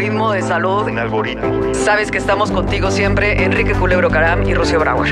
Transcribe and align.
Algoritmo 0.00 0.32
de 0.32 0.40
salud. 0.40 0.86
Un 0.86 0.98
algoritmo. 0.98 1.74
Sabes 1.74 2.10
que 2.10 2.16
estamos 2.16 2.50
contigo 2.50 2.90
siempre, 2.90 3.44
Enrique 3.44 3.74
Culebro 3.74 4.08
Caram 4.08 4.42
y 4.48 4.54
Rocío 4.54 4.80
Brauer. 4.80 5.08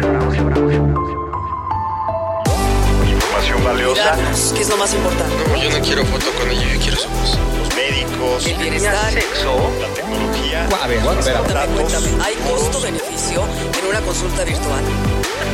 Información 3.06 3.64
valiosa. 3.64 4.16
¿Qué 4.54 4.62
es 4.62 4.70
lo 4.70 4.78
más 4.78 4.94
importante? 4.94 5.34
No, 5.46 5.56
yo 5.56 5.78
no 5.78 5.84
quiero 5.84 6.06
foto 6.06 6.30
con 6.38 6.50
ella, 6.50 6.72
yo 6.72 6.80
quiero 6.80 6.96
su 6.96 7.06
voz. 7.10 7.38
Los 7.58 7.76
médicos. 7.76 8.46
El 8.46 8.56
bienestar. 8.56 9.12
Sexo. 9.12 9.70
La 9.78 9.88
tecnología. 9.88 10.64
A 10.64 10.86
ver, 10.86 11.00
a 11.00 11.04
ver, 11.04 11.36
a 11.36 11.42
ver. 11.42 11.68
Cuéntame, 11.68 11.74
cuéntame, 11.74 12.08
¿hay 12.24 12.34
costo-beneficio 12.50 13.44
en 13.78 13.88
una 13.90 14.00
consulta 14.00 14.42
virtual? 14.42 14.84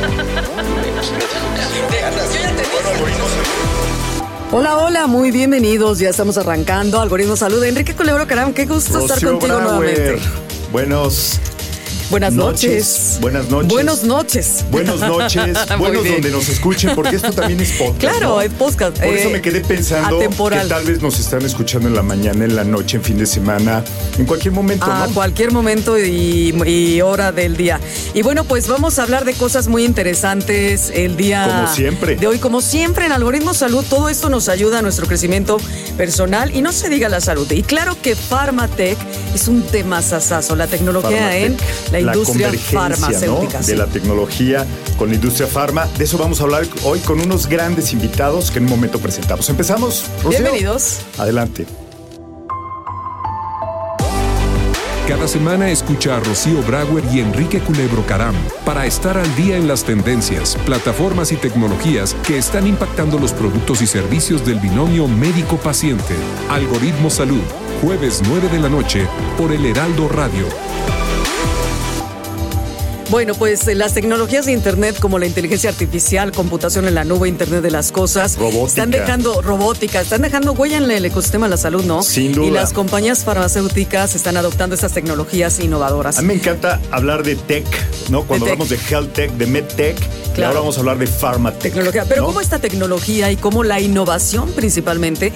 Yo 2.33 2.39
ya 2.39 2.51
te 2.55 2.63
dije. 2.63 2.87
Algoritmo 2.89 3.25
Hola, 4.57 4.77
hola, 4.77 5.07
muy 5.07 5.31
bienvenidos. 5.31 5.99
Ya 5.99 6.11
estamos 6.11 6.37
arrancando 6.37 7.01
Algoritmo 7.01 7.35
Salud. 7.35 7.61
Enrique 7.61 7.93
Culebro 7.93 8.25
Caram, 8.25 8.53
qué 8.53 8.65
gusto 8.65 8.99
estar 8.99 9.21
contigo 9.21 9.57
Brauer. 9.57 9.63
nuevamente. 9.65 10.21
Buenos 10.71 11.41
Buenas 12.09 12.33
noches. 12.33 13.17
noches. 13.17 13.17
Buenas 13.21 13.49
noches. 13.49 13.69
Buenas 13.73 14.03
noches. 14.03 14.65
Buenas 14.71 14.99
noches. 15.01 15.57
Buenos 15.79 16.03
bien. 16.03 16.15
donde 16.15 16.31
nos 16.31 16.47
escuchen, 16.49 16.91
porque 16.95 17.15
esto 17.15 17.31
también 17.31 17.59
es 17.59 17.71
podcast. 17.73 17.99
Claro, 17.99 18.29
¿no? 18.35 18.41
es 18.41 18.51
podcast. 18.53 18.97
Por 18.99 19.07
eso 19.13 19.29
eh, 19.29 19.33
me 19.33 19.41
quedé 19.41 19.61
pensando 19.61 20.17
atemporal. 20.17 20.63
que 20.63 20.67
tal 20.69 20.83
vez 20.85 21.01
nos 21.01 21.19
están 21.19 21.43
escuchando 21.43 21.87
en 21.87 21.95
la 21.95 22.03
mañana, 22.03 22.45
en 22.45 22.55
la 22.55 22.63
noche, 22.63 22.97
en 22.97 23.03
fin 23.03 23.17
de 23.17 23.25
semana, 23.25 23.83
en 24.19 24.25
cualquier 24.25 24.53
momento, 24.53 24.85
A 24.85 25.07
¿no? 25.07 25.13
cualquier 25.13 25.51
momento 25.51 25.97
y, 25.97 26.53
y 26.65 27.01
hora 27.01 27.31
del 27.31 27.57
día. 27.57 27.79
Y 28.13 28.21
bueno, 28.21 28.43
pues 28.43 28.67
vamos 28.67 28.99
a 28.99 29.03
hablar 29.03 29.25
de 29.25 29.33
cosas 29.33 29.67
muy 29.67 29.83
interesantes 29.83 30.91
el 30.93 31.17
día 31.17 31.47
Como 31.47 31.73
siempre. 31.73 32.15
de 32.17 32.27
hoy. 32.27 32.37
Como 32.37 32.61
siempre 32.61 33.07
en 33.07 33.11
Algoritmo 33.13 33.53
Salud, 33.55 33.83
todo 33.89 34.09
esto 34.09 34.29
nos 34.29 34.47
ayuda 34.47 34.79
a 34.79 34.81
nuestro 34.83 35.07
crecimiento 35.07 35.57
personal 35.97 36.55
y 36.55 36.61
no 36.61 36.71
se 36.71 36.89
diga 36.89 37.09
la 37.09 37.19
salud. 37.19 37.51
Y 37.51 37.63
claro 37.63 37.97
que 38.01 38.15
Pharmatech 38.15 38.97
es 39.33 39.47
un 39.47 39.63
tema 39.63 40.01
sasazo, 40.03 40.55
la 40.55 40.67
tecnología 40.67 41.35
en 41.37 41.57
la 42.01 42.13
industria 42.13 42.47
convergencia, 42.47 42.79
farmacéutica. 42.79 43.57
¿no? 43.59 43.63
sí. 43.63 43.71
De 43.71 43.77
la 43.77 43.87
tecnología 43.87 44.65
con 44.97 45.09
la 45.09 45.15
industria 45.15 45.47
farma. 45.47 45.87
De 45.97 46.03
eso 46.03 46.17
vamos 46.17 46.39
a 46.41 46.43
hablar 46.43 46.65
hoy 46.83 46.99
con 46.99 47.19
unos 47.19 47.47
grandes 47.47 47.93
invitados 47.93 48.51
que 48.51 48.59
en 48.59 48.65
un 48.65 48.71
momento 48.71 48.99
presentamos. 48.99 49.49
¿Empezamos? 49.49 50.05
Rocío? 50.23 50.41
Bienvenidos. 50.41 50.99
Adelante. 51.17 51.65
Cada 55.07 55.27
semana 55.27 55.69
escucha 55.69 56.17
a 56.17 56.19
Rocío 56.19 56.63
Brauer 56.63 57.03
y 57.13 57.19
Enrique 57.19 57.59
Culebro 57.59 58.03
Caram 58.07 58.33
para 58.65 58.87
estar 58.87 59.19
al 59.19 59.35
día 59.35 59.55
en 59.55 59.67
las 59.67 59.83
tendencias, 59.83 60.57
plataformas 60.65 61.31
y 61.31 61.35
tecnologías 61.35 62.15
que 62.25 62.39
están 62.39 62.65
impactando 62.65 63.19
los 63.19 63.31
productos 63.31 63.83
y 63.83 63.87
servicios 63.87 64.43
del 64.43 64.59
binomio 64.59 65.07
médico-paciente. 65.07 66.15
Algoritmo 66.49 67.11
Salud, 67.11 67.43
jueves 67.83 68.23
9 68.27 68.49
de 68.49 68.59
la 68.59 68.69
noche 68.69 69.07
por 69.37 69.51
el 69.51 69.67
Heraldo 69.67 70.07
Radio. 70.09 70.47
Bueno, 73.11 73.35
pues 73.35 73.67
eh, 73.67 73.75
las 73.75 73.93
tecnologías 73.93 74.45
de 74.47 74.51
Internet 74.51 74.97
como 74.99 75.19
la 75.19 75.27
inteligencia 75.27 75.69
artificial, 75.69 76.31
computación 76.31 76.87
en 76.87 76.95
la 76.95 77.03
nube, 77.03 77.29
Internet 77.29 77.61
de 77.61 77.69
las 77.71 77.91
cosas, 77.91 78.35
Robótica. 78.35 78.65
están 78.67 78.91
dejando 78.91 79.41
robótica, 79.41 80.01
están 80.01 80.23
dejando 80.23 80.53
huella 80.53 80.77
en 80.77 80.89
el 80.89 81.05
ecosistema 81.05 81.45
de 81.45 81.51
la 81.51 81.57
salud, 81.57 81.83
¿no? 81.85 82.01
Sin 82.01 82.33
duda. 82.33 82.47
Y 82.47 82.51
las 82.51 82.73
compañías 82.73 83.23
farmacéuticas 83.23 84.15
están 84.15 84.37
adoptando 84.37 84.73
estas 84.75 84.91
tecnologías 84.93 85.59
innovadoras. 85.59 86.17
A 86.17 86.21
mí 86.23 86.29
me 86.29 86.33
encanta 86.33 86.81
hablar 86.91 87.23
de 87.23 87.35
tech, 87.35 87.65
¿no? 88.09 88.23
Cuando 88.23 88.45
De 88.45 88.51
hablamos 88.53 88.69
de 88.69 88.79
health 88.89 89.13
tech, 89.13 89.31
de 89.33 89.45
med 89.45 89.65
tech, 89.65 89.97
y 89.99 90.35
Claro. 90.35 90.47
ahora 90.49 90.59
vamos 90.61 90.75
a 90.77 90.79
hablar 90.81 90.97
de 90.97 91.07
pharma 91.07 91.51
tech. 91.51 91.61
Tecnología. 91.73 92.05
Pero 92.09 92.21
¿no? 92.23 92.27
cómo 92.27 92.41
esta 92.41 92.59
tecnología 92.59 93.31
y 93.31 93.37
cómo 93.37 93.63
la 93.63 93.79
innovación 93.79 94.51
principalmente 94.51 95.31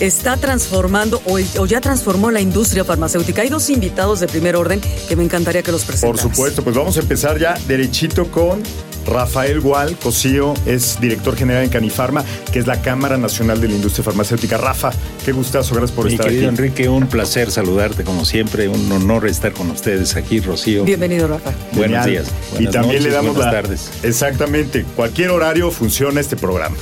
está 0.00 0.36
transformando 0.36 1.22
o, 1.26 1.38
o 1.60 1.66
ya 1.66 1.80
transformó 1.80 2.30
la 2.30 2.40
industria 2.40 2.84
farmacéutica. 2.84 3.42
Hay 3.42 3.48
dos 3.48 3.70
invitados 3.70 4.20
de 4.20 4.26
primer 4.28 4.56
orden 4.56 4.80
que 5.08 5.16
me 5.16 5.22
encantaría 5.24 5.62
que 5.62 5.72
los 5.72 5.82
Por 5.82 5.88
presentaras. 5.92 6.22
supuesto, 6.22 6.64
pues 6.64 6.74
vamos 6.76 6.96
a 6.96 7.00
empezar 7.00 7.38
ya 7.38 7.54
derechito 7.68 8.30
con 8.30 8.62
Rafael 9.06 9.60
Gual 9.60 9.96
Cosío, 9.96 10.54
es 10.66 11.00
director 11.00 11.34
general 11.36 11.64
en 11.64 11.70
Canifarma, 11.70 12.24
que 12.52 12.58
es 12.58 12.66
la 12.66 12.80
Cámara 12.82 13.16
Nacional 13.16 13.60
de 13.60 13.68
la 13.68 13.74
Industria 13.74 14.04
Farmacéutica. 14.04 14.56
Rafa, 14.58 14.90
qué 15.24 15.32
gustazo, 15.32 15.74
gracias 15.74 15.92
por 15.96 16.06
Mi 16.06 16.12
estar 16.12 16.26
querido 16.26 16.48
aquí. 16.48 16.56
Enrique, 16.62 16.88
un 16.88 17.06
placer 17.06 17.50
saludarte 17.50 18.04
como 18.04 18.24
siempre, 18.24 18.68
un 18.68 18.90
honor 18.92 19.26
estar 19.26 19.52
con 19.52 19.70
ustedes 19.70 20.16
aquí, 20.16 20.40
Rocío. 20.40 20.84
Bienvenido, 20.84 21.28
Rafa. 21.28 21.50
Buenos 21.72 22.04
Genial. 22.04 22.10
días. 22.10 22.26
y 22.52 22.54
buenas 22.54 22.72
también 22.72 23.02
le 23.02 23.10
damos 23.10 23.34
buenas 23.34 23.52
la. 23.52 23.62
tardes. 23.62 23.90
Exactamente, 24.02 24.84
cualquier 24.96 25.30
horario 25.30 25.70
funciona 25.70 26.20
este 26.20 26.36
programa. 26.36 26.76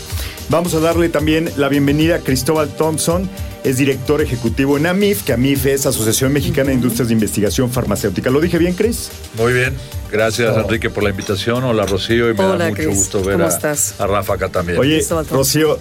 Vamos 0.50 0.72
a 0.74 0.80
darle 0.80 1.10
también 1.10 1.50
la 1.56 1.68
bienvenida 1.68 2.16
a 2.16 2.18
Cristóbal 2.20 2.68
Thompson, 2.70 3.28
es 3.64 3.76
director 3.76 4.22
ejecutivo 4.22 4.78
en 4.78 4.86
AMIF, 4.86 5.22
que 5.24 5.34
AMIF 5.34 5.66
es 5.66 5.84
Asociación 5.84 6.32
Mexicana 6.32 6.68
de 6.70 6.76
Industrias 6.76 7.08
de 7.08 7.14
Investigación 7.14 7.70
Farmacéutica. 7.70 8.30
¿Lo 8.30 8.40
dije 8.40 8.56
bien, 8.56 8.72
Cris? 8.72 9.10
Muy 9.36 9.52
bien, 9.52 9.74
gracias 10.10 10.56
Enrique 10.56 10.88
por 10.88 11.02
la 11.04 11.10
invitación. 11.10 11.64
Hola 11.64 11.84
Rocío 11.84 12.30
y 12.30 12.34
me 12.34 12.44
Hola, 12.44 12.64
da 12.64 12.70
mucho 12.70 12.88
gusto 12.88 13.22
ver 13.22 13.34
¿Cómo 13.34 13.44
a, 13.44 13.48
estás? 13.48 14.00
a 14.00 14.06
Rafa 14.06 14.34
acá 14.34 14.48
también. 14.48 14.78
Oye. 14.78 15.04
Rocío, 15.30 15.78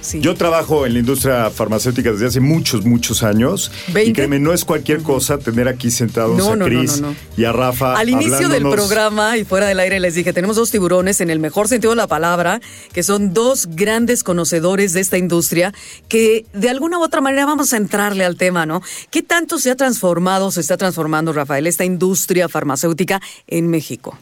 Sí. 0.00 0.20
Yo 0.20 0.34
trabajo 0.34 0.86
en 0.86 0.94
la 0.94 0.98
industria 1.00 1.50
farmacéutica 1.50 2.12
desde 2.12 2.26
hace 2.26 2.40
muchos, 2.40 2.84
muchos 2.84 3.22
años. 3.22 3.70
Y 3.88 3.92
¿Veinte? 3.92 4.12
créeme, 4.14 4.38
no 4.38 4.52
es 4.52 4.64
cualquier 4.64 5.02
cosa 5.02 5.38
tener 5.38 5.68
aquí 5.68 5.90
sentados 5.90 6.38
No, 6.38 6.52
a 6.52 6.56
no, 6.56 6.64
Cris 6.64 7.00
no, 7.00 7.14
y 7.36 7.44
a 7.44 7.52
Rafa. 7.52 7.96
Al 7.96 8.08
inicio 8.08 8.48
del 8.48 8.62
programa 8.62 9.36
y 9.36 9.44
fuera 9.44 9.66
del 9.66 9.78
aire 9.80 10.00
les 10.00 10.14
dije, 10.14 10.32
tenemos 10.32 10.56
dos 10.56 10.70
tiburones 10.70 11.20
en 11.20 11.30
el 11.30 11.38
mejor 11.38 11.68
sentido 11.68 11.90
de 11.90 11.96
la 11.96 12.06
palabra, 12.06 12.60
que 12.92 13.02
son 13.02 13.34
dos 13.34 13.68
grandes 13.70 14.24
conocedores 14.24 14.92
de 14.92 15.00
esta 15.00 15.18
industria, 15.18 15.72
que 16.08 16.46
de 16.52 16.70
alguna 16.70 16.98
u 16.98 17.02
otra 17.02 17.20
manera 17.20 17.46
vamos 17.46 17.72
a 17.72 17.76
entrarle 17.76 18.24
al 18.24 18.36
tema, 18.36 18.66
¿no? 18.66 18.82
¿Qué 19.10 19.22
tanto 19.22 19.58
se 19.58 19.70
ha 19.70 19.76
transformado, 19.76 20.50
se 20.50 20.60
está 20.60 20.76
transformando, 20.76 21.32
Rafael, 21.32 21.66
esta 21.66 21.84
industria 21.84 22.48
farmacéutica 22.48 23.20
en 23.46 23.68
México? 23.68 24.18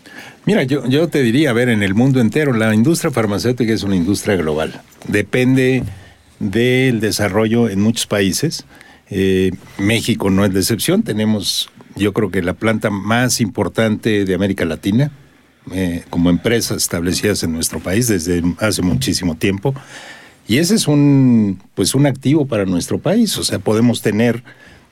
Mira, 0.49 0.63
yo, 0.63 1.09
te 1.09 1.23
diría, 1.23 1.51
a 1.51 1.53
ver, 1.53 1.69
en 1.69 1.83
el 1.83 1.95
mundo 1.95 2.23
entero, 2.23 2.55
la 2.55 2.75
industria 2.75 3.11
farmacéutica 3.11 3.71
es 3.71 3.83
una 3.83 3.97
industria 3.97 4.35
global. 4.35 4.81
Depende 5.07 5.85
del 6.39 7.01
desarrollo 7.01 7.69
en 7.69 7.83
muchos 7.83 8.07
países. 8.07 8.65
Eh, 9.11 9.51
México 9.77 10.31
no 10.31 10.47
es 10.47 10.55
de 10.55 10.61
excepción. 10.61 11.03
Tenemos, 11.03 11.69
yo 11.97 12.15
creo 12.15 12.31
que 12.31 12.41
la 12.41 12.55
planta 12.55 12.89
más 12.89 13.43
importante 13.43 14.25
de 14.25 14.35
América 14.35 14.65
Latina, 14.65 15.11
eh, 15.71 16.05
como 16.09 16.31
empresas 16.31 16.79
establecidas 16.79 17.43
en 17.43 17.53
nuestro 17.53 17.81
país 17.81 18.09
desde 18.09 18.43
hace 18.59 18.81
muchísimo 18.81 19.35
tiempo. 19.35 19.75
Y 20.47 20.57
ese 20.57 20.77
es 20.77 20.89
un, 20.89 21.61
pues 21.75 21.95
un 21.95 22.07
activo 22.07 22.47
para 22.47 22.65
nuestro 22.65 22.99
país. 22.99 23.37
O 23.37 23.45
sea, 23.45 23.59
podemos 23.59 24.01
tener 24.01 24.43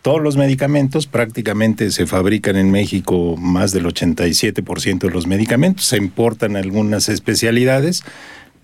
todos 0.07 0.23
los 0.23 0.37
medicamentos, 0.37 1.09
prácticamente 1.09 1.91
se 1.91 2.07
fabrican 2.07 2.55
en 2.55 2.71
México 2.71 3.35
más 3.37 3.73
del 3.73 3.87
87% 3.87 5.01
de 5.01 5.11
los 5.11 5.27
medicamentos, 5.27 5.87
se 5.87 5.97
importan 5.97 6.55
algunas 6.55 7.09
especialidades, 7.09 8.05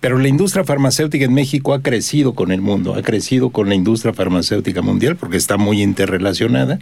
pero 0.01 0.19
la 0.19 0.29
industria 0.29 0.63
farmacéutica 0.63 1.25
en 1.25 1.35
México 1.35 1.75
ha 1.75 1.83
crecido 1.83 2.35
con 2.37 2.53
el 2.53 2.61
mundo, 2.61 2.95
ha 2.95 3.03
crecido 3.03 3.51
con 3.51 3.69
la 3.69 3.75
industria 3.75 4.15
farmacéutica 4.15 4.83
mundial 4.83 5.17
porque 5.17 5.37
está 5.37 5.57
muy 5.57 5.83
interrelacionada 5.83 6.79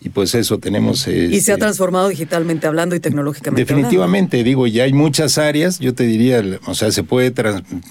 y 0.00 0.10
pues 0.10 0.34
eso 0.34 0.58
tenemos... 0.58 1.08
Y 1.08 1.40
se 1.40 1.52
ha 1.52 1.54
este, 1.54 1.56
transformado 1.56 2.08
digitalmente 2.08 2.66
hablando 2.66 2.94
y 2.94 3.00
tecnológicamente 3.00 3.64
Definitivamente, 3.64 4.44
digo, 4.44 4.66
ya 4.66 4.84
hay 4.84 4.92
muchas 4.92 5.38
áreas, 5.38 5.78
yo 5.78 5.94
te 5.94 6.04
diría, 6.04 6.42
o 6.66 6.74
sea, 6.74 6.92
se 6.92 7.02
puede 7.02 7.32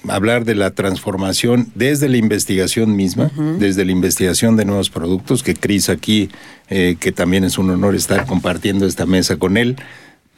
hablar 0.08 0.46
de 0.46 0.56
la 0.56 0.72
transformación 0.72 1.72
desde 1.74 2.08
la 2.08 2.18
investigación 2.18 2.96
misma, 2.96 3.32
desde 3.60 3.86
la 3.86 3.92
investigación 3.92 4.56
de 4.56 4.66
nuevos 4.66 4.90
productos, 4.90 5.42
que 5.42 5.56
Cris 5.56 5.90
aquí, 5.90 6.30
eh, 6.70 6.96
que 7.00 7.12
también 7.12 7.44
es 7.44 7.58
un 7.58 7.70
honor 7.72 7.96
estar 7.96 8.26
compartiendo 8.26 8.86
esta 8.86 9.06
mesa 9.06 9.38
con 9.38 9.58
él, 9.58 9.76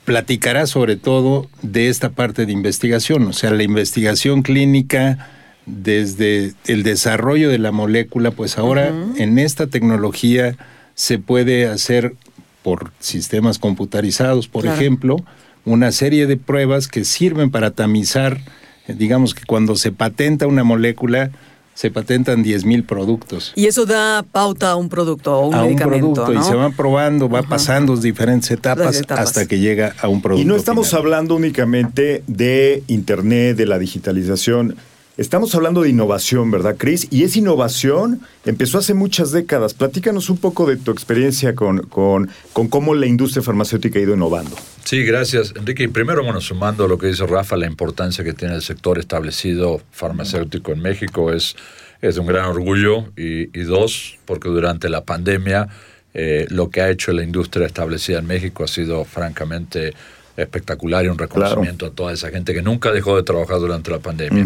platicará 0.06 0.68
sobre 0.68 0.96
todo 0.96 1.50
de 1.62 1.90
esta 1.90 2.12
parte 2.12 2.46
de 2.46 2.54
investigación, 2.54 3.28
o 3.28 3.34
sea, 3.34 3.52
la 3.52 3.64
investigación 3.64 4.42
clínica 4.42 5.30
desde 5.66 6.54
el 6.66 6.84
desarrollo 6.84 7.50
de 7.50 7.60
la 7.60 7.74
molécula, 7.74 8.32
pues 8.32 8.58
ahora 8.58 8.94
en 9.18 9.38
esta 9.38 9.68
tecnología 9.68 10.56
se 10.98 11.20
puede 11.20 11.68
hacer 11.68 12.16
por 12.64 12.92
sistemas 13.00 13.60
computarizados, 13.60 14.48
por 14.48 14.64
Claro. 14.64 14.78
ejemplo, 14.82 15.18
una 15.64 15.92
serie 15.92 16.26
de 16.26 16.38
pruebas 16.38 16.88
que 16.88 17.06
sirven 17.06 17.52
para 17.52 17.70
tamizar, 17.72 18.40
digamos 18.88 19.36
que 19.36 19.44
cuando 19.46 19.76
se 19.76 19.92
patenta 19.92 20.48
una 20.48 20.64
molécula, 20.64 21.30
se 21.76 21.92
patentan 21.92 22.42
10 22.42 22.66
mil 22.66 22.84
productos. 22.84 23.54
Y 23.56 23.68
eso 23.68 23.86
da 23.86 24.24
pauta 24.24 24.72
a 24.72 24.76
un 24.76 24.90
producto 24.90 25.38
o 25.38 25.48
un 25.50 25.54
a 25.54 25.60
un 25.62 25.66
medicamento. 25.68 26.14
producto 26.16 26.34
y 26.34 26.42
se 26.44 26.56
va 26.56 26.72
probando, 26.72 27.30
va 27.30 27.44
pasando 27.44 27.96
diferentes 27.96 28.50
etapas, 28.50 29.04
hasta 29.10 29.46
que 29.46 29.60
llega 29.60 29.94
a 30.02 30.08
un 30.08 30.24
producto. 30.24 30.42
Y 30.42 30.46
no 30.46 30.56
estamos 30.56 30.88
final. 30.90 31.04
hablando 31.04 31.36
únicamente 31.36 32.24
de 32.26 32.82
Internet, 32.88 33.56
de 33.58 33.68
la 33.68 33.78
digitalización. 33.78 34.76
Estamos 35.18 35.56
hablando 35.56 35.82
de 35.82 35.90
innovación, 35.90 36.52
¿verdad, 36.52 36.76
Cris? 36.78 37.08
Y 37.10 37.24
esa 37.24 37.40
innovación 37.40 38.22
empezó 38.46 38.78
hace 38.78 38.94
muchas 38.94 39.32
décadas. 39.32 39.74
Platícanos 39.74 40.30
un 40.30 40.38
poco 40.38 40.68
de 40.68 40.78
tu 40.78 40.92
experiencia 40.92 41.56
con, 41.56 41.80
con, 41.88 42.30
con 42.54 42.68
cómo 42.68 42.94
la 42.94 43.08
industria 43.08 43.42
farmacéutica 43.42 43.98
ha 43.98 44.04
ido 44.04 44.14
innovando. 44.14 44.56
Sí, 44.84 45.04
gracias, 45.04 45.54
Enrique. 45.56 45.86
Y 45.86 45.88
primero, 45.88 46.24
bueno, 46.24 46.40
sumando 46.40 46.86
a 46.86 46.88
lo 46.88 47.00
que 47.00 47.08
dice 47.08 47.26
Rafa, 47.26 47.58
la 47.58 47.66
importancia 47.66 48.24
que 48.24 48.34
tiene 48.34 48.54
el 48.54 48.62
sector 48.62 49.00
establecido 49.00 49.82
farmacéutico 49.92 50.72
en 50.72 50.82
México 50.82 51.34
es, 51.34 51.56
es 52.00 52.20
un 52.20 52.28
gran 52.28 52.46
orgullo. 52.46 53.08
Y, 53.18 53.60
y 53.60 53.64
dos, 53.64 54.20
porque 54.26 54.50
durante 54.50 54.88
la 54.88 55.04
pandemia 55.04 55.68
eh, 56.14 56.46
lo 56.50 56.70
que 56.70 56.82
ha 56.82 56.90
hecho 56.92 57.12
la 57.12 57.24
industria 57.24 57.66
establecida 57.66 58.20
en 58.20 58.28
México 58.28 58.64
ha 58.64 58.68
sido 58.68 59.04
francamente 59.04 59.94
espectacular 60.38 61.04
y 61.04 61.08
un 61.10 61.18
reconocimiento 61.18 61.88
a 61.88 61.92
toda 61.92 62.14
esa 62.14 62.30
gente 62.30 62.54
que 62.54 62.62
nunca 62.62 62.92
dejó 62.92 63.18
de 63.18 63.24
trabajar 63.24 63.60
durante 63.60 63.90
la 63.92 64.00
pandemia. 64.00 64.46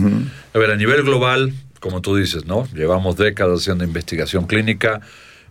A 0.54 0.58
ver, 0.58 0.72
a 0.72 0.76
nivel 0.76 1.04
global, 1.04 1.54
como 1.80 2.02
tú 2.02 2.16
dices, 2.16 2.46
¿no? 2.46 2.68
Llevamos 2.74 3.18
décadas 3.18 3.60
haciendo 3.60 3.84
investigación 3.84 4.48
clínica. 4.48 5.02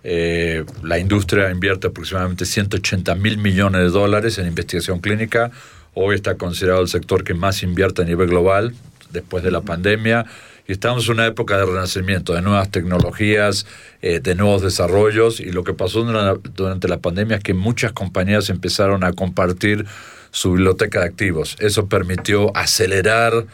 Eh, 0.02 0.64
la 0.82 0.98
industria 0.98 1.50
invierte 1.50 1.88
aproximadamente 1.88 2.46
180 2.46 3.14
mil 3.16 3.36
millones 3.36 3.82
de 3.82 3.90
dólares 3.90 4.38
en 4.38 4.46
investigación 4.46 5.00
clínica. 5.00 5.50
Hoy 5.92 6.14
está 6.14 6.36
considerado 6.36 6.80
el 6.80 6.88
sector 6.88 7.22
que 7.22 7.34
más 7.34 7.62
invierte 7.62 8.02
a 8.02 8.04
nivel 8.06 8.28
global 8.28 8.74
después 9.10 9.44
de 9.44 9.50
la 9.50 9.60
pandemia. 9.60 10.24
Y 10.66 10.72
estamos 10.72 11.06
en 11.06 11.14
una 11.14 11.26
época 11.26 11.58
de 11.58 11.66
renacimiento, 11.66 12.32
de 12.32 12.42
nuevas 12.42 12.70
tecnologías, 12.70 13.66
eh, 14.00 14.20
de 14.20 14.34
nuevos 14.36 14.62
desarrollos. 14.62 15.40
Y 15.40 15.50
lo 15.50 15.64
que 15.64 15.74
pasó 15.74 16.04
durante 16.04 16.48
la, 16.48 16.50
durante 16.54 16.88
la 16.88 16.98
pandemia 16.98 17.38
es 17.38 17.42
que 17.42 17.54
muchas 17.54 17.92
compañías 17.92 18.48
empezaron 18.48 19.04
a 19.04 19.12
compartir 19.12 19.84
su 20.30 20.52
biblioteca 20.52 21.00
de 21.00 21.06
activos. 21.06 21.56
Eso 21.60 21.86
permitió 21.86 22.56
acelerar 22.56 23.46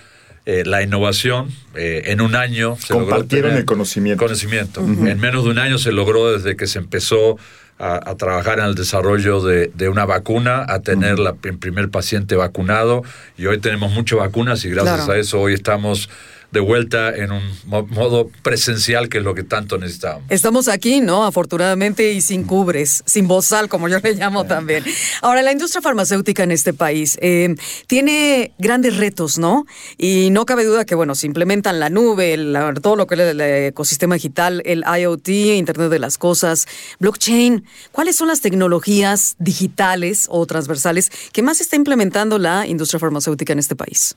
eh, 0.44 0.62
la 0.64 0.82
innovación. 0.82 1.50
Eh, 1.74 2.02
en 2.06 2.20
un 2.20 2.34
año 2.36 2.76
se 2.76 2.92
logró 2.94 3.06
Compartieron 3.08 3.54
el 3.56 3.64
conocimiento. 3.64 4.22
conocimiento. 4.22 4.80
En 4.80 5.18
menos 5.18 5.44
de 5.44 5.50
un 5.50 5.58
año 5.58 5.78
se 5.78 5.92
logró 5.92 6.32
desde 6.32 6.56
que 6.56 6.66
se 6.66 6.78
empezó 6.78 7.38
a, 7.78 8.10
a 8.10 8.14
trabajar 8.16 8.58
en 8.60 8.66
el 8.66 8.74
desarrollo 8.74 9.42
de, 9.42 9.70
de 9.74 9.88
una 9.88 10.06
vacuna 10.06 10.64
a 10.68 10.80
tener 10.80 11.18
la, 11.18 11.34
el 11.42 11.58
primer 11.58 11.90
paciente 11.90 12.36
vacunado. 12.36 13.02
Y 13.36 13.46
hoy 13.46 13.58
tenemos 13.58 13.92
muchas 13.92 14.18
vacunas 14.18 14.64
y 14.64 14.70
gracias 14.70 14.96
Claro. 15.04 15.12
a 15.12 15.18
eso 15.18 15.40
hoy 15.40 15.54
estamos 15.54 16.08
de 16.52 16.60
vuelta 16.60 17.14
en 17.14 17.32
un 17.32 17.42
mo- 17.66 17.86
modo 17.86 18.30
presencial 18.42 19.08
que 19.08 19.18
es 19.18 19.24
lo 19.24 19.34
que 19.34 19.42
tanto 19.42 19.78
necesitamos. 19.78 20.22
Estamos 20.30 20.68
aquí, 20.68 21.00
¿no? 21.00 21.24
Afortunadamente 21.24 22.12
y 22.12 22.20
sin 22.20 22.44
cubres, 22.44 23.02
sin 23.06 23.28
bozal, 23.28 23.68
como 23.68 23.88
yo 23.88 23.98
le 23.98 24.14
llamo 24.14 24.44
también. 24.44 24.84
Ahora, 25.22 25.42
la 25.42 25.52
industria 25.52 25.82
farmacéutica 25.82 26.42
en 26.44 26.52
este 26.52 26.72
país 26.72 27.18
eh, 27.20 27.54
tiene 27.86 28.52
grandes 28.58 28.96
retos, 28.96 29.38
¿no? 29.38 29.66
Y 29.98 30.30
no 30.30 30.46
cabe 30.46 30.64
duda 30.64 30.84
que, 30.84 30.94
bueno, 30.94 31.14
se 31.14 31.26
implementan 31.26 31.80
la 31.80 31.90
nube, 31.90 32.34
el- 32.34 32.56
todo 32.82 32.96
lo 32.96 33.06
que 33.06 33.14
es 33.16 33.20
el, 33.20 33.40
ecosistema 33.40 34.14
digital, 34.14 34.62
el 34.64 34.84
IoT, 35.00 35.28
Internet 35.28 35.90
de 35.90 35.98
las 35.98 36.18
Cosas, 36.18 36.66
blockchain. 37.00 37.64
¿Cuáles 37.92 38.16
son 38.16 38.28
las 38.28 38.40
tecnologías 38.40 39.36
digitales 39.38 40.26
o 40.30 40.46
transversales 40.46 41.10
que 41.32 41.42
más 41.42 41.60
está 41.60 41.76
implementando 41.76 42.38
la 42.38 42.66
industria 42.66 43.00
farmacéutica 43.00 43.52
en 43.52 43.58
este 43.58 43.76
país? 43.76 44.16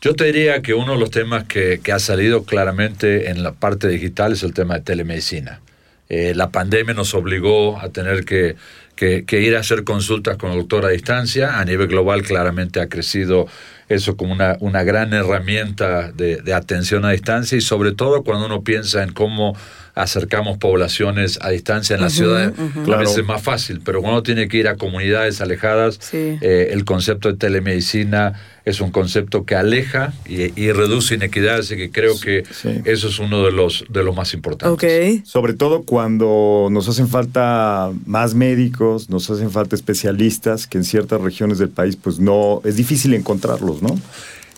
Yo 0.00 0.14
te 0.14 0.24
diría 0.26 0.62
que 0.62 0.74
uno 0.74 0.92
de 0.92 0.98
los 0.98 1.10
temas 1.10 1.44
que, 1.44 1.80
que 1.82 1.92
ha 1.92 1.98
salido 1.98 2.44
claramente 2.44 3.30
en 3.30 3.42
la 3.42 3.52
parte 3.52 3.88
digital 3.88 4.32
es 4.32 4.42
el 4.42 4.52
tema 4.52 4.74
de 4.74 4.80
telemedicina. 4.82 5.60
Eh, 6.08 6.34
la 6.36 6.50
pandemia 6.50 6.94
nos 6.94 7.14
obligó 7.14 7.78
a 7.80 7.88
tener 7.88 8.24
que, 8.24 8.56
que- 8.94 9.24
que 9.24 9.40
ir 9.40 9.56
a 9.56 9.60
hacer 9.60 9.82
consultas 9.84 10.36
con 10.36 10.52
el 10.52 10.58
doctor 10.58 10.84
a 10.84 10.90
distancia. 10.90 11.58
A 11.58 11.64
nivel 11.64 11.88
global 11.88 12.22
claramente 12.22 12.80
ha 12.80 12.88
crecido 12.88 13.48
eso 13.88 14.16
como 14.16 14.32
una, 14.32 14.56
una 14.60 14.82
gran 14.82 15.12
herramienta 15.12 16.10
de, 16.12 16.36
de 16.42 16.54
atención 16.54 17.04
a 17.04 17.10
distancia 17.10 17.56
y 17.56 17.60
sobre 17.60 17.92
todo 17.92 18.22
cuando 18.24 18.46
uno 18.46 18.62
piensa 18.62 19.02
en 19.02 19.12
cómo 19.12 19.56
acercamos 19.94 20.58
poblaciones 20.58 21.38
a 21.40 21.48
distancia 21.50 21.94
en 21.96 22.02
la 22.02 22.10
ciudad, 22.10 22.52
a 22.52 22.84
Claro. 22.84 23.00
veces 23.00 23.18
es 23.18 23.24
más 23.24 23.40
fácil, 23.42 23.80
pero 23.82 24.00
cuando 24.00 24.18
uno 24.18 24.22
tiene 24.22 24.46
que 24.46 24.58
ir 24.58 24.68
a 24.68 24.76
comunidades 24.76 25.40
alejadas, 25.40 25.98
Sí. 26.02 26.36
eh, 26.42 26.68
el 26.72 26.84
concepto 26.84 27.30
de 27.32 27.38
telemedicina 27.38 28.34
es 28.66 28.80
un 28.80 28.90
concepto 28.90 29.46
que 29.46 29.54
aleja 29.54 30.12
y, 30.28 30.52
y 30.60 30.72
reduce 30.72 31.14
inequidades 31.14 31.70
y 31.70 31.76
que 31.76 31.90
creo 31.90 32.18
que 32.20 32.42
sí. 32.50 32.80
eso 32.84 33.08
es 33.08 33.18
uno 33.20 33.42
de 33.44 33.52
los, 33.52 33.84
de 33.88 34.02
los 34.02 34.14
más 34.14 34.34
importantes. 34.34 34.76
Sobre 35.24 35.54
todo 35.54 35.84
cuando 35.84 36.68
nos 36.70 36.88
hacen 36.88 37.08
falta 37.08 37.90
más 38.06 38.34
médicos, 38.34 39.08
nos 39.08 39.30
hacen 39.30 39.50
falta 39.50 39.76
especialistas, 39.76 40.66
que 40.66 40.78
en 40.78 40.84
ciertas 40.84 41.20
regiones 41.20 41.58
del 41.58 41.68
país 41.70 41.96
pues 41.96 42.18
no, 42.18 42.60
es 42.64 42.76
difícil 42.76 43.14
encontrarlos, 43.14 43.75
¿no? 43.82 44.00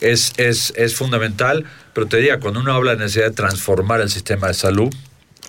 Es, 0.01 0.33
es, 0.37 0.73
es 0.77 0.95
fundamental, 0.95 1.65
pero 1.93 2.07
te 2.07 2.19
diría, 2.19 2.39
cuando 2.39 2.61
uno 2.61 2.73
habla 2.73 2.93
de 2.93 2.99
necesidad 2.99 3.27
de 3.27 3.35
transformar 3.35 4.01
el 4.01 4.11
sistema 4.11 4.49
de 4.49 4.55
salud, 4.55 4.95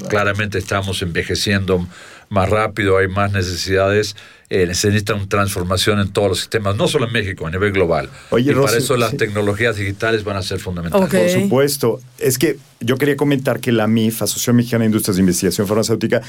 claramente 0.07 0.57
estamos 0.57 1.01
envejeciendo 1.01 1.87
más 2.29 2.49
rápido, 2.49 2.97
hay 2.97 3.07
más 3.07 3.31
necesidades, 3.31 4.15
eh, 4.49 4.73
se 4.73 4.87
necesita 4.87 5.15
una 5.15 5.27
transformación 5.27 5.99
en 5.99 6.09
todos 6.09 6.29
los 6.29 6.39
sistemas, 6.39 6.75
no 6.75 6.87
solo 6.87 7.07
en 7.07 7.13
México, 7.13 7.47
a 7.47 7.51
nivel 7.51 7.71
global. 7.71 8.09
Oye, 8.29 8.51
y 8.51 8.55
para 8.55 8.77
eso 8.77 8.97
las 8.97 9.11
sí. 9.11 9.17
tecnologías 9.17 9.75
digitales 9.75 10.23
van 10.23 10.37
a 10.37 10.43
ser 10.43 10.59
fundamentales. 10.59 11.09
Por 11.09 11.43
supuesto. 11.43 12.01
Es 12.19 12.37
que 12.37 12.57
yo 12.79 12.97
quería 12.97 13.17
comentar 13.17 13.59
que 13.59 13.71
la 13.71 13.87
MIF, 13.87 14.21
Asociación 14.21 14.57
Mexicana 14.57 14.83
de 14.83 14.87
Industrias 14.87 15.17
de 15.17 15.21
Investigación 15.21 15.67
Farmacéutica, 15.67 16.21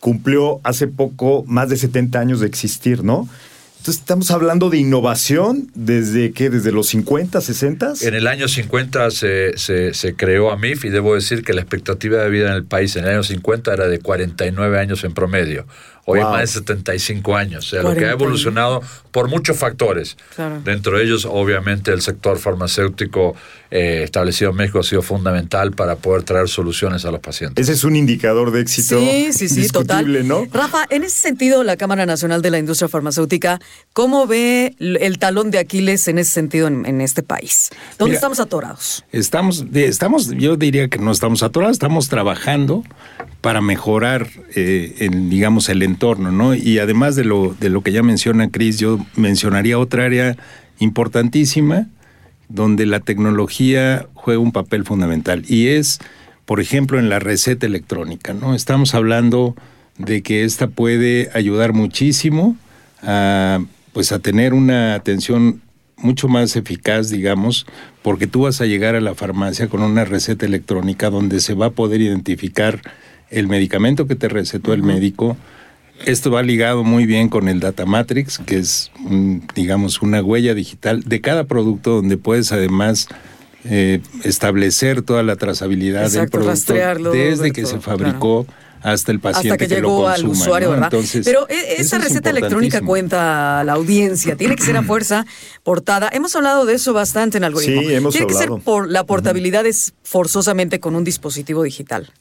cumplió 0.00 0.60
hace 0.64 0.86
poco 0.86 1.44
más 1.46 1.68
de 1.68 1.76
70 1.76 2.20
años 2.20 2.40
de 2.40 2.46
existir, 2.46 3.02
¿no? 3.02 3.28
Entonces 3.78 4.00
estamos 4.00 4.30
hablando 4.30 4.70
de 4.70 4.78
innovación 4.78 5.70
desde 5.74 6.32
qué, 6.32 6.50
desde 6.50 6.72
los 6.72 6.88
50, 6.88 7.40
60. 7.40 7.92
En 8.02 8.14
el 8.14 8.26
año 8.26 8.48
50 8.48 9.10
se, 9.10 9.56
se, 9.56 9.94
se 9.94 10.14
creó 10.14 10.50
AMIF 10.50 10.84
y 10.84 10.90
debo 10.90 11.14
decir 11.14 11.42
que 11.42 11.54
la 11.54 11.60
expectativa 11.60 12.22
de 12.22 12.28
vida 12.28 12.48
en 12.48 12.54
el 12.54 12.64
país 12.64 12.96
en 12.96 13.04
el 13.04 13.10
año 13.10 13.22
50 13.22 13.72
era 13.72 13.86
de 13.86 14.00
49 14.00 14.78
años 14.78 15.04
en 15.04 15.14
promedio. 15.14 15.66
Hoy 16.10 16.20
Wow. 16.20 16.28
es 16.28 16.32
más 16.32 16.40
de 16.40 16.46
75 16.60 17.36
años. 17.36 17.66
O 17.66 17.68
sea, 17.70 17.82
lo 17.82 17.90
que 17.90 18.06
ha 18.06 18.16
40. 18.16 18.24
evolucionado 18.24 18.82
por 19.10 19.28
muchos 19.28 19.58
factores. 19.58 20.16
Claro. 20.34 20.62
Dentro 20.64 20.96
de 20.96 21.04
ellos, 21.04 21.26
obviamente, 21.30 21.92
el 21.92 22.00
sector 22.00 22.38
farmacéutico 22.38 23.36
eh, 23.70 24.00
establecido 24.04 24.52
en 24.52 24.56
México 24.56 24.78
ha 24.78 24.82
sido 24.82 25.02
fundamental 25.02 25.72
para 25.72 25.96
poder 25.96 26.22
traer 26.22 26.48
soluciones 26.48 27.04
a 27.04 27.10
los 27.10 27.20
pacientes. 27.20 27.62
Ese 27.62 27.74
es 27.74 27.84
un 27.84 27.94
indicador 27.94 28.52
de 28.52 28.62
éxito 28.62 28.98
Sí, 28.98 29.34
sí, 29.34 29.48
sí, 29.50 29.68
total. 29.68 30.26
¿no? 30.26 30.46
Rafa, 30.50 30.86
en 30.88 31.04
ese 31.04 31.16
sentido, 31.18 31.62
la 31.62 31.76
Cámara 31.76 32.06
Nacional 32.06 32.40
de 32.40 32.50
la 32.52 32.58
Industria 32.58 32.88
Farmacéutica, 32.88 33.60
¿cómo 33.92 34.26
ve 34.26 34.74
el 34.78 35.18
talón 35.18 35.50
de 35.50 35.58
Aquiles 35.58 36.08
en 36.08 36.16
ese 36.18 36.30
sentido 36.30 36.68
en, 36.68 36.86
en 36.86 37.02
este 37.02 37.22
país? 37.22 37.68
¿Dónde 37.98 38.12
Mira, 38.12 38.14
estamos 38.16 38.40
atorados? 38.40 39.04
Estamos, 39.12 39.62
estamos, 39.74 40.28
yo 40.30 40.56
diría 40.56 40.88
que 40.88 40.98
no 40.98 41.12
estamos 41.12 41.42
atorados, 41.42 41.74
estamos 41.74 42.08
trabajando 42.08 42.82
para 43.48 43.62
mejorar, 43.62 44.28
eh, 44.56 44.94
el, 44.98 45.30
digamos, 45.30 45.70
el 45.70 45.82
entorno, 45.82 46.30
¿no? 46.30 46.54
Y 46.54 46.80
además 46.80 47.16
de 47.16 47.24
lo, 47.24 47.56
de 47.58 47.70
lo 47.70 47.80
que 47.80 47.92
ya 47.92 48.02
menciona 48.02 48.50
Cris, 48.50 48.78
yo 48.78 48.98
mencionaría 49.16 49.78
otra 49.78 50.04
área 50.04 50.36
importantísima 50.80 51.86
donde 52.50 52.84
la 52.84 53.00
tecnología 53.00 54.06
juega 54.12 54.38
un 54.38 54.52
papel 54.52 54.84
fundamental 54.84 55.44
y 55.48 55.68
es, 55.68 55.98
por 56.44 56.60
ejemplo, 56.60 56.98
en 56.98 57.08
la 57.08 57.20
receta 57.20 57.64
electrónica, 57.64 58.34
¿no? 58.34 58.54
Estamos 58.54 58.94
hablando 58.94 59.56
de 59.96 60.20
que 60.20 60.44
esta 60.44 60.66
puede 60.66 61.30
ayudar 61.32 61.72
muchísimo 61.72 62.54
a, 63.02 63.64
pues, 63.94 64.12
a 64.12 64.18
tener 64.18 64.52
una 64.52 64.92
atención 64.92 65.62
mucho 65.96 66.28
más 66.28 66.54
eficaz, 66.54 67.08
digamos, 67.08 67.64
porque 68.02 68.26
tú 68.26 68.42
vas 68.42 68.60
a 68.60 68.66
llegar 68.66 68.94
a 68.94 69.00
la 69.00 69.14
farmacia 69.14 69.68
con 69.68 69.80
una 69.82 70.04
receta 70.04 70.44
electrónica 70.44 71.08
donde 71.08 71.40
se 71.40 71.54
va 71.54 71.68
a 71.68 71.70
poder 71.70 72.02
identificar 72.02 72.82
el 73.30 73.48
medicamento 73.48 74.06
que 74.06 74.14
te 74.14 74.28
recetó 74.28 74.72
el 74.72 74.82
médico. 74.82 75.36
Esto 76.06 76.30
va 76.30 76.42
ligado 76.42 76.84
muy 76.84 77.06
bien 77.06 77.28
con 77.28 77.48
el 77.48 77.60
Data 77.60 77.84
Matrix, 77.84 78.38
que 78.38 78.58
es, 78.58 78.92
un, 79.04 79.42
digamos, 79.54 80.00
una 80.00 80.22
huella 80.22 80.54
digital 80.54 81.02
de 81.02 81.20
cada 81.20 81.44
producto 81.44 81.96
donde 81.96 82.16
puedes 82.16 82.52
además 82.52 83.08
eh, 83.64 84.00
establecer 84.22 85.02
toda 85.02 85.22
la 85.24 85.36
trazabilidad 85.36 86.10
del 86.10 86.28
producto 86.28 86.50
rastrearlo, 86.50 87.10
desde 87.10 87.50
que 87.50 87.66
se 87.66 87.80
fabricó 87.80 88.46
hasta 88.80 89.10
el 89.12 89.20
paciente 89.20 89.54
Hasta 89.54 89.66
que, 89.66 89.74
llegó 89.74 90.08
al 90.08 90.22
consuma, 90.22 90.44
usuario, 90.44 90.68
¿no? 90.68 90.74
¿verdad? 90.74 90.90
Entonces, 90.92 91.26
Pero 91.26 91.48
e- 91.48 91.80
esa 91.80 91.96
es 91.96 92.04
receta 92.04 92.30
electrónica 92.30 92.80
cuenta 92.80 93.60
a 93.60 93.64
la 93.64 93.72
audiencia, 93.72 94.36
tiene 94.36 94.56
que 94.56 94.62
ser 94.62 94.76
a 94.76 94.82
fuerza 94.84 95.26
portada. 95.64 96.08
Hemos 96.12 96.34
hablado 96.36 96.64
de 96.64 96.74
eso 96.74 96.92
bastante 96.92 97.38
en 97.38 97.44
algoritmo. 97.44 97.82
Sí, 97.82 97.94
hemos 97.94 98.12
tiene 98.14 98.28
que 98.28 98.34
ser 98.34 98.50
por 98.64 98.88
la 98.88 99.04
portabilidad 99.04 99.66
es 99.66 99.94
forzosamente 100.02 100.80
con 100.80 100.94
un 100.94 101.04
dispositivo 101.04 101.62
digital. 101.62 102.12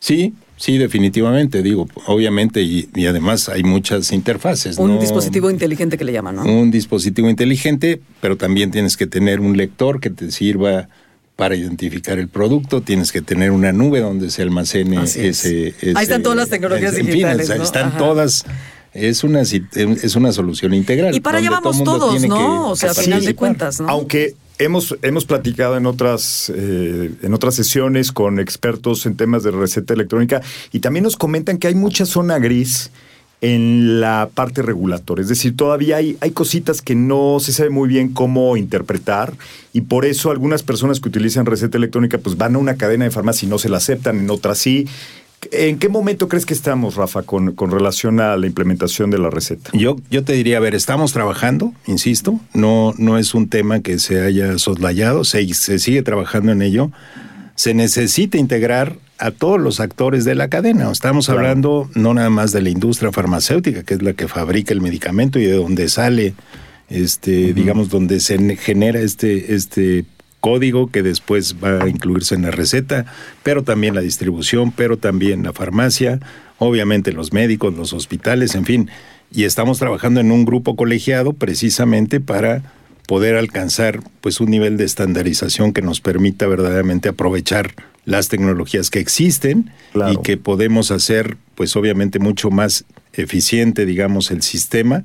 Sí, 0.00 0.32
sí, 0.56 0.78
definitivamente, 0.78 1.62
digo, 1.62 1.86
obviamente, 2.06 2.62
y, 2.62 2.88
y 2.94 3.06
además 3.06 3.48
hay 3.48 3.62
muchas 3.62 4.12
interfaces. 4.12 4.78
Un 4.78 4.94
¿no? 4.94 5.00
dispositivo 5.00 5.50
inteligente 5.50 5.98
que 5.98 6.04
le 6.04 6.12
llaman, 6.12 6.36
¿no? 6.36 6.44
Un 6.44 6.70
dispositivo 6.70 7.28
inteligente, 7.28 8.00
pero 8.20 8.36
también 8.36 8.70
tienes 8.70 8.96
que 8.96 9.06
tener 9.06 9.40
un 9.40 9.56
lector 9.56 10.00
que 10.00 10.10
te 10.10 10.30
sirva 10.30 10.88
para 11.36 11.54
identificar 11.56 12.18
el 12.18 12.28
producto, 12.28 12.82
tienes 12.82 13.12
que 13.12 13.22
tener 13.22 13.50
una 13.50 13.72
nube 13.72 14.00
donde 14.00 14.30
se 14.30 14.42
almacene 14.42 15.02
es. 15.04 15.16
ese, 15.16 15.68
ese- 15.68 15.92
Ahí 15.96 16.02
están 16.02 16.22
todas 16.22 16.36
las 16.36 16.48
tecnologías 16.50 16.92
en 16.94 17.04
fin, 17.06 17.12
digitales, 17.12 17.44
o 17.44 17.46
sea, 17.48 17.56
¿no? 17.56 17.62
están 17.64 17.86
Ajá. 17.88 17.98
todas. 17.98 18.44
Es 18.92 19.22
una, 19.22 19.42
es 19.42 20.16
una 20.16 20.32
solución 20.32 20.74
integral. 20.74 21.14
Y 21.14 21.20
para 21.20 21.38
allá 21.38 21.48
todo 21.48 21.60
vamos 21.60 21.76
mundo 21.76 21.98
todos, 21.98 22.22
¿no? 22.22 22.36
que 22.36 22.42
O 22.42 22.76
sea, 22.76 22.90
a 22.90 22.94
final 22.94 23.24
de 23.24 23.34
cuentas, 23.34 23.80
¿no? 23.80 23.88
Aunque 23.88 24.34
hemos, 24.58 24.96
hemos 25.02 25.24
platicado 25.24 25.76
en 25.76 25.86
otras, 25.86 26.52
eh, 26.54 27.12
en 27.22 27.34
otras 27.34 27.54
sesiones 27.54 28.12
con 28.12 28.38
expertos 28.38 29.06
en 29.06 29.16
temas 29.16 29.42
de 29.42 29.50
receta 29.50 29.94
electrónica 29.94 30.42
y 30.72 30.80
también 30.80 31.04
nos 31.04 31.16
comentan 31.16 31.58
que 31.58 31.68
hay 31.68 31.74
mucha 31.74 32.04
zona 32.04 32.38
gris 32.38 32.90
en 33.40 34.00
la 34.00 34.28
parte 34.34 34.60
regulatoria. 34.60 35.22
Es 35.22 35.28
decir, 35.28 35.56
todavía 35.56 35.96
hay, 35.96 36.18
hay 36.20 36.32
cositas 36.32 36.82
que 36.82 36.94
no 36.94 37.38
se 37.40 37.52
sabe 37.52 37.70
muy 37.70 37.88
bien 37.88 38.10
cómo 38.10 38.56
interpretar 38.56 39.34
y 39.72 39.82
por 39.82 40.04
eso 40.04 40.30
algunas 40.30 40.62
personas 40.62 41.00
que 41.00 41.08
utilizan 41.08 41.46
receta 41.46 41.78
electrónica 41.78 42.18
pues 42.18 42.36
van 42.36 42.54
a 42.56 42.58
una 42.58 42.76
cadena 42.76 43.06
de 43.06 43.10
farmacia 43.10 43.46
y 43.46 43.48
no 43.48 43.58
se 43.58 43.70
la 43.70 43.78
aceptan, 43.78 44.18
en 44.18 44.30
otras 44.30 44.58
sí. 44.58 44.86
¿En 45.52 45.78
qué 45.78 45.88
momento 45.88 46.28
crees 46.28 46.44
que 46.44 46.52
estamos, 46.54 46.96
Rafa, 46.96 47.22
con, 47.22 47.52
con 47.54 47.70
relación 47.70 48.20
a 48.20 48.36
la 48.36 48.46
implementación 48.46 49.10
de 49.10 49.18
la 49.18 49.30
receta? 49.30 49.70
Yo, 49.72 49.96
yo 50.10 50.22
te 50.22 50.34
diría, 50.34 50.58
a 50.58 50.60
ver, 50.60 50.74
estamos 50.74 51.12
trabajando, 51.12 51.72
insisto, 51.86 52.38
no, 52.52 52.92
no 52.98 53.16
es 53.16 53.34
un 53.34 53.48
tema 53.48 53.80
que 53.80 53.98
se 53.98 54.20
haya 54.20 54.58
soslayado, 54.58 55.24
se, 55.24 55.52
se 55.54 55.78
sigue 55.78 56.02
trabajando 56.02 56.52
en 56.52 56.60
ello. 56.60 56.90
Se 57.54 57.72
necesita 57.74 58.36
integrar 58.38 58.96
a 59.18 59.30
todos 59.30 59.58
los 59.60 59.80
actores 59.80 60.24
de 60.24 60.34
la 60.34 60.48
cadena. 60.48 60.90
Estamos 60.92 61.26
Claro. 61.26 61.40
hablando 61.40 61.90
no 61.94 62.12
nada 62.14 62.30
más 62.30 62.52
de 62.52 62.62
la 62.62 62.70
industria 62.70 63.10
farmacéutica, 63.12 63.82
que 63.82 63.94
es 63.94 64.02
la 64.02 64.12
que 64.12 64.28
fabrica 64.28 64.72
el 64.74 64.80
medicamento 64.80 65.38
y 65.38 65.44
de 65.44 65.52
donde 65.54 65.88
sale, 65.88 66.34
este, 66.88 67.52
digamos, 67.54 67.88
donde 67.88 68.20
se 68.20 68.38
ne- 68.38 68.56
genera 68.56 69.00
este, 69.00 69.54
este 69.54 70.04
código 70.40 70.90
que 70.90 71.02
después 71.02 71.56
va 71.62 71.84
a 71.84 71.88
incluirse 71.88 72.34
en 72.34 72.42
la 72.42 72.50
receta, 72.50 73.06
pero 73.42 73.62
también 73.62 73.94
la 73.94 74.00
distribución, 74.00 74.72
pero 74.72 74.96
también 74.96 75.42
la 75.42 75.52
farmacia, 75.52 76.18
obviamente 76.58 77.12
los 77.12 77.32
médicos, 77.32 77.74
los 77.74 77.92
hospitales, 77.92 78.54
en 78.54 78.64
fin. 78.64 78.90
Y 79.32 79.44
estamos 79.44 79.78
trabajando 79.78 80.20
en 80.20 80.32
un 80.32 80.44
grupo 80.44 80.74
colegiado 80.76 81.32
precisamente 81.34 82.20
para 82.20 82.62
poder 83.06 83.36
alcanzar 83.36 84.00
pues 84.20 84.40
un 84.40 84.50
nivel 84.50 84.76
de 84.76 84.84
estandarización 84.84 85.72
que 85.72 85.82
nos 85.82 86.00
permita 86.00 86.46
verdaderamente 86.46 87.08
aprovechar 87.08 87.74
las 88.04 88.28
tecnologías 88.28 88.88
que 88.88 89.00
existen 89.00 89.70
Claro. 89.92 90.12
y 90.12 90.16
que 90.22 90.36
podemos 90.36 90.90
hacer 90.90 91.36
pues 91.56 91.74
obviamente 91.76 92.18
mucho 92.20 92.50
más 92.50 92.84
eficiente 93.12 93.84
digamos 93.84 94.30
el 94.30 94.42
sistema 94.42 95.04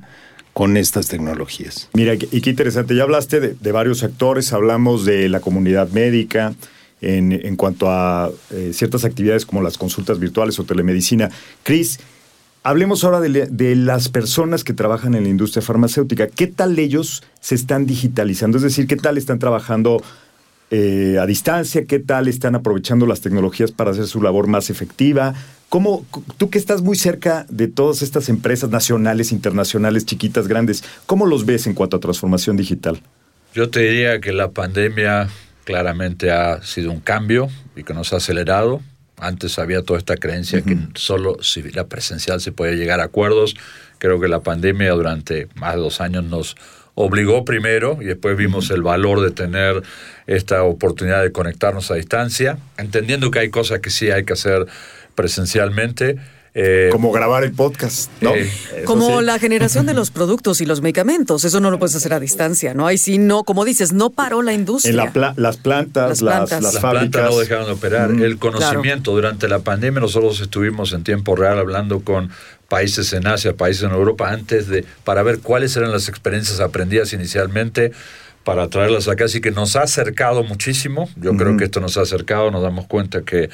con 0.56 0.78
estas 0.78 1.08
tecnologías. 1.08 1.90
Mira, 1.92 2.14
y 2.14 2.40
qué 2.40 2.48
interesante, 2.48 2.96
ya 2.96 3.02
hablaste 3.02 3.40
de, 3.40 3.72
varios 3.72 4.02
actores, 4.02 4.54
hablamos 4.54 5.04
de 5.04 5.28
la 5.28 5.40
comunidad 5.40 5.90
médica 5.90 6.54
en, 7.02 7.32
en 7.32 7.56
cuanto 7.56 7.90
a 7.90 8.30
eh, 8.50 8.70
ciertas 8.72 9.04
actividades 9.04 9.44
como 9.44 9.60
las 9.60 9.76
consultas 9.76 10.18
virtuales 10.18 10.58
o 10.58 10.64
telemedicina. 10.64 11.30
Cris, 11.62 12.00
hablemos 12.62 13.04
ahora 13.04 13.20
de, 13.20 13.48
de 13.50 13.76
las 13.76 14.08
personas 14.08 14.64
que 14.64 14.72
trabajan 14.72 15.14
en 15.14 15.24
la 15.24 15.28
industria 15.28 15.60
farmacéutica. 15.60 16.26
¿Qué 16.26 16.46
tal 16.46 16.78
ellos 16.78 17.22
se 17.38 17.54
están 17.54 17.84
digitalizando? 17.84 18.56
Es 18.56 18.62
decir, 18.62 18.86
¿qué 18.86 18.96
tal 18.96 19.18
están 19.18 19.38
trabajando 19.38 20.02
eh, 20.70 21.18
a 21.20 21.26
distancia? 21.26 21.84
¿Qué 21.84 21.98
tal 21.98 22.28
están 22.28 22.54
aprovechando 22.54 23.06
las 23.06 23.20
tecnologías 23.20 23.70
para 23.70 23.92
hacer 23.92 24.06
su 24.06 24.20
labor 24.20 24.48
más 24.48 24.68
efectiva? 24.68 25.34
¿Cómo, 25.68 26.06
tú 26.38 26.50
que 26.50 26.58
estás 26.58 26.82
muy 26.82 26.96
cerca 26.96 27.46
de 27.48 27.68
todas 27.68 28.02
estas 28.02 28.28
empresas 28.28 28.70
nacionales, 28.70 29.32
internacionales, 29.32 30.06
chiquitas, 30.06 30.48
grandes, 30.48 30.84
¿cómo 31.06 31.26
los 31.26 31.46
ves 31.46 31.66
en 31.66 31.74
cuanto 31.74 31.96
a 31.96 32.00
transformación 32.00 32.56
digital? 32.56 33.00
Yo 33.54 33.70
te 33.70 33.80
diría 33.80 34.20
que 34.20 34.32
la 34.32 34.50
pandemia 34.50 35.28
claramente 35.64 36.30
ha 36.30 36.62
sido 36.62 36.92
un 36.92 37.00
cambio 37.00 37.48
y 37.74 37.82
que 37.82 37.94
nos 37.94 38.12
ha 38.12 38.16
acelerado. 38.16 38.80
Antes 39.18 39.58
había 39.58 39.82
toda 39.82 39.98
esta 39.98 40.16
creencia 40.16 40.62
que 40.62 40.76
solo 40.94 41.42
si 41.42 41.62
la 41.62 41.86
presencial 41.86 42.40
se 42.40 42.52
podía 42.52 42.74
llegar 42.74 43.00
a 43.00 43.04
acuerdos. 43.04 43.56
Creo 43.98 44.20
que 44.20 44.28
la 44.28 44.40
pandemia 44.40 44.92
durante 44.92 45.48
más 45.54 45.74
de 45.74 45.80
dos 45.80 46.00
años 46.00 46.24
nos 46.24 46.54
obligó 46.96 47.44
primero 47.44 47.98
y 48.00 48.06
después 48.06 48.36
vimos 48.36 48.70
el 48.70 48.82
valor 48.82 49.20
de 49.20 49.30
tener 49.30 49.82
esta 50.26 50.62
oportunidad 50.64 51.22
de 51.22 51.30
conectarnos 51.30 51.90
a 51.90 51.94
distancia, 51.94 52.58
entendiendo 52.78 53.30
que 53.30 53.38
hay 53.38 53.50
cosas 53.50 53.80
que 53.80 53.90
sí 53.90 54.10
hay 54.10 54.24
que 54.24 54.32
hacer 54.32 54.66
presencialmente. 55.14 56.16
Eh, 56.58 56.88
Como 56.90 57.12
grabar 57.12 57.44
el 57.44 57.52
podcast, 57.52 58.10
¿no? 58.22 58.34
Eh, 58.34 58.50
Como 58.86 59.18
sí. 59.18 59.24
la 59.26 59.38
generación 59.38 59.84
de 59.84 59.92
los 59.92 60.10
productos 60.10 60.62
y 60.62 60.64
los 60.64 60.80
medicamentos, 60.80 61.44
eso 61.44 61.60
no 61.60 61.70
lo 61.70 61.78
puedes 61.78 61.94
hacer 61.96 62.14
a 62.14 62.18
distancia, 62.20 62.72
¿no? 62.72 62.86
Ahí 62.86 62.96
sí, 62.96 63.18
no, 63.18 63.44
como 63.44 63.66
dices, 63.66 63.92
no 63.92 64.08
paró 64.08 64.40
la 64.40 64.54
industria. 64.54 64.90
En 64.92 64.96
la 64.96 65.12
pla- 65.12 65.34
las 65.36 65.58
plantas, 65.58 66.08
Las 66.08 66.20
plantas. 66.20 66.62
las 66.62 66.72
las 66.72 66.80
fábricas. 66.82 67.10
plantas 67.10 67.30
no 67.34 67.38
dejaron 67.40 67.66
de 67.66 67.72
operar. 67.72 68.08
Mm, 68.08 68.22
el 68.22 68.38
conocimiento 68.38 69.10
durante 69.12 69.48
la 69.48 69.58
pandemia, 69.58 70.00
nosotros 70.00 70.40
estuvimos 70.40 70.94
en 70.94 71.04
tiempo 71.04 71.36
real 71.36 71.58
hablando 71.58 72.00
con 72.00 72.30
países 72.68 73.12
en 73.12 73.26
Asia, 73.26 73.52
países 73.54 73.82
en 73.82 73.90
Europa, 73.90 74.30
antes 74.30 74.66
de, 74.66 74.86
para 75.04 75.22
ver 75.22 75.40
cuáles 75.40 75.76
eran 75.76 75.92
las 75.92 76.08
experiencias 76.08 76.60
aprendidas 76.60 77.12
inicialmente 77.12 77.92
para 78.44 78.68
traerlas 78.70 79.08
acá. 79.08 79.26
Así 79.26 79.42
que 79.42 79.50
nos 79.50 79.76
ha 79.76 79.82
acercado 79.82 80.42
muchísimo. 80.42 81.10
Yo 81.16 81.36
creo 81.36 81.56
que 81.58 81.64
esto 81.64 81.80
nos 81.80 81.98
ha 81.98 82.00
acercado, 82.00 82.50
nos 82.50 82.62
damos 82.62 82.86
cuenta 82.86 83.20
que, 83.20 83.50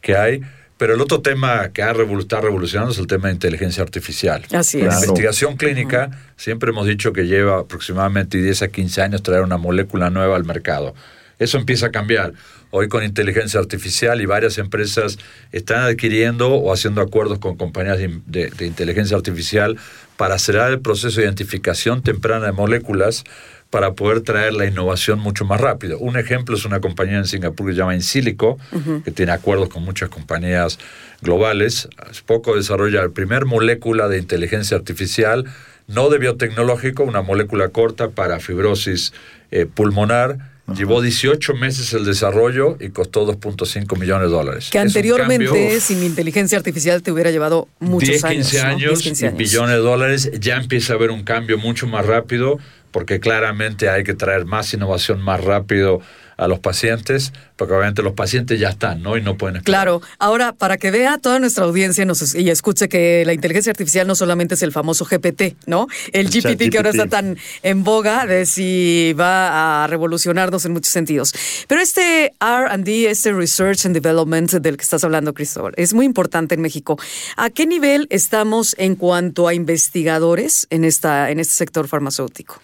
que 0.00 0.16
hay. 0.16 0.40
Pero 0.76 0.94
el 0.94 1.00
otro 1.00 1.20
tema 1.20 1.68
que 1.72 1.82
ha 1.82 1.92
revol- 1.94 2.18
está 2.20 2.40
revolucionando 2.40 2.92
es 2.92 2.98
el 2.98 3.06
tema 3.06 3.28
de 3.28 3.34
inteligencia 3.34 3.82
artificial. 3.82 4.44
Así 4.52 4.78
La 4.78 4.84
es. 4.86 4.88
Claro. 4.90 5.04
investigación 5.04 5.56
clínica, 5.56 6.10
siempre 6.36 6.70
hemos 6.70 6.86
dicho 6.86 7.12
que 7.12 7.26
lleva 7.26 7.60
aproximadamente 7.60 8.38
10 8.38 8.62
a 8.62 8.68
15 8.68 9.02
años 9.02 9.22
traer 9.22 9.42
una 9.42 9.56
molécula 9.56 10.10
nueva 10.10 10.34
al 10.36 10.44
mercado. 10.44 10.94
Eso 11.38 11.58
empieza 11.58 11.86
a 11.86 11.90
cambiar. 11.90 12.32
Hoy 12.76 12.88
con 12.88 13.04
inteligencia 13.04 13.60
artificial 13.60 14.20
y 14.20 14.26
varias 14.26 14.58
empresas 14.58 15.16
están 15.52 15.84
adquiriendo 15.84 16.54
o 16.54 16.72
haciendo 16.72 17.02
acuerdos 17.02 17.38
con 17.38 17.56
compañías 17.56 17.98
de, 17.98 18.50
inteligencia 18.66 19.16
artificial 19.16 19.78
para 20.16 20.34
acelerar 20.34 20.72
el 20.72 20.80
proceso 20.80 21.20
de 21.20 21.26
identificación 21.26 22.02
temprana 22.02 22.46
de 22.46 22.52
moléculas 22.52 23.22
para 23.70 23.92
poder 23.92 24.22
traer 24.22 24.54
la 24.54 24.66
innovación 24.66 25.20
mucho 25.20 25.44
más 25.44 25.60
rápido. 25.60 26.00
Un 26.00 26.16
ejemplo 26.16 26.56
es 26.56 26.64
una 26.64 26.80
compañía 26.80 27.18
en 27.18 27.26
Singapur 27.26 27.68
que 27.68 27.74
se 27.74 27.78
llama 27.78 27.94
Insilico, 27.94 28.58
que 29.04 29.12
tiene 29.12 29.30
acuerdos 29.30 29.68
con 29.68 29.84
muchas 29.84 30.08
compañías 30.08 30.80
globales. 31.22 31.88
Hace 31.96 32.22
poco 32.26 32.56
desarrolla 32.56 33.02
la 33.02 33.10
primer 33.10 33.44
molécula 33.44 34.08
de 34.08 34.18
inteligencia 34.18 34.76
artificial, 34.76 35.44
no 35.86 36.10
de 36.10 36.18
biotecnológico, 36.18 37.04
una 37.04 37.22
molécula 37.22 37.68
corta 37.68 38.10
para 38.10 38.40
fibrosis 38.40 39.12
eh, 39.52 39.64
pulmonar. 39.64 40.53
Llevó 40.74 41.02
18 41.02 41.54
meses 41.54 41.92
el 41.92 42.06
desarrollo 42.06 42.78
y 42.80 42.88
costó 42.88 43.26
2.5 43.26 43.98
millones 43.98 44.28
de 44.30 44.34
dólares. 44.34 44.70
Que 44.72 44.78
Es 44.78 44.84
anteriormente, 44.84 45.44
cambio- 45.44 45.80
sin 45.80 46.02
inteligencia 46.02 46.56
artificial, 46.56 47.02
te 47.02 47.12
hubiera 47.12 47.30
llevado 47.30 47.68
muchos 47.80 48.08
10, 48.08 48.24
años. 48.24 48.48
15 48.50 48.62
¿no? 48.62 48.68
años, 48.70 48.90
10, 48.92 49.02
15 49.02 49.24
y 49.24 49.28
años. 49.28 49.38
billones 49.38 49.70
de 49.76 49.82
dólares, 49.82 50.30
ya 50.40 50.56
empieza 50.56 50.94
a 50.94 50.96
haber 50.96 51.10
un 51.10 51.22
cambio 51.22 51.58
mucho 51.58 51.86
más 51.86 52.06
rápido, 52.06 52.58
porque 52.92 53.20
claramente 53.20 53.90
hay 53.90 54.04
que 54.04 54.14
traer 54.14 54.46
más 54.46 54.72
innovación 54.72 55.20
más 55.20 55.44
rápido 55.44 56.00
a 56.36 56.48
los 56.48 56.58
pacientes, 56.58 57.32
porque 57.56 57.74
obviamente 57.74 58.02
los 58.02 58.14
pacientes 58.14 58.58
ya 58.58 58.70
están, 58.70 59.02
¿no? 59.02 59.16
Y 59.16 59.22
no 59.22 59.36
pueden 59.36 59.56
esperar. 59.56 59.82
Claro, 59.82 60.02
ahora 60.18 60.52
para 60.52 60.76
que 60.76 60.90
vea 60.90 61.18
toda 61.18 61.38
nuestra 61.38 61.64
audiencia 61.64 62.04
nos, 62.04 62.34
y 62.34 62.50
escuche 62.50 62.88
que 62.88 63.24
la 63.24 63.32
inteligencia 63.32 63.70
artificial 63.70 64.06
no 64.06 64.14
solamente 64.14 64.54
es 64.54 64.62
el 64.62 64.72
famoso 64.72 65.04
GPT, 65.04 65.56
¿no? 65.66 65.86
El 66.12 66.28
GPT 66.28 66.70
que 66.70 66.76
ahora 66.78 66.90
está 66.90 67.06
tan 67.06 67.36
en 67.62 67.84
boga 67.84 68.26
de 68.26 68.46
si 68.46 69.14
va 69.18 69.84
a 69.84 69.86
revolucionarnos 69.86 70.64
en 70.64 70.72
muchos 70.72 70.92
sentidos. 70.92 71.34
Pero 71.68 71.80
este 71.80 72.32
R&D, 72.40 73.10
este 73.10 73.32
Research 73.32 73.86
and 73.86 73.94
Development 73.94 74.50
del 74.52 74.76
que 74.76 74.82
estás 74.82 75.04
hablando, 75.04 75.34
Cristóbal, 75.34 75.74
es 75.76 75.94
muy 75.94 76.06
importante 76.06 76.54
en 76.54 76.60
México. 76.60 76.98
¿A 77.36 77.50
qué 77.50 77.66
nivel 77.66 78.06
estamos 78.10 78.74
en 78.78 78.96
cuanto 78.96 79.48
a 79.48 79.54
investigadores 79.54 80.66
en, 80.70 80.84
esta, 80.84 81.30
en 81.30 81.40
este 81.40 81.54
sector 81.54 81.88
farmacéutico? 81.88 82.60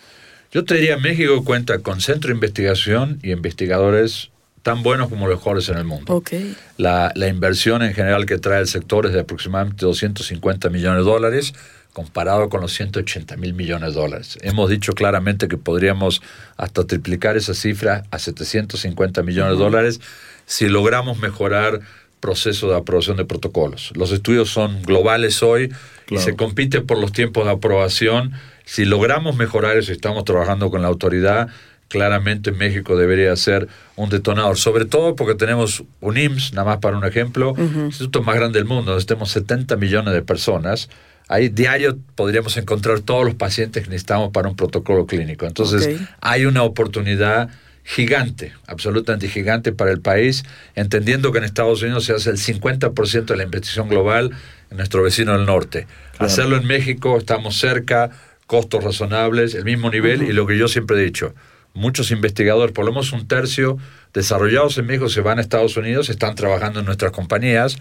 Yo 0.52 0.64
te 0.64 0.75
diría, 0.75 0.97
México 0.97 1.45
cuenta 1.45 1.78
con 1.78 2.00
centro 2.00 2.28
de 2.28 2.35
investigación 2.35 3.19
y 3.23 3.30
investigadores 3.30 4.30
tan 4.62 4.83
buenos 4.83 5.09
como 5.09 5.26
los 5.26 5.38
mejores 5.38 5.69
en 5.69 5.78
el 5.78 5.85
mundo. 5.85 6.14
Ok. 6.14 6.33
La, 6.76 7.12
la 7.14 7.28
inversión 7.28 7.83
en 7.83 7.95
general 7.95 8.26
que 8.26 8.38
trae 8.38 8.61
el 8.61 8.66
sector 8.66 9.07
es 9.07 9.12
de 9.12 9.21
aproximadamente 9.21 9.87
250 9.87 10.69
millones 10.69 11.04
de 11.04 11.11
dólares, 11.11 11.54
comparado 11.92 12.49
con 12.49 12.61
los 12.61 12.73
180 12.73 13.37
mil 13.37 13.54
millones 13.54 13.95
de 13.95 14.00
dólares. 14.00 14.38
Hemos 14.42 14.71
dicho 14.71 14.92
claramente 14.92 15.49
que 15.49 15.57
podríamos 15.57 16.21
hasta 16.57 16.85
triplicar 16.85 17.37
esa 17.37 17.54
cifra 17.54 18.04
a 18.11 18.19
750 18.19 19.23
millones 19.23 19.52
de 19.52 19.64
dólares 19.64 20.00
si 20.47 20.69
logramos 20.69 21.19
mejorar 21.19 21.80
proceso 22.21 22.69
de 22.69 22.76
aprobación 22.76 23.16
de 23.16 23.25
protocolos. 23.25 23.92
Los 23.95 24.12
estudios 24.12 24.50
son 24.50 24.83
globales 24.83 25.42
hoy 25.42 25.73
y 26.11 26.19
se 26.19 26.37
compite 26.37 26.80
por 26.80 26.99
los 26.99 27.12
tiempos 27.12 27.47
de 27.47 27.52
aprobación. 27.52 28.33
Si 28.71 28.85
logramos 28.85 29.35
mejorar 29.35 29.77
eso 29.77 29.91
y 29.91 29.97
estamos 29.97 30.25
trabajando 30.25 30.71
con 30.71 30.81
la 30.81 30.87
autoridad, 30.87 31.49
claramente 31.89 32.53
México 32.53 32.97
debería 32.97 33.35
ser 33.35 33.67
un 33.97 34.11
detonador, 34.11 34.59
sobre 34.59 34.85
todo 34.85 35.17
porque 35.17 35.35
tenemos 35.35 35.83
un 36.00 36.17
IMSS, 36.17 36.53
nada 36.53 36.67
más 36.67 36.79
para 36.79 36.97
un 36.97 37.05
ejemplo, 37.05 37.57
el 37.59 37.87
instituto 37.87 38.23
más 38.23 38.37
grande 38.37 38.61
del 38.61 38.69
mundo, 38.69 38.93
donde 38.93 39.05
tenemos 39.05 39.33
70 39.33 39.75
millones 39.75 40.15
de 40.15 40.23
personas. 40.23 40.89
Ahí 41.27 41.49
diario 41.49 41.99
podríamos 42.15 42.57
encontrar 42.59 43.00
todos 43.00 43.25
los 43.25 43.35
pacientes 43.35 43.83
que 43.83 43.91
necesitamos 43.91 44.31
para 44.31 44.49
un 44.49 44.55
protocolo 44.55 45.05
clínico. 45.05 45.47
Entonces, 45.47 45.99
hay 46.21 46.47
una 46.47 46.62
oportunidad 46.62 47.49
gigante, 47.83 48.53
absolutamente 48.69 49.27
gigante 49.27 49.73
para 49.73 49.91
el 49.91 50.00
país, 50.00 50.45
entendiendo 50.77 51.33
que 51.33 51.39
en 51.39 51.45
Estados 51.45 51.83
Unidos 51.83 52.05
se 52.05 52.12
hace 52.12 52.31
el 52.31 52.37
50% 52.37 53.25
de 53.25 53.37
la 53.37 53.43
investigación 53.43 53.89
global 53.89 54.31
en 54.71 54.77
nuestro 54.77 55.03
vecino 55.03 55.33
del 55.33 55.45
norte. 55.45 55.89
Hacerlo 56.19 56.57
en 56.57 56.69
México, 56.69 57.19
estamos 57.19 57.57
cerca, 57.57 58.11
costos 58.50 58.83
razonables, 58.83 59.54
el 59.54 59.64
mismo 59.64 59.90
nivel 59.90 60.25
y 60.25 60.33
lo 60.33 60.45
que 60.45 60.59
yo 60.59 60.66
siempre 60.66 60.97
he 60.97 61.04
dicho, 61.04 61.37
muchos 61.73 62.11
investigadores, 62.11 62.73
por 62.75 62.85
lo 62.85 62.90
menos 62.90 63.12
un 63.12 63.28
tercio, 63.28 63.78
desarrollados 64.12 64.76
en 64.76 64.87
México 64.87 65.09
se 65.09 65.21
van 65.21 65.38
a 65.38 65.40
Estados 65.40 65.76
Unidos, 65.76 66.09
están 66.09 66.35
trabajando 66.35 66.80
en 66.80 66.87
nuestras 66.87 67.12
compañías, 67.12 67.76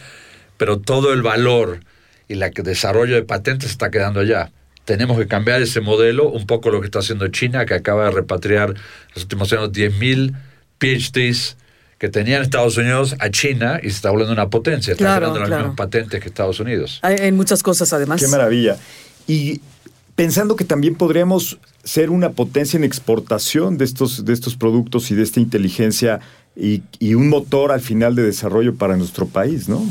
pero 0.58 0.78
todo 0.78 1.12
el 1.12 1.24
valor 1.24 1.80
y 2.28 2.34
el 2.34 2.52
desarrollo 2.54 3.16
de 3.16 3.24
patentes 3.24 3.72
está 3.72 3.90
quedando 3.90 4.20
allá. 4.20 4.52
Tenemos 4.86 5.18
que 5.18 5.26
cambiar 5.26 5.60
ese 5.60 5.82
modelo, 5.82 6.30
un 6.30 6.46
poco 6.46 6.70
lo 6.70 6.82
que 6.82 6.86
está 6.86 7.00
haciendo 7.00 7.28
China, 7.30 7.66
que 7.66 7.74
acaba 7.74 8.06
de 8.06 8.12
repatriar 8.12 8.76
los 9.16 9.24
últimos 9.24 9.52
años 9.52 9.72
10.000 9.72 10.36
PhDs 10.78 11.58
que 11.98 12.10
tenía 12.10 12.38
en 12.38 12.44
Estados 12.44 12.78
Unidos 12.78 13.16
a 13.18 13.32
China 13.32 13.80
y 13.82 13.90
se 13.90 13.96
está 13.96 14.12
volviendo 14.12 14.34
una 14.34 14.52
potencia. 14.52 14.92
Está 14.92 15.04
Claro, 15.04 15.34
generando 15.34 15.50
las 15.50 15.60
mismas 15.62 15.78
patentes 15.78 16.22
que 16.22 16.28
Estados 16.28 16.60
Unidos. 16.60 17.00
Hay, 17.02 17.16
hay 17.16 17.32
muchas 17.32 17.64
cosas 17.64 17.92
además. 17.92 18.22
Qué 18.22 18.28
maravilla. 18.28 18.78
Y 19.28 19.62
pensando 20.20 20.58
que 20.58 20.66
también 20.66 20.96
podríamos 20.96 21.60
ser 21.86 22.10
una 22.10 22.32
potencia 22.32 22.76
en 22.76 22.84
exportación 22.84 23.78
de 23.78 23.86
estos, 23.86 24.26
de 24.26 24.34
estos 24.34 24.58
productos 24.58 25.12
y 25.12 25.16
de 25.16 25.24
esta 25.24 25.40
inteligencia 25.40 26.20
y, 26.58 26.84
y 27.00 27.14
un 27.14 27.30
motor 27.30 27.72
al 27.72 27.80
final 27.80 28.16
de 28.16 28.24
desarrollo 28.24 28.76
para 28.76 28.98
nuestro 28.98 29.28
país, 29.28 29.70
¿no? 29.70 29.82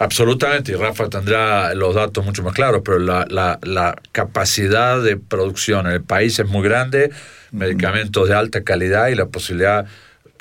Absolutamente, 0.00 0.72
y 0.72 0.74
Rafa 0.74 1.08
tendrá 1.08 1.72
los 1.76 1.94
datos 1.94 2.24
mucho 2.24 2.42
más 2.42 2.54
claros, 2.54 2.82
pero 2.84 2.98
la, 2.98 3.24
la- 3.30 3.60
la 3.62 3.94
capacidad 4.10 5.00
de 5.00 5.16
producción 5.16 5.86
en 5.86 5.92
el 5.92 6.02
país 6.02 6.36
es 6.40 6.48
muy 6.48 6.64
grande, 6.64 7.12
medicamentos 7.52 8.28
de 8.28 8.34
alta 8.34 8.64
calidad 8.64 9.06
y 9.10 9.14
la 9.14 9.26
posibilidad 9.26 9.86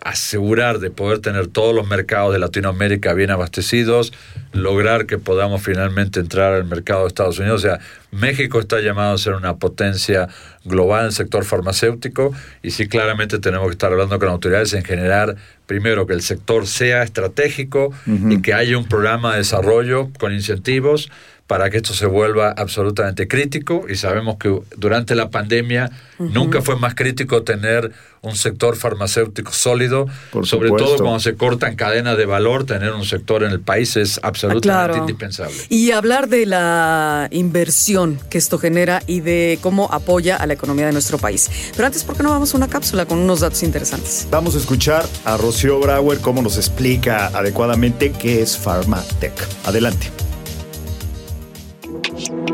asegurar 0.04 0.80
de 0.80 0.89
poder 0.89 1.20
tener 1.20 1.48
todos 1.48 1.74
los 1.75 1.88
mercados 1.88 2.34
de 2.34 2.39
Latinoamérica 2.39 3.13
bien 3.13 3.32
abastecidos, 3.32 4.13
lograr 4.54 5.06
que 5.06 5.18
podamos 5.18 5.62
finalmente 5.63 6.20
entrar 6.20 6.54
al 6.54 6.66
mercado 6.66 7.01
de 7.01 7.08
Estados 7.08 7.39
Unidos. 7.39 7.63
O 7.63 7.68
sea, 7.68 7.80
México 8.12 8.60
está 8.60 8.80
llamado 8.80 9.16
a 9.16 9.18
ser 9.18 9.34
una 9.34 9.58
potencia 9.58 10.30
global 10.63 11.01
en 11.01 11.06
el 11.08 11.12
sector 11.13 11.46
farmacéutico 11.46 12.34
y 12.62 12.72
sí 12.72 12.88
claramente 12.88 13.39
tenemos 13.39 13.68
que 13.68 13.74
estar 13.74 13.92
hablando 13.92 14.18
con 14.20 14.30
autoridades 14.30 14.74
en 14.74 14.84
generar, 14.84 15.36
primero, 15.66 16.06
que 16.06 16.13
el 16.13 16.22
sector 16.22 16.68
sea 16.68 17.04
estratégico 17.04 17.92
y 18.06 18.42
que 18.42 18.54
haya 18.54 18.77
un 18.77 18.88
programa 18.88 19.34
de 19.34 19.39
desarrollo 19.39 20.10
con 20.20 20.34
incentivos 20.34 21.10
para 21.48 21.70
que 21.70 21.77
esto 21.77 21.94
se 21.94 22.06
vuelva 22.06 22.50
absolutamente 22.51 23.27
crítico 23.27 23.86
y 23.89 23.96
sabemos 23.96 24.36
que 24.38 24.60
durante 24.75 25.16
la 25.16 25.30
pandemia 25.30 25.89
nunca 26.20 26.62
fue 26.62 26.75
más 26.75 26.94
crítico 26.94 27.44
tener 27.44 27.92
un 28.22 28.36
sector 28.36 28.75
farmacéutico 28.75 29.54
sólido, 29.54 30.08
Por 30.32 30.46
sobre 30.46 30.68
supuesto. 30.70 30.89
todo 30.96 31.04
cuando 31.04 31.20
se 31.22 31.36
cortan 31.36 31.75
cadenas 31.77 32.18
de 32.18 32.25
valor, 32.25 32.66
tener 32.66 32.92
un 32.92 33.06
sector 33.06 33.44
en 33.44 33.51
el 33.51 33.62
país 33.62 33.96
es 33.96 34.20
absolutamente 34.24 34.70
Ah, 34.70 34.88
claro. 34.88 34.98
indispensable. 34.98 35.56
Y 35.70 35.92
hablar 35.92 36.27
de 36.27 36.46
la 36.46 37.30
inversión 37.32 38.20
que 38.30 38.38
esto 38.38 38.58
genera 38.60 39.01
y 39.08 39.22
de 39.22 39.60
cómo 39.62 39.88
apoya 39.94 40.36
a 40.36 40.46
la 40.48 40.54
economía 40.54 40.88
de 40.88 40.92
nuestro 40.92 41.18
país. 41.18 41.50
Pero 41.75 41.86
antes, 41.86 42.04
¿por 42.04 42.18
qué 42.18 42.24
no 42.24 42.32
vamos 42.32 42.54
a 42.54 42.58
una 42.58 42.68
cápsula 42.68 43.06
con 43.06 43.20
unos 43.20 43.39
datos 43.39 43.63
interesantes? 43.63 44.27
Vamos 44.30 44.56
a 44.56 44.58
escuchar 44.58 45.06
a 45.24 45.38
Rocío 45.38 45.80
Brauer 45.80 46.20
cómo 46.20 46.42
nos 46.42 46.58
explica 46.58 47.27
adecuadamente 47.27 48.12
qué 48.12 48.42
es 48.42 48.58
Pharmatech. 48.58 49.34
Adelante. 49.66 50.12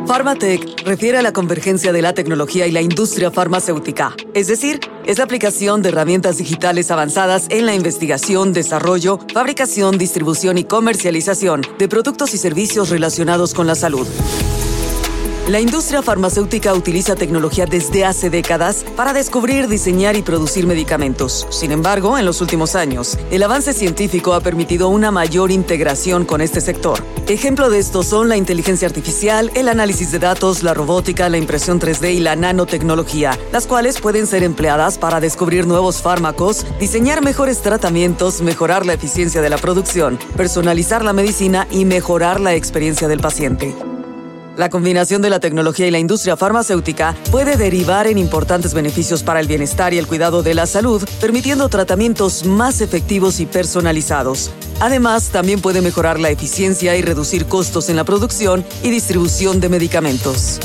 Pharmatech 0.07 0.83
refiere 0.85 1.17
a 1.17 1.21
la 1.21 1.31
convergencia 1.31 1.93
de 1.93 2.01
la 2.01 2.13
tecnología 2.13 2.67
y 2.67 2.71
la 2.71 2.81
industria 2.81 3.31
farmacéutica, 3.31 4.15
es 4.33 4.47
decir, 4.47 4.79
es 5.05 5.17
la 5.17 5.23
aplicación 5.23 5.81
de 5.81 5.89
herramientas 5.89 6.37
digitales 6.37 6.91
avanzadas 6.91 7.47
en 7.49 7.65
la 7.65 7.73
investigación, 7.73 8.53
desarrollo, 8.53 9.19
fabricación, 9.33 9.97
distribución 9.97 10.57
y 10.57 10.65
comercialización 10.65 11.61
de 11.77 11.87
productos 11.87 12.33
y 12.33 12.37
servicios 12.37 12.89
relacionados 12.89 13.53
con 13.53 13.67
la 13.67 13.75
salud. 13.75 14.07
La 15.49 15.59
industria 15.59 16.01
farmacéutica 16.01 16.73
utiliza 16.73 17.17
tecnología 17.17 17.65
desde 17.65 18.05
hace 18.05 18.29
décadas 18.29 18.85
para 18.95 19.11
descubrir, 19.11 19.67
diseñar 19.67 20.15
y 20.15 20.21
producir 20.21 20.65
medicamentos. 20.65 21.45
Sin 21.49 21.73
embargo, 21.73 22.17
en 22.17 22.25
los 22.25 22.39
últimos 22.39 22.75
años, 22.75 23.17
el 23.29 23.43
avance 23.43 23.73
científico 23.73 24.35
ha 24.35 24.39
permitido 24.39 24.87
una 24.87 25.11
mayor 25.11 25.51
integración 25.51 26.23
con 26.23 26.39
este 26.39 26.61
sector. 26.61 27.03
Ejemplo 27.27 27.69
de 27.69 27.79
esto 27.79 28.03
son 28.03 28.29
la 28.29 28.37
inteligencia 28.37 28.87
artificial, 28.87 29.51
el 29.53 29.67
análisis 29.67 30.13
de 30.13 30.19
datos, 30.19 30.63
la 30.63 30.73
robótica, 30.73 31.27
la 31.27 31.37
impresión 31.37 31.77
3D 31.77 32.13
y 32.13 32.19
la 32.21 32.37
nanotecnología, 32.37 33.37
las 33.51 33.67
cuales 33.67 33.99
pueden 33.99 34.27
ser 34.27 34.43
empleadas 34.43 34.97
para 34.97 35.19
descubrir 35.19 35.67
nuevos 35.67 36.01
fármacos, 36.01 36.65
diseñar 36.79 37.21
mejores 37.21 37.61
tratamientos, 37.61 38.41
mejorar 38.41 38.85
la 38.85 38.93
eficiencia 38.93 39.41
de 39.41 39.49
la 39.49 39.57
producción, 39.57 40.17
personalizar 40.37 41.03
la 41.03 41.11
medicina 41.11 41.67
y 41.69 41.83
mejorar 41.83 42.39
la 42.39 42.55
experiencia 42.55 43.09
del 43.09 43.19
paciente. 43.19 43.75
La 44.55 44.69
combinación 44.69 45.23
de 45.23 45.31
la 45.31 45.39
tecnología 45.39 45.87
y 45.87 45.91
la 45.91 45.97
industria 45.97 46.37
farmacéutica 46.37 47.15
puede 47.31 47.57
derivar 47.57 48.05
en 48.05 48.19
importantes 48.19 48.75
beneficios 48.75 49.23
para 49.23 49.39
el 49.39 49.47
bienestar 49.47 49.95
y 49.95 49.97
el 49.97 50.05
cuidado 50.05 50.43
de 50.43 50.53
la 50.53 50.67
salud, 50.67 51.03
permitiendo 51.19 51.69
tratamientos 51.69 52.45
más 52.45 52.79
efectivos 52.79 53.39
y 53.39 53.47
personalizados. 53.47 54.51
Además, 54.79 55.29
también 55.31 55.59
puede 55.59 55.81
mejorar 55.81 56.19
la 56.19 56.29
eficiencia 56.29 56.95
y 56.95 57.01
reducir 57.01 57.47
costos 57.47 57.89
en 57.89 57.95
la 57.95 58.03
producción 58.03 58.63
y 58.83 58.91
distribución 58.91 59.59
de 59.59 59.69
medicamentos. 59.69 60.59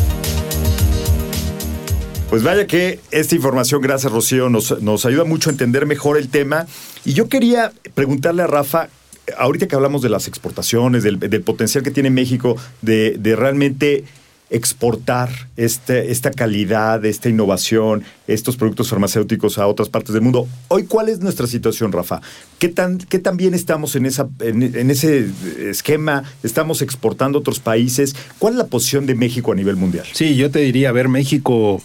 Pues 2.29 2.43
vaya 2.43 2.67
que 2.67 3.01
esta 3.11 3.35
información, 3.35 3.81
gracias 3.81 4.13
Rocío, 4.13 4.51
nos, 4.51 4.83
nos 4.83 5.07
ayuda 5.07 5.25
mucho 5.25 5.49
a 5.49 5.53
entender 5.53 5.87
mejor 5.87 6.19
el 6.19 6.29
tema. 6.29 6.67
Y 7.07 7.15
yo 7.15 7.31
quería 7.31 7.73
preguntarle 7.95 8.43
a 8.43 8.47
Rafa, 8.47 8.91
ahorita 9.39 9.69
que 9.69 9.77
hablamos 9.77 10.03
de 10.03 10.09
las 10.09 10.29
exportaciones, 10.29 11.03
del, 11.03 11.19
potencial 11.43 11.83
que 11.83 11.91
tiene 11.91 12.11
México 12.11 12.57
de, 12.83 13.19
realmente 13.37 14.05
exportar 14.51 15.29
este, 15.59 16.11
esta 16.11 16.31
calidad, 16.31 17.05
esta 17.05 17.29
innovación, 17.29 18.03
estos 18.27 18.57
productos 18.57 18.89
farmacéuticos 18.89 19.59
a 19.59 19.67
otras 19.67 19.91
partes 19.91 20.15
del 20.15 20.23
mundo. 20.23 20.49
Hoy, 20.69 20.85
¿cuál 20.85 21.11
es 21.11 21.21
nuestra 21.21 21.47
situación, 21.47 21.93
Rafa? 21.93 22.23
¿Qué 22.59 22.69
tan, 22.69 22.99
bien 23.35 23.53
estamos 23.53 23.95
en, 23.95 24.07
ese 24.07 25.31
esquema? 25.69 26.25
¿Estamos 26.43 26.81
exportando 26.81 27.39
a 27.39 27.41
otros 27.41 27.61
países? 27.61 28.17
¿Cuál 28.39 28.55
es 28.55 28.59
la 28.59 28.67
posición 28.67 29.05
de 29.05 29.15
México 29.15 29.53
a 29.53 29.55
nivel 29.55 29.77
mundial? 29.77 30.07
Sí, 30.13 30.35
yo 30.35 30.51
te 30.51 30.61
diría, 30.61 30.89
a 30.89 30.93
ver, 30.93 31.09
México, 31.09 31.83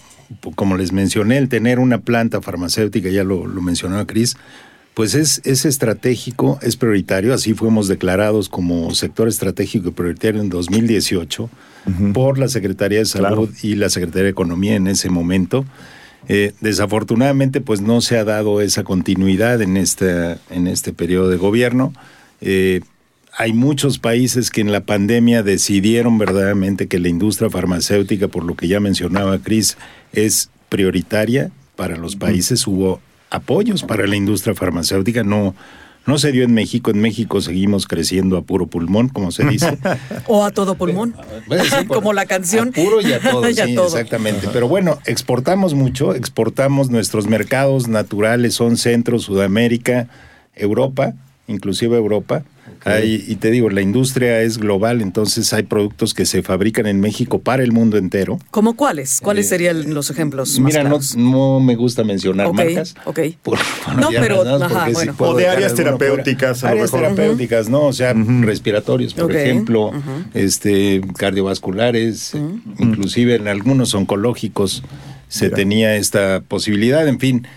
como 0.56 0.78
les 0.78 0.94
mencioné, 0.94 1.40
el 1.40 1.50
tener 1.50 1.80
una 1.80 2.00
planta 2.00 2.42
farmacéutica, 2.42 3.10
ya 3.10 3.26
lo, 3.26 3.46
lo 3.46 3.62
mencionaba 3.62 4.08
Cris, 4.08 4.38
pues 4.94 5.16
es, 5.16 5.42
es 5.44 5.66
estratégico, 5.66 6.60
es 6.62 6.76
prioritario, 6.78 7.34
así 7.34 7.54
fuimos 7.54 7.88
declarados 7.88 8.48
como 8.50 8.94
sector 8.94 9.28
estratégico 9.28 9.90
y 9.90 9.92
prioritario 9.92 10.42
en 10.42 10.50
2018 10.50 11.50
por 12.14 12.38
la 12.38 12.48
Secretaría 12.48 13.00
de 13.00 13.06
Salud 13.06 13.50
Claro. 13.50 13.50
y 13.62 13.76
la 13.76 13.90
Secretaría 13.90 14.26
de 14.26 14.30
Economía 14.30 14.76
en 14.76 14.88
ese 14.88 15.10
momento. 15.10 15.66
Eh, 16.30 16.54
desafortunadamente, 16.62 17.60
pues 17.60 17.82
no 17.82 18.00
se 18.00 18.18
ha 18.18 18.24
dado 18.24 18.62
esa 18.62 18.84
continuidad 18.84 19.62
en 19.62 19.76
este, 19.76 20.38
en 20.50 20.68
este 20.68 20.94
periodo 20.94 21.30
de 21.30 21.38
gobierno. 21.38 21.94
Eh, 22.40 22.82
hay 23.36 23.52
muchos 23.52 24.00
países 24.00 24.50
que 24.52 24.62
en 24.62 24.72
la 24.72 24.86
pandemia 24.86 25.44
decidieron 25.44 26.18
verdaderamente 26.20 26.88
que 26.88 27.00
la 27.00 27.10
industria 27.10 27.50
farmacéutica, 27.50 28.28
por 28.28 28.46
lo 28.46 28.56
que 28.56 28.68
ya 28.68 28.80
mencionaba 28.80 29.40
Cris, 29.40 29.76
es 30.14 30.50
prioritaria 30.70 31.52
para 31.76 31.98
los 31.98 32.16
países. 32.16 32.66
Hubo 32.68 33.02
apoyos 33.34 33.84
para 33.84 34.08
la 34.08 34.16
industria 34.16 34.56
farmacéutica, 34.56 35.24
no, 35.24 35.54
no 36.06 36.18
se 36.18 36.32
dio 36.32 36.44
en 36.44 36.54
México. 36.54 36.92
En 36.92 37.02
México 37.02 37.42
seguimos 37.42 37.88
creciendo 37.88 38.38
a 38.38 38.42
puro 38.44 38.68
pulmón, 38.68 39.10
como 39.10 39.32
se 39.32 39.44
dice. 39.46 39.78
O 40.28 40.46
a 40.46 40.52
todo 40.52 40.76
pulmón. 40.76 41.16
Bueno, 41.48 41.64
sí, 41.66 41.72
por- 41.88 41.98
Como 41.98 42.14
la 42.14 42.26
canción. 42.26 42.70
a 42.70 42.72
puro 42.72 43.02
y 43.02 43.12
a 43.12 43.20
todo, 43.20 43.50
Y 43.50 43.60
a 43.60 43.66
sí, 43.66 43.76
todo. 43.76 43.88
exactamente. 43.88 44.48
Pero 44.54 44.68
bueno, 44.68 45.00
exportamos 45.06 45.74
mucho, 45.74 46.14
exportamos 46.14 46.90
nuestros 46.90 47.28
mercados 47.28 47.88
naturales, 47.88 48.54
son 48.54 48.78
Centro, 48.78 49.20
Sudamérica, 49.20 50.08
Europa, 50.56 51.14
inclusive 51.48 51.98
Europa. 51.98 52.44
Hay- 52.86 53.24
y 53.28 53.36
te 53.38 53.50
digo, 53.50 53.70
la 53.70 53.82
industria 53.82 54.42
es 54.42 54.58
global, 54.58 55.02
entonces 55.02 55.54
hay 55.54 55.64
productos 55.64 56.14
que 56.14 56.26
se 56.26 56.44
fabrican 56.44 56.86
en 56.86 57.00
México 57.00 57.40
para 57.40 57.64
el 57.64 57.72
mundo 57.72 57.98
entero. 57.98 58.40
¿Cómo 58.52 58.76
cuáles? 58.76 59.22
¿Cuáles 59.22 59.48
serían 59.48 59.94
los 59.94 60.10
ejemplos 60.10 60.50
más 60.50 60.58
Eh, 60.58 60.62
Mira, 60.62 60.84
no, 60.84 60.90
claros? 60.90 61.16
no 61.16 61.60
me 61.62 61.76
gusta 61.76 62.04
mencionar 62.04 62.52
marcas. 62.52 62.96
ok. 63.06 63.20
Por- 63.42 63.58
No, 63.98 64.10
pero, 64.10 64.44
nada 64.44 64.66
ajá, 64.66 64.88
sí 64.94 65.10
O 65.18 65.34
de 65.36 65.48
áreas 65.48 65.76
terapéuticas, 65.76 66.64
a 66.64 66.68
lo 66.68 66.72
Áreas 66.74 66.92
mejor. 66.94 67.14
terapéuticas, 67.16 67.70
¿no? 67.70 67.84
O 67.84 67.94
sea, 67.94 68.14
respiratorios, 68.14 69.14
por 69.14 69.34
ejemplo, 69.36 69.92
este, 70.34 71.02
cardiovasculares, 71.18 72.34
inclusive 72.80 73.36
en 73.36 73.48
algunos 73.48 73.94
oncológicos 73.96 74.84
se 75.30 75.46
Mira. 75.46 75.56
tenía 75.56 75.96
esta 75.96 76.42
posibilidad, 76.48 77.08
en 77.08 77.20
fin. 77.20 77.48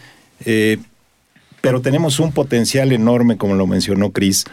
eh, 0.45 0.77
pero 1.63 1.81
tenemos 1.81 2.21
un 2.21 2.31
potencial 2.31 2.93
enorme, 2.93 3.37
como 3.39 3.55
lo 3.55 3.67
mencionó 3.67 4.13
Cris, 4.13 4.45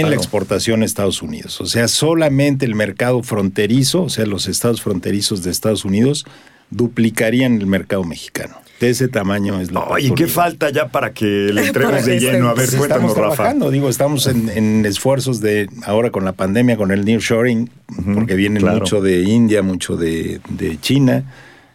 en 0.00 0.10
la 0.10 0.16
exportación 0.16 0.82
a 0.82 0.84
Estados 0.84 1.22
Unidos. 1.22 1.60
O 1.60 1.66
sea, 1.66 1.88
solamente 1.88 2.64
el 2.66 2.74
mercado 2.74 3.22
fronterizo, 3.22 4.02
o 4.02 4.08
sea, 4.10 4.26
los 4.26 4.46
estados 4.48 4.82
fronterizos 4.82 5.42
de 5.42 5.50
Estados 5.50 5.84
Unidos, 5.84 6.24
duplicarían 6.70 7.60
el 7.60 7.66
mercado 7.66 8.04
mexicano. 8.04 8.56
De 8.80 8.90
ese 8.90 9.06
tamaño 9.08 9.60
es 9.60 9.70
la 9.70 9.80
Oye, 9.84 10.12
¿qué 10.16 10.26
falta 10.26 10.68
ya 10.70 10.88
para 10.88 11.12
que 11.14 11.24
le 11.24 11.66
entremos 11.68 12.04
de 12.04 12.18
lleno? 12.18 12.48
A 12.48 12.54
ver, 12.54 12.66
Pues 12.66 12.76
cuéntanos, 12.76 13.10
estamos 13.12 13.16
Rafa. 13.16 13.34
trabajando, 13.36 13.70
digo, 13.70 13.88
estamos 13.88 14.26
en, 14.26 14.48
en 14.48 14.84
esfuerzos 14.84 15.40
de 15.40 15.68
ahora 15.84 16.10
con 16.10 16.24
la 16.24 16.32
pandemia, 16.32 16.76
con 16.76 16.90
el 16.90 17.04
nearshoring, 17.04 17.70
porque 18.14 18.34
viene 18.34 18.58
claro. 18.60 18.80
mucho 18.80 19.00
de 19.00 19.22
India, 19.22 19.62
mucho 19.62 19.96
de, 19.96 20.40
de 20.48 20.78
China. 20.80 21.24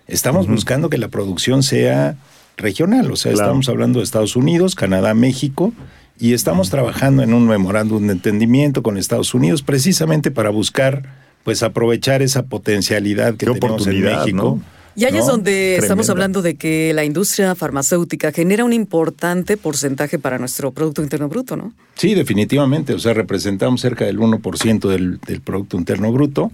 Estamos 0.08 0.48
buscando 0.48 0.90
que 0.90 0.98
la 0.98 1.08
producción 1.08 1.64
sea 1.64 2.16
regional, 2.58 3.10
o 3.12 3.16
sea, 3.16 3.32
Claro. 3.32 3.48
estamos 3.48 3.70
hablando 3.70 4.00
de 4.00 4.04
Estados 4.06 4.36
Unidos, 4.36 4.76
Canadá, 4.76 5.14
México, 5.14 5.72
y 6.20 6.34
estamos 6.34 6.70
trabajando 6.70 7.24
en 7.24 7.34
un 7.34 7.48
memorándum 7.48 8.06
de 8.06 8.14
entendimiento 8.14 8.84
con 8.84 8.98
Estados 8.98 9.34
Unidos 9.34 9.64
precisamente 9.64 10.32
para 10.32 10.50
buscar, 10.50 11.04
pues, 11.44 11.64
aprovechar 11.64 12.22
esa 12.22 12.44
potencialidad 12.44 13.36
que 13.36 13.46
Qué 13.46 13.54
tenemos 13.54 13.88
en 13.88 14.02
México. 14.02 14.36
¿no? 14.36 14.80
Y 14.96 15.06
ahí 15.06 15.18
es 15.18 15.28
donde 15.28 15.78
estamos 15.78 16.10
hablando 16.10 16.42
de 16.42 16.56
que 16.56 16.92
la 16.94 17.06
industria 17.06 17.56
farmacéutica 17.56 18.34
genera 18.34 18.66
un 18.66 18.74
importante 18.74 19.56
porcentaje 19.56 20.20
para 20.20 20.38
nuestro 20.40 20.72
Producto 20.72 21.02
Interno 21.02 21.30
Bruto, 21.30 21.56
¿no? 21.56 21.74
Sí, 21.96 22.16
definitivamente. 22.16 22.94
O 22.94 23.00
sea, 23.00 23.14
representamos 23.14 23.80
cerca 23.80 24.04
del 24.04 24.20
1% 24.20 24.90
del, 24.90 25.22
del 25.22 25.40
Producto 25.40 25.78
Interno 25.78 26.12
Bruto, 26.12 26.52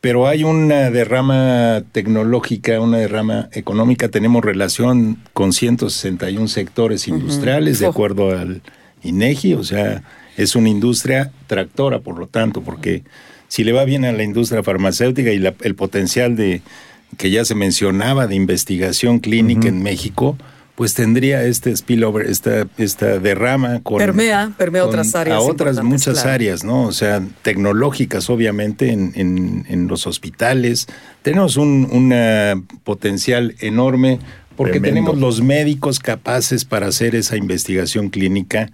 pero 0.00 0.28
hay 0.28 0.44
una 0.44 0.90
derrama 0.90 1.82
tecnológica, 1.90 2.78
una 2.80 2.98
derrama 2.98 3.48
económica. 3.50 4.08
Tenemos 4.08 4.44
relación 4.44 5.18
con 5.32 5.52
161 5.52 6.46
sectores 6.46 7.08
industriales, 7.08 7.80
de 7.80 7.86
acuerdo 7.86 8.30
al 8.30 8.62
INEGI. 9.02 9.54
O 9.54 9.64
sea, 9.64 10.02
es 10.36 10.56
una 10.56 10.68
industria 10.68 11.30
tractora, 11.46 12.00
por 12.00 12.18
lo 12.18 12.26
tanto, 12.26 12.62
porque 12.62 13.02
si 13.48 13.64
le 13.64 13.72
va 13.72 13.84
bien 13.84 14.04
a 14.04 14.12
la 14.12 14.22
industria 14.22 14.62
farmacéutica 14.62 15.30
y 15.30 15.38
la- 15.38 15.54
el 15.62 15.74
potencial 15.74 16.36
de 16.36 16.62
que 17.18 17.30
ya 17.30 17.44
se 17.44 17.54
mencionaba 17.54 18.26
de 18.26 18.34
investigación 18.34 19.18
clínica 19.18 19.68
en 19.68 19.82
México, 19.82 20.38
pues 20.74 20.94
tendría 20.94 21.44
este 21.44 21.76
spillover, 21.76 22.24
esta, 22.26 22.66
esta 22.78 23.18
derrama 23.18 23.80
con... 23.82 23.98
Permea, 23.98 24.52
permea 24.56 24.80
con- 24.80 24.88
otras 24.88 25.14
áreas 25.14 25.36
A 25.36 25.40
otras 25.40 25.82
muchas 25.84 26.14
claro. 26.22 26.30
áreas, 26.30 26.64
¿no? 26.64 26.84
O 26.84 26.92
sea, 26.92 27.22
tecnológicas, 27.42 28.30
obviamente, 28.30 28.90
en, 28.90 29.12
en- 29.14 29.66
en 29.68 29.86
los 29.86 30.06
hospitales. 30.06 30.86
Tenemos 31.20 31.58
un 31.58 31.86
una 31.92 32.54
potencial 32.84 33.54
enorme 33.60 34.18
porque 34.56 34.80
Tremendo. 34.80 35.10
tenemos 35.12 35.18
los 35.18 35.42
médicos 35.42 35.98
capaces 35.98 36.64
para 36.64 36.86
hacer 36.86 37.14
esa 37.14 37.36
investigación 37.36 38.08
clínica. 38.08 38.70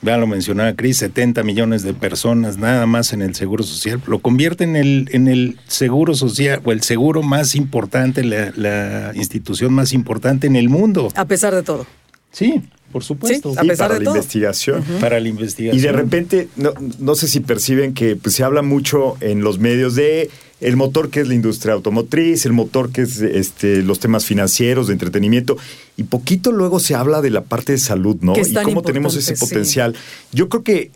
Ya 0.00 0.16
lo 0.16 0.28
mencionaba 0.28 0.74
Cris, 0.74 0.98
70 0.98 1.42
millones 1.42 1.82
de 1.82 1.92
personas 1.92 2.56
nada 2.56 2.86
más 2.86 3.12
en 3.12 3.20
el 3.20 3.34
Seguro 3.34 3.64
Social. 3.64 4.00
Lo 4.06 4.20
convierte 4.20 4.62
en 4.62 4.76
el, 4.76 5.08
en 5.12 5.26
el 5.26 5.58
Seguro 5.66 6.14
Social 6.14 6.60
o 6.64 6.70
el 6.70 6.82
seguro 6.82 7.22
más 7.22 7.56
importante, 7.56 8.22
la, 8.22 8.52
la 8.54 9.12
institución 9.16 9.72
más 9.74 9.92
importante 9.92 10.46
en 10.46 10.54
el 10.54 10.68
mundo. 10.68 11.08
A 11.16 11.24
pesar 11.24 11.54
de 11.54 11.64
todo. 11.64 11.84
Sí, 12.30 12.62
por 12.92 13.04
supuesto. 13.04 13.52
A 13.56 13.62
Sí, 13.62 13.68
pesar 13.68 13.88
para 13.88 13.94
de 13.98 14.00
la 14.00 14.10
todo. 14.10 14.16
investigación. 14.16 14.84
Para 15.00 15.20
la 15.20 15.28
investigación. 15.28 15.78
Y 15.78 15.82
de 15.82 15.92
repente, 15.92 16.48
no, 16.56 16.72
no 16.98 17.14
sé 17.14 17.28
si 17.28 17.40
perciben 17.40 17.94
que 17.94 18.16
pues, 18.16 18.34
se 18.34 18.44
habla 18.44 18.62
mucho 18.62 19.16
en 19.20 19.42
los 19.42 19.58
medios 19.58 19.94
de 19.94 20.30
el 20.60 20.76
motor 20.76 21.08
que 21.10 21.20
es 21.20 21.28
la 21.28 21.34
industria 21.34 21.74
automotriz, 21.74 22.44
el 22.44 22.52
motor 22.52 22.90
que 22.90 23.02
es 23.02 23.20
este, 23.20 23.80
los 23.82 24.00
temas 24.00 24.24
financieros, 24.24 24.88
de 24.88 24.92
entretenimiento, 24.94 25.56
y 25.96 26.02
poquito 26.02 26.50
luego 26.50 26.80
se 26.80 26.96
habla 26.96 27.20
de 27.22 27.30
la 27.30 27.42
parte 27.42 27.72
de 27.72 27.78
salud, 27.78 28.16
¿no? 28.22 28.32
Que 28.32 28.40
es 28.40 28.50
Y 28.50 28.54
cómo 28.54 28.82
tenemos 28.82 29.14
ese 29.14 29.36
sí. 29.36 29.40
potencial. 29.46 29.94
Yo 30.32 30.48
creo 30.48 30.64
que 30.64 30.90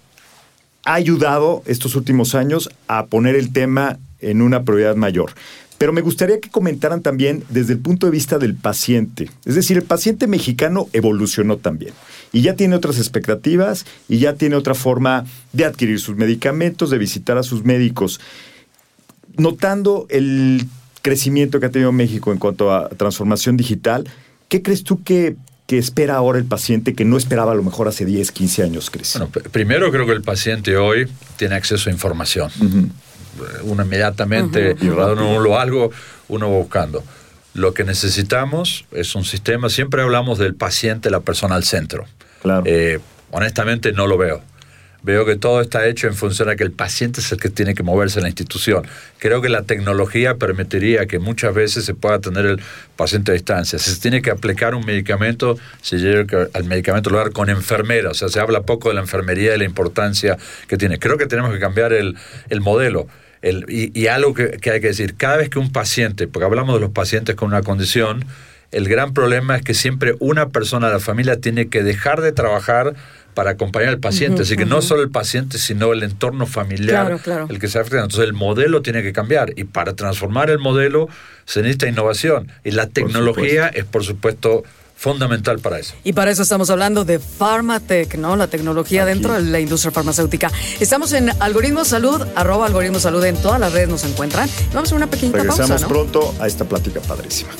ha 0.84 0.94
ayudado 0.94 1.62
estos 1.66 1.94
últimos 1.94 2.34
años 2.34 2.70
a 2.88 3.06
poner 3.06 3.36
el 3.36 3.52
tema 3.52 3.98
en 4.20 4.42
una 4.42 4.64
prioridad 4.64 4.96
mayor. 4.96 5.32
Pero 5.82 5.92
me 5.92 6.00
gustaría 6.00 6.38
que 6.38 6.48
comentaran 6.48 7.02
también 7.02 7.42
desde 7.48 7.72
el 7.72 7.80
punto 7.80 8.06
de 8.06 8.12
vista 8.12 8.38
del 8.38 8.54
paciente. 8.54 9.28
Es 9.44 9.56
decir, 9.56 9.76
el 9.78 9.82
paciente 9.82 10.28
mexicano 10.28 10.86
evolucionó 10.92 11.56
también 11.56 11.92
y 12.32 12.40
ya 12.42 12.54
tiene 12.54 12.76
otras 12.76 12.98
expectativas 12.98 13.84
y 14.08 14.18
ya 14.18 14.34
tiene 14.34 14.54
otra 14.54 14.74
forma 14.74 15.24
de 15.52 15.64
adquirir 15.64 15.98
sus 15.98 16.14
medicamentos, 16.16 16.88
de 16.90 16.98
visitar 16.98 17.36
a 17.36 17.42
sus 17.42 17.64
médicos. 17.64 18.20
Notando 19.36 20.06
el 20.08 20.66
crecimiento 21.02 21.58
que 21.58 21.66
ha 21.66 21.70
tenido 21.70 21.90
México 21.90 22.30
en 22.30 22.38
cuanto 22.38 22.72
a 22.72 22.88
transformación 22.90 23.56
digital, 23.56 24.04
¿qué 24.48 24.62
crees 24.62 24.84
tú 24.84 25.02
que, 25.02 25.34
que 25.66 25.78
espera 25.78 26.14
ahora 26.14 26.38
el 26.38 26.44
paciente 26.44 26.94
que 26.94 27.04
no 27.04 27.16
esperaba 27.16 27.50
a 27.50 27.54
lo 27.56 27.64
mejor 27.64 27.88
hace 27.88 28.04
10, 28.04 28.30
15 28.30 28.62
años, 28.62 28.88
Cris? 28.88 29.14
Bueno, 29.18 29.32
pr- 29.32 29.48
primero 29.50 29.90
creo 29.90 30.06
que 30.06 30.12
el 30.12 30.22
paciente 30.22 30.76
hoy 30.76 31.08
tiene 31.36 31.56
acceso 31.56 31.90
a 31.90 31.92
información. 31.92 32.52
Uno 33.62 33.84
inmediatamente, 33.84 34.76
cuando 34.76 35.28
uno 35.28 35.40
lo 35.40 35.58
algo, 35.58 35.90
uno 36.28 36.50
va 36.50 36.58
buscando. 36.58 37.02
Lo 37.54 37.74
que 37.74 37.84
necesitamos 37.84 38.86
es 38.92 39.14
un 39.14 39.24
sistema, 39.24 39.68
siempre 39.68 40.02
hablamos 40.02 40.38
del 40.38 40.54
paciente, 40.54 41.10
la 41.10 41.20
persona 41.20 41.54
al 41.54 41.64
centro. 41.64 42.06
Claro. 42.40 42.62
Eh, 42.66 42.98
honestamente 43.30 43.92
no 43.92 44.06
lo 44.06 44.16
veo. 44.16 44.42
Veo 45.04 45.26
que 45.26 45.34
todo 45.34 45.60
está 45.60 45.84
hecho 45.88 46.06
en 46.06 46.14
función 46.14 46.48
a 46.48 46.54
que 46.54 46.62
el 46.62 46.70
paciente 46.70 47.20
es 47.20 47.32
el 47.32 47.40
que 47.40 47.50
tiene 47.50 47.74
que 47.74 47.82
moverse 47.82 48.20
en 48.20 48.22
la 48.22 48.28
institución. 48.28 48.86
Creo 49.18 49.42
que 49.42 49.48
la 49.48 49.62
tecnología 49.62 50.36
permitiría 50.36 51.06
que 51.06 51.18
muchas 51.18 51.52
veces 51.52 51.84
se 51.84 51.94
pueda 51.94 52.20
tener 52.20 52.46
el 52.46 52.60
paciente 52.94 53.32
a 53.32 53.34
distancia. 53.34 53.80
Si 53.80 53.90
se 53.90 54.00
tiene 54.00 54.22
que 54.22 54.30
aplicar 54.30 54.76
un 54.76 54.86
medicamento, 54.86 55.58
se 55.80 55.98
llega 55.98 56.46
al 56.54 56.64
medicamento 56.64 57.10
al 57.10 57.14
lugar 57.14 57.32
con 57.32 57.50
enfermera. 57.50 58.10
O 58.10 58.14
sea, 58.14 58.28
se 58.28 58.38
habla 58.38 58.62
poco 58.62 58.90
de 58.90 58.94
la 58.94 59.00
enfermería 59.00 59.48
y 59.48 59.52
de 59.52 59.58
la 59.58 59.64
importancia 59.64 60.38
que 60.68 60.76
tiene. 60.76 61.00
Creo 61.00 61.18
que 61.18 61.26
tenemos 61.26 61.52
que 61.52 61.58
cambiar 61.58 61.92
el, 61.92 62.16
el 62.48 62.60
modelo. 62.60 63.08
El- 63.42 63.66
y, 63.68 63.90
y 63.98 64.06
algo 64.06 64.34
que, 64.34 64.52
que 64.52 64.70
hay 64.70 64.80
que 64.80 64.88
decir, 64.88 65.14
cada 65.16 65.36
vez 65.36 65.48
que 65.50 65.58
un 65.58 65.70
paciente, 65.72 66.28
porque 66.28 66.44
hablamos 66.46 66.74
de 66.76 66.80
los 66.80 66.90
pacientes 66.90 67.34
con 67.34 67.48
una 67.48 67.62
condición, 67.62 68.24
el 68.70 68.88
gran 68.88 69.12
problema 69.12 69.56
es 69.56 69.62
que 69.62 69.74
siempre 69.74 70.14
una 70.20 70.48
persona 70.48 70.86
de 70.86 70.94
la 70.94 71.00
familia 71.00 71.36
tiene 71.36 71.68
que 71.68 71.82
dejar 71.82 72.20
de 72.22 72.32
trabajar 72.32 72.94
para 73.34 73.50
acompañar 73.50 73.88
al 73.90 73.98
paciente. 73.98 74.42
Así 74.42 74.56
que 74.56 74.64
no 74.66 74.80
solo 74.82 75.02
el 75.02 75.10
paciente, 75.10 75.58
sino 75.58 75.92
el 75.92 76.02
entorno 76.02 76.46
familiar 76.46 77.06
Claro, 77.06 77.18
claro. 77.18 77.46
el 77.50 77.58
que 77.58 77.68
se 77.68 77.78
afecta. 77.78 77.96
Entonces 78.02 78.24
el 78.26 78.32
modelo 78.34 78.80
tiene 78.82 79.02
que 79.02 79.12
cambiar. 79.12 79.52
Y 79.56 79.64
para 79.64 79.94
transformar 79.94 80.48
el 80.50 80.58
modelo 80.58 81.08
se 81.44 81.60
necesita 81.62 81.88
innovación. 81.88 82.50
Y 82.64 82.70
la 82.72 82.86
tecnología 82.86 83.68
es, 83.68 83.84
por 83.84 84.04
supuesto, 84.04 84.64
fundamental 85.02 85.58
para 85.58 85.80
eso. 85.80 85.94
Y 86.04 86.12
para 86.12 86.30
eso 86.30 86.44
estamos 86.44 86.70
hablando 86.70 87.04
de 87.04 87.18
Pharmatech, 87.18 88.14
¿no? 88.14 88.36
La 88.36 88.46
tecnología 88.46 89.04
dentro 89.04 89.34
de 89.34 89.42
la 89.42 89.58
industria 89.58 89.90
farmacéutica. 89.90 90.52
Estamos 90.78 91.12
en 91.12 91.30
Algoritmo 91.42 91.84
Salud, 91.84 92.24
arroba 92.36 92.66
Algoritmo 92.66 93.00
Salud, 93.00 93.24
en 93.24 93.36
todas 93.36 93.58
las 93.58 93.72
redes 93.72 93.88
nos 93.88 94.04
encuentran. 94.04 94.48
Vamos 94.72 94.92
a 94.92 94.94
una 94.94 95.06
Regresamos 95.06 95.58
pausa, 95.58 95.78
¿no? 95.80 95.88
pronto 95.88 96.34
a 96.38 96.46
esta 96.46 96.64
plática 96.64 97.00
padrísima. 97.00 97.50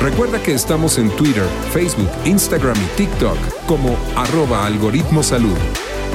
Recuerda 0.00 0.42
que 0.42 0.54
estamos 0.54 0.96
en 0.96 1.10
Twitter, 1.16 1.44
Facebook, 1.74 2.08
Instagram 2.24 2.76
y 2.76 2.96
TikTok 2.96 3.36
como 3.66 3.98
arroba 4.16 4.64
algoritmo 4.64 5.22
salud. 5.22 5.56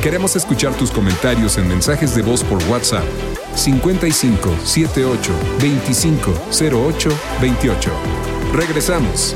Queremos 0.02 0.36
escuchar 0.36 0.74
tus 0.74 0.90
comentarios 0.90 1.60
en 1.60 1.68
mensajes 1.68 2.16
de 2.16 2.24
voz 2.24 2.44
por 2.44 2.64
WhatsApp 2.64 3.06
55 3.56 4.58
78 4.64 5.34
25 5.60 6.34
08 6.52 7.10
28. 7.40 7.92
Regresamos. 8.54 9.36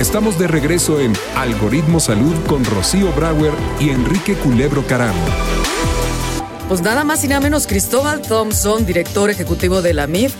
Estamos 0.00 0.38
de 0.38 0.46
regreso 0.46 1.00
en 1.00 1.14
Algoritmo 1.36 2.00
Salud 2.00 2.34
con 2.46 2.62
Rocío 2.66 3.10
Brauer 3.12 3.52
y 3.80 3.88
Enrique 3.88 4.34
Culebro 4.34 4.86
Caram. 4.86 5.14
Pues 6.68 6.82
nada 6.82 7.02
más 7.02 7.24
y 7.24 7.28
nada 7.28 7.40
menos, 7.40 7.66
Cristóbal 7.66 8.20
Thompson, 8.20 8.84
director 8.84 9.30
ejecutivo 9.30 9.80
de 9.80 9.94
la 9.94 10.06
MIF. 10.06 10.34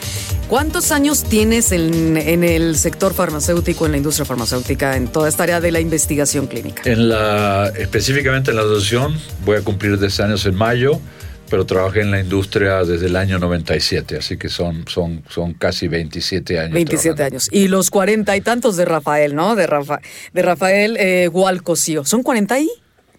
¿Cuántos 0.47 0.93
años 0.93 1.25
tienes 1.25 1.73
en, 1.73 2.19
en, 2.19 2.45
el 2.45 2.77
sector 2.77 3.15
farmacéutico, 3.15 3.87
en 3.87 3.93
la 3.93 3.97
industria 3.97 4.27
farmacéutica, 4.27 4.95
en 4.95 5.09
toda 5.09 5.29
esta 5.29 5.45
área 5.45 5.61
de 5.63 5.73
la 5.73 5.81
investigación 5.81 6.49
clínica? 6.49 6.83
En 6.85 7.09
la, 7.09 7.73
específicamente 7.79 8.51
en 8.51 8.59
la 8.59 8.63
asociación, 8.63 9.19
voy 9.47 9.57
a 9.57 9.63
cumplir 9.63 9.99
10 9.99 10.21
años 10.21 10.45
en 10.45 10.55
mayo, 10.55 11.01
pero 11.49 11.65
trabajé 11.67 12.01
en 12.01 12.11
la 12.11 12.21
industria 12.21 12.85
desde 12.85 13.07
el 13.07 13.17
año 13.17 13.39
97, 13.39 14.17
así 14.19 14.37
que 14.37 14.49
son, 14.49 14.85
son, 14.89 15.23
son 15.29 15.55
casi 15.55 15.89
27 15.89 16.59
años. 16.59 16.73
27 16.73 17.15
trabajando. 17.15 17.35
años. 17.37 17.49
Y 17.53 17.69
los 17.69 17.91
cuarenta 17.91 18.37
y 18.37 18.41
tantos 18.41 18.77
de 18.77 18.85
Rafael, 18.85 19.35
¿no? 19.35 19.57
De, 19.57 19.67
Rafa, 19.67 20.01
de 20.33 20.43
Rafael 20.43 20.97
eh, 20.99 21.29
Gualcosío. 21.29 22.05
¿Son 22.05 22.23
40 22.23 22.61
y? 22.61 22.71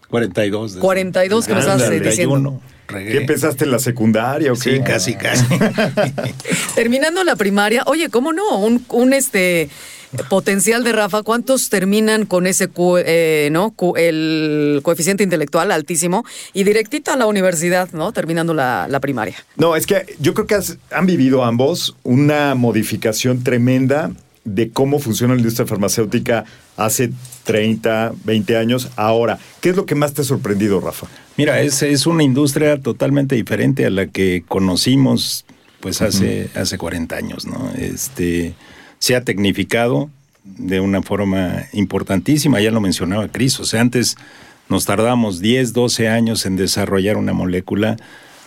42. 0.10 0.72
desde- 0.74 0.82
42 0.82 1.48
que 1.48 1.54
nos 1.54 1.66
el 1.66 1.72
diciendo. 2.04 2.36
31, 2.36 2.62
regué. 2.88 3.12
¿Qué 3.12 3.18
empezaste 3.18 3.66
en 3.66 3.72
la 3.72 3.80
secundaria 3.80 4.52
o 4.54 4.56
qué? 4.56 4.76
Sí, 4.78 4.80
casi, 4.82 5.16
casi. 5.16 5.44
Terminando 6.76 7.24
la 7.24 7.36
primaria, 7.36 7.84
oye, 7.88 8.10
¿cómo 8.10 8.34
no? 8.34 8.58
Un, 8.60 8.86
un, 8.90 9.14
este 9.14 9.70
potencial 10.30 10.84
de 10.84 10.92
Rafa, 10.94 11.24
¿cuántos 11.24 11.70
terminan 11.70 12.26
con 12.26 12.48
ese 12.48 12.68
cu- 12.68 12.98
eh, 12.98 13.50
no 13.52 13.72
Cu- 13.72 13.96
el 13.98 14.80
coeficiente 14.84 15.24
intelectual 15.24 15.72
altísimo 15.72 16.24
y 16.54 16.64
directito 16.64 17.12
a 17.12 17.16
la 17.18 17.26
universidad, 17.28 17.92
¿no? 17.92 18.12
Terminando 18.14 18.54
la, 18.54 18.88
la 18.90 19.00
primaria. 19.00 19.36
No, 19.56 19.76
es 19.76 19.86
que 19.86 20.06
yo 20.20 20.34
creo 20.34 20.48
que 20.48 20.56
has- 20.56 20.78
han 20.92 21.06
vivido 21.06 21.44
ambos 21.44 21.96
una 22.04 22.56
modificación 22.56 23.44
tremenda 23.44 24.12
de 24.46 24.70
cómo 24.70 25.00
funciona 25.00 25.34
la 25.34 25.40
industria 25.40 25.68
farmacéutica 25.68 26.46
hace 26.78 27.12
30, 27.44 28.14
20 28.24 28.56
años. 28.58 28.90
Ahora, 28.96 29.40
¿qué 29.60 29.70
es 29.70 29.76
lo 29.76 29.86
que 29.86 29.96
más 29.96 30.14
te 30.14 30.22
ha 30.22 30.24
sorprendido, 30.26 30.80
Rafa? 30.80 31.08
Mira, 31.36 31.60
es, 31.62 31.82
es 31.84 32.08
una 32.08 32.24
industria 32.24 32.80
totalmente 32.82 33.36
diferente 33.36 33.86
a 33.86 33.90
la 33.90 34.08
que 34.08 34.44
conocimos 34.48 35.46
pues 35.82 36.02
hace, 36.02 36.50
hace 36.56 36.78
40 36.78 37.16
años, 37.16 37.46
¿no? 37.46 37.72
Este, 37.78 38.54
se 39.00 39.16
ha 39.16 39.24
tecnificado 39.24 40.10
de 40.44 40.80
una 40.80 41.02
forma 41.02 41.66
importantísima, 41.74 42.62
ya 42.62 42.72
lo 42.72 42.82
mencionaba 42.82 43.28
Cris, 43.28 43.60
o 43.60 43.66
sea, 43.66 43.82
antes 43.82 44.16
nos 44.70 44.86
tardamos 44.86 45.40
10, 45.40 45.74
12 45.74 46.08
años 46.10 46.46
en 46.46 46.56
desarrollar 46.56 47.18
una 47.18 47.34
molécula, 47.34 47.98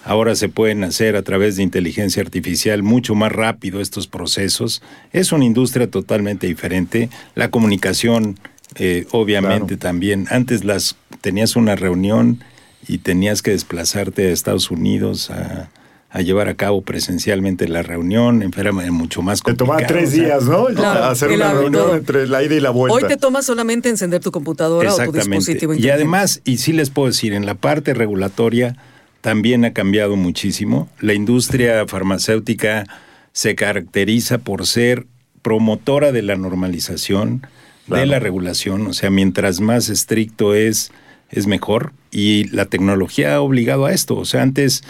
ahora 0.04 0.34
se 0.34 0.48
pueden 0.48 0.82
hacer 0.84 1.16
a 1.16 1.22
través 1.22 1.56
de 1.56 1.62
inteligencia 1.62 2.22
artificial 2.22 2.82
mucho 2.82 3.14
más 3.14 3.32
rápido 3.32 3.80
estos 3.80 4.06
procesos, 4.06 4.82
es 5.12 5.32
una 5.32 5.44
industria 5.44 5.90
totalmente 5.90 6.46
diferente, 6.46 7.10
la 7.34 7.50
comunicación 7.50 8.38
eh, 8.76 9.06
obviamente 9.10 9.76
también, 9.76 10.26
antes 10.30 10.64
las 10.64 10.96
tenías 11.20 11.56
una 11.56 11.76
reunión 11.76 12.42
y 12.86 12.98
tenías 12.98 13.42
que 13.42 13.50
desplazarte 13.50 14.28
a 14.28 14.32
Estados 14.32 14.70
Unidos 14.70 15.30
a, 15.30 15.68
a 16.12 16.22
llevar 16.22 16.48
a 16.48 16.54
cabo 16.54 16.82
presencialmente 16.82 17.68
la 17.68 17.82
reunión, 17.82 18.42
era 18.56 18.72
mucho 18.72 19.22
más 19.22 19.42
Te 19.42 19.54
complicado. 19.54 19.78
tomaba 19.78 19.86
tres 19.86 20.08
o 20.08 20.12
sea, 20.12 20.24
días, 20.24 20.44
¿no? 20.44 20.66
Claro, 20.66 21.04
Hacer 21.04 21.30
una 21.30 21.52
reunión 21.52 21.96
entre 21.96 22.26
la 22.26 22.42
ida 22.42 22.56
y 22.56 22.60
la 22.60 22.70
vuelta. 22.70 22.96
Hoy 22.96 23.04
te 23.04 23.16
toma 23.16 23.42
solamente 23.42 23.88
encender 23.88 24.20
tu 24.20 24.32
computadora 24.32 24.92
o 24.92 25.04
tu 25.04 25.12
dispositivo 25.12 25.72
Y 25.74 25.88
además, 25.88 26.40
y 26.44 26.58
sí 26.58 26.72
les 26.72 26.90
puedo 26.90 27.06
decir, 27.06 27.32
en 27.32 27.46
la 27.46 27.54
parte 27.54 27.94
regulatoria 27.94 28.76
también 29.20 29.64
ha 29.64 29.72
cambiado 29.72 30.16
muchísimo. 30.16 30.88
La 30.98 31.14
industria 31.14 31.86
farmacéutica 31.86 32.86
se 33.32 33.54
caracteriza 33.54 34.38
por 34.38 34.66
ser 34.66 35.06
promotora 35.42 36.10
de 36.10 36.22
la 36.22 36.36
normalización, 36.36 37.46
de 37.86 38.06
la 38.06 38.18
regulación, 38.18 38.86
o 38.86 38.92
sea, 38.92 39.10
mientras 39.10 39.60
más 39.60 39.88
estricto 39.88 40.54
es, 40.54 40.90
es 41.28 41.46
mejor. 41.46 41.92
Y 42.10 42.48
la 42.48 42.66
tecnología 42.66 43.34
ha 43.34 43.40
obligado 43.40 43.86
a 43.86 43.92
esto. 43.92 44.16
O 44.16 44.24
sea, 44.24 44.42
antes 44.42 44.82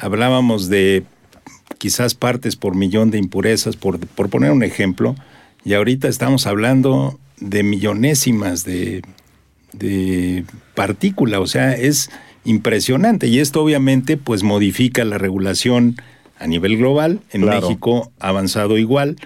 hablábamos 0.00 0.68
de 0.68 1.04
quizás 1.78 2.14
partes 2.14 2.56
por 2.56 2.74
millón 2.74 3.10
de 3.10 3.18
impurezas, 3.18 3.76
por, 3.76 3.98
por 3.98 4.28
poner 4.28 4.50
un 4.50 4.62
ejemplo, 4.62 5.14
y 5.64 5.74
ahorita 5.74 6.08
estamos 6.08 6.46
hablando 6.46 7.18
de 7.38 7.62
millonésimas 7.62 8.64
de, 8.64 9.02
de 9.72 10.44
partícula, 10.74 11.40
o 11.40 11.46
sea, 11.46 11.72
es 11.72 12.10
impresionante 12.44 13.26
y 13.26 13.38
esto 13.38 13.62
obviamente 13.62 14.16
pues 14.16 14.42
modifica 14.42 15.04
la 15.04 15.18
regulación 15.18 15.96
a 16.38 16.46
nivel 16.46 16.78
global, 16.78 17.20
en 17.32 17.42
Claro. 17.42 17.60
México 17.60 18.10
avanzado 18.18 18.78
igual, 18.78 19.16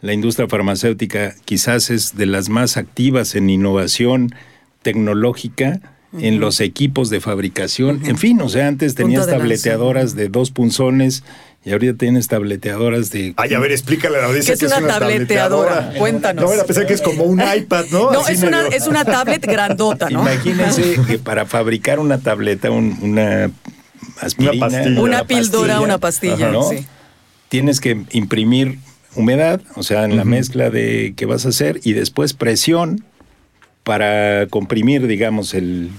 la 0.00 0.12
industria 0.12 0.48
farmacéutica 0.48 1.34
quizás 1.44 1.90
es 1.90 2.16
de 2.16 2.26
las 2.26 2.48
más 2.48 2.76
activas 2.76 3.34
en 3.34 3.50
innovación 3.50 4.34
tecnológica, 4.82 5.80
en 6.18 6.40
los 6.40 6.60
equipos 6.60 7.10
de 7.10 7.20
fabricación, 7.20 8.02
en 8.06 8.18
fin, 8.18 8.40
o 8.40 8.48
sea, 8.48 8.68
antes 8.68 8.94
tenías 8.94 9.26
de 9.26 9.32
tableteadoras 9.32 10.14
de 10.14 10.28
dos 10.28 10.50
punzones 10.50 11.24
y 11.64 11.72
ahorita 11.72 11.96
tienes 11.96 12.28
tableteadoras 12.28 13.10
de... 13.10 13.32
Ay, 13.36 13.54
a 13.54 13.58
ver, 13.58 13.72
explícale 13.72 14.18
a 14.18 14.20
la 14.20 14.26
audiencia 14.26 14.54
¿Qué 14.56 14.66
es 14.66 14.76
una 14.76 14.86
tableteadora? 14.86 15.92
Cuéntanos. 15.98 16.44
No, 16.44 16.52
era 16.52 16.64
pensar 16.64 16.86
que 16.86 16.92
es 16.94 17.00
como 17.00 17.24
un 17.24 17.40
iPad, 17.40 17.86
¿no? 17.90 18.12
No, 18.12 18.28
es 18.28 18.42
una, 18.42 18.66
es 18.68 18.86
una 18.86 19.04
tablet 19.04 19.44
grandota, 19.46 20.10
¿no? 20.10 20.20
Imagínense 20.22 20.98
que 21.06 21.18
para 21.18 21.46
fabricar 21.46 21.98
una 21.98 22.18
tableta, 22.18 22.70
un- 22.70 22.98
una 23.00 23.50
aspirina, 24.20 24.68
pastilla. 24.68 25.00
Una 25.00 25.24
pildora, 25.26 25.80
una 25.80 25.98
pastilla, 25.98 26.50
¿no? 26.50 26.68
sí. 26.68 26.86
Tienes 27.48 27.80
que 27.80 28.02
imprimir 28.12 28.78
humedad, 29.16 29.60
o 29.76 29.82
sea, 29.82 30.04
en 30.04 30.16
la 30.16 30.24
mezcla 30.24 30.70
de 30.70 31.14
que 31.16 31.24
vas 31.24 31.46
a 31.46 31.50
hacer, 31.50 31.80
y 31.84 31.92
después 31.92 32.34
presión 32.34 33.04
para 33.84 34.46
comprimir, 34.48 35.06
digamos, 35.06 35.54
el, 35.54 35.90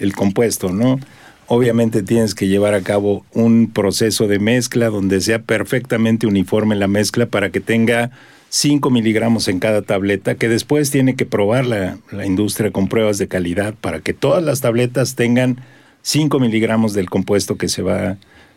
el 0.00 0.14
compuesto, 0.14 0.70
¿no? 0.70 0.98
Obviamente 1.46 2.02
tienes 2.02 2.34
que 2.34 2.48
llevar 2.48 2.74
a 2.74 2.80
cabo 2.80 3.24
un 3.34 3.70
proceso 3.70 4.26
de 4.26 4.38
mezcla 4.38 4.88
donde 4.88 5.20
sea 5.20 5.40
perfectamente 5.40 6.26
uniforme 6.26 6.74
la 6.74 6.88
mezcla 6.88 7.26
para 7.26 7.50
que 7.50 7.60
tenga 7.60 8.10
5 8.48 8.88
miligramos 8.90 9.48
en 9.48 9.58
cada 9.58 9.82
tableta, 9.82 10.36
que 10.36 10.48
después 10.48 10.90
tiene 10.90 11.16
que 11.16 11.26
probar 11.26 11.66
la, 11.66 11.98
la 12.10 12.24
industria 12.24 12.70
con 12.70 12.88
pruebas 12.88 13.18
de 13.18 13.28
calidad 13.28 13.74
para 13.74 14.00
que 14.00 14.14
todas 14.14 14.42
las 14.42 14.62
tabletas 14.62 15.16
tengan 15.16 15.58
5 16.02 16.38
miligramos 16.38 16.94
del 16.94 17.10
compuesto 17.10 17.56
que 17.56 17.68
se 17.68 17.82
va 17.82 18.16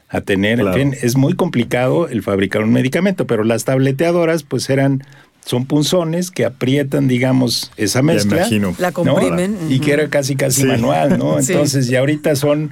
a 0.10 0.22
tener. 0.22 0.60
Claro. 0.60 0.78
En 0.78 0.92
fin, 0.92 1.00
es 1.02 1.18
muy 1.18 1.34
complicado 1.34 2.08
el 2.08 2.22
fabricar 2.22 2.64
un 2.64 2.72
medicamento, 2.72 3.28
pero 3.28 3.44
las 3.44 3.66
tableteadoras 3.66 4.44
pues 4.44 4.70
eran, 4.70 5.04
son 5.48 5.66
punzones 5.66 6.30
que 6.30 6.44
aprietan, 6.46 7.08
digamos, 7.08 7.72
esa 7.78 8.02
mezcla. 8.02 8.38
imagino. 8.40 8.76
La 8.80 8.90
¿no? 8.90 8.94
comprimen. 8.94 9.58
Y 9.70 9.80
que 9.80 9.94
era 9.94 10.10
casi 10.10 10.36
casi 10.36 10.62
Sí. 10.62 10.68
manual, 10.68 11.18
¿no? 11.18 11.38
Sí. 11.42 11.54
Entonces, 11.54 11.90
y 11.90 11.96
ahorita 11.96 12.36
son 12.36 12.72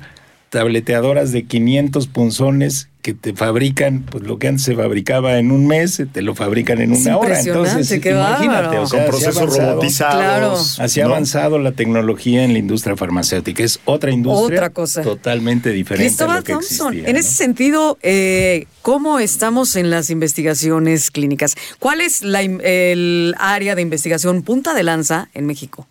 tableteadoras 0.59 1.33
de 1.33 1.43
500 1.43 2.07
punzones 2.07 2.87
que 3.01 3.13
te 3.13 3.33
fabrican, 3.33 4.03
pues 4.09 4.23
lo 4.23 4.39
que 4.39 4.47
antes 4.47 4.63
se 4.63 4.73
fabricaba 4.73 5.37
en 5.37 5.51
un 5.51 5.67
mes, 5.67 6.01
te 6.13 6.21
lo 6.21 6.33
fabrican 6.33 6.79
en 6.81 6.93
Es 6.93 7.01
una 7.01 7.17
hora. 7.17 7.39
Entonces, 7.39 7.99
qué 8.01 8.11
imagínate, 8.11 8.77
o 8.77 8.87
sea, 8.87 9.01
Con 9.01 9.09
procesos 9.11 9.37
avanzado- 9.43 9.71
robotizados. 9.73 10.79
Así 10.79 11.01
ha 11.01 11.03
¿no? 11.03 11.09
avanzado 11.11 11.59
la 11.59 11.73
tecnología 11.73 12.43
en 12.45 12.53
la 12.53 12.59
industria 12.59 12.95
farmacéutica. 12.95 13.63
Es 13.63 13.79
otra 13.85 14.11
industria 14.11 14.57
Otra 14.59 14.69
cosa. 14.71 15.01
totalmente 15.01 15.71
diferente 15.71 16.05
a 16.05 16.07
Cristóbal 16.07 16.37
lo 16.37 16.43
que 16.45 16.53
Thompson, 16.53 16.87
existía, 16.93 17.09
en 17.09 17.13
¿no? 17.13 17.19
ese 17.19 17.31
sentido, 17.31 17.97
eh, 18.01 18.65
¿cómo 18.81 19.19
estamos 19.19 19.75
en 19.75 19.89
las 19.89 20.09
investigaciones 20.09 21.11
clínicas? 21.11 21.55
¿Cuál 21.79 21.99
es 22.01 22.23
la 22.23 22.41
el 22.41 23.35
área 23.37 23.75
de 23.75 23.81
investigación 23.81 24.41
punta 24.41 24.73
de 24.73 24.83
lanza 24.83 25.29
en 25.33 25.45
México? 25.45 25.85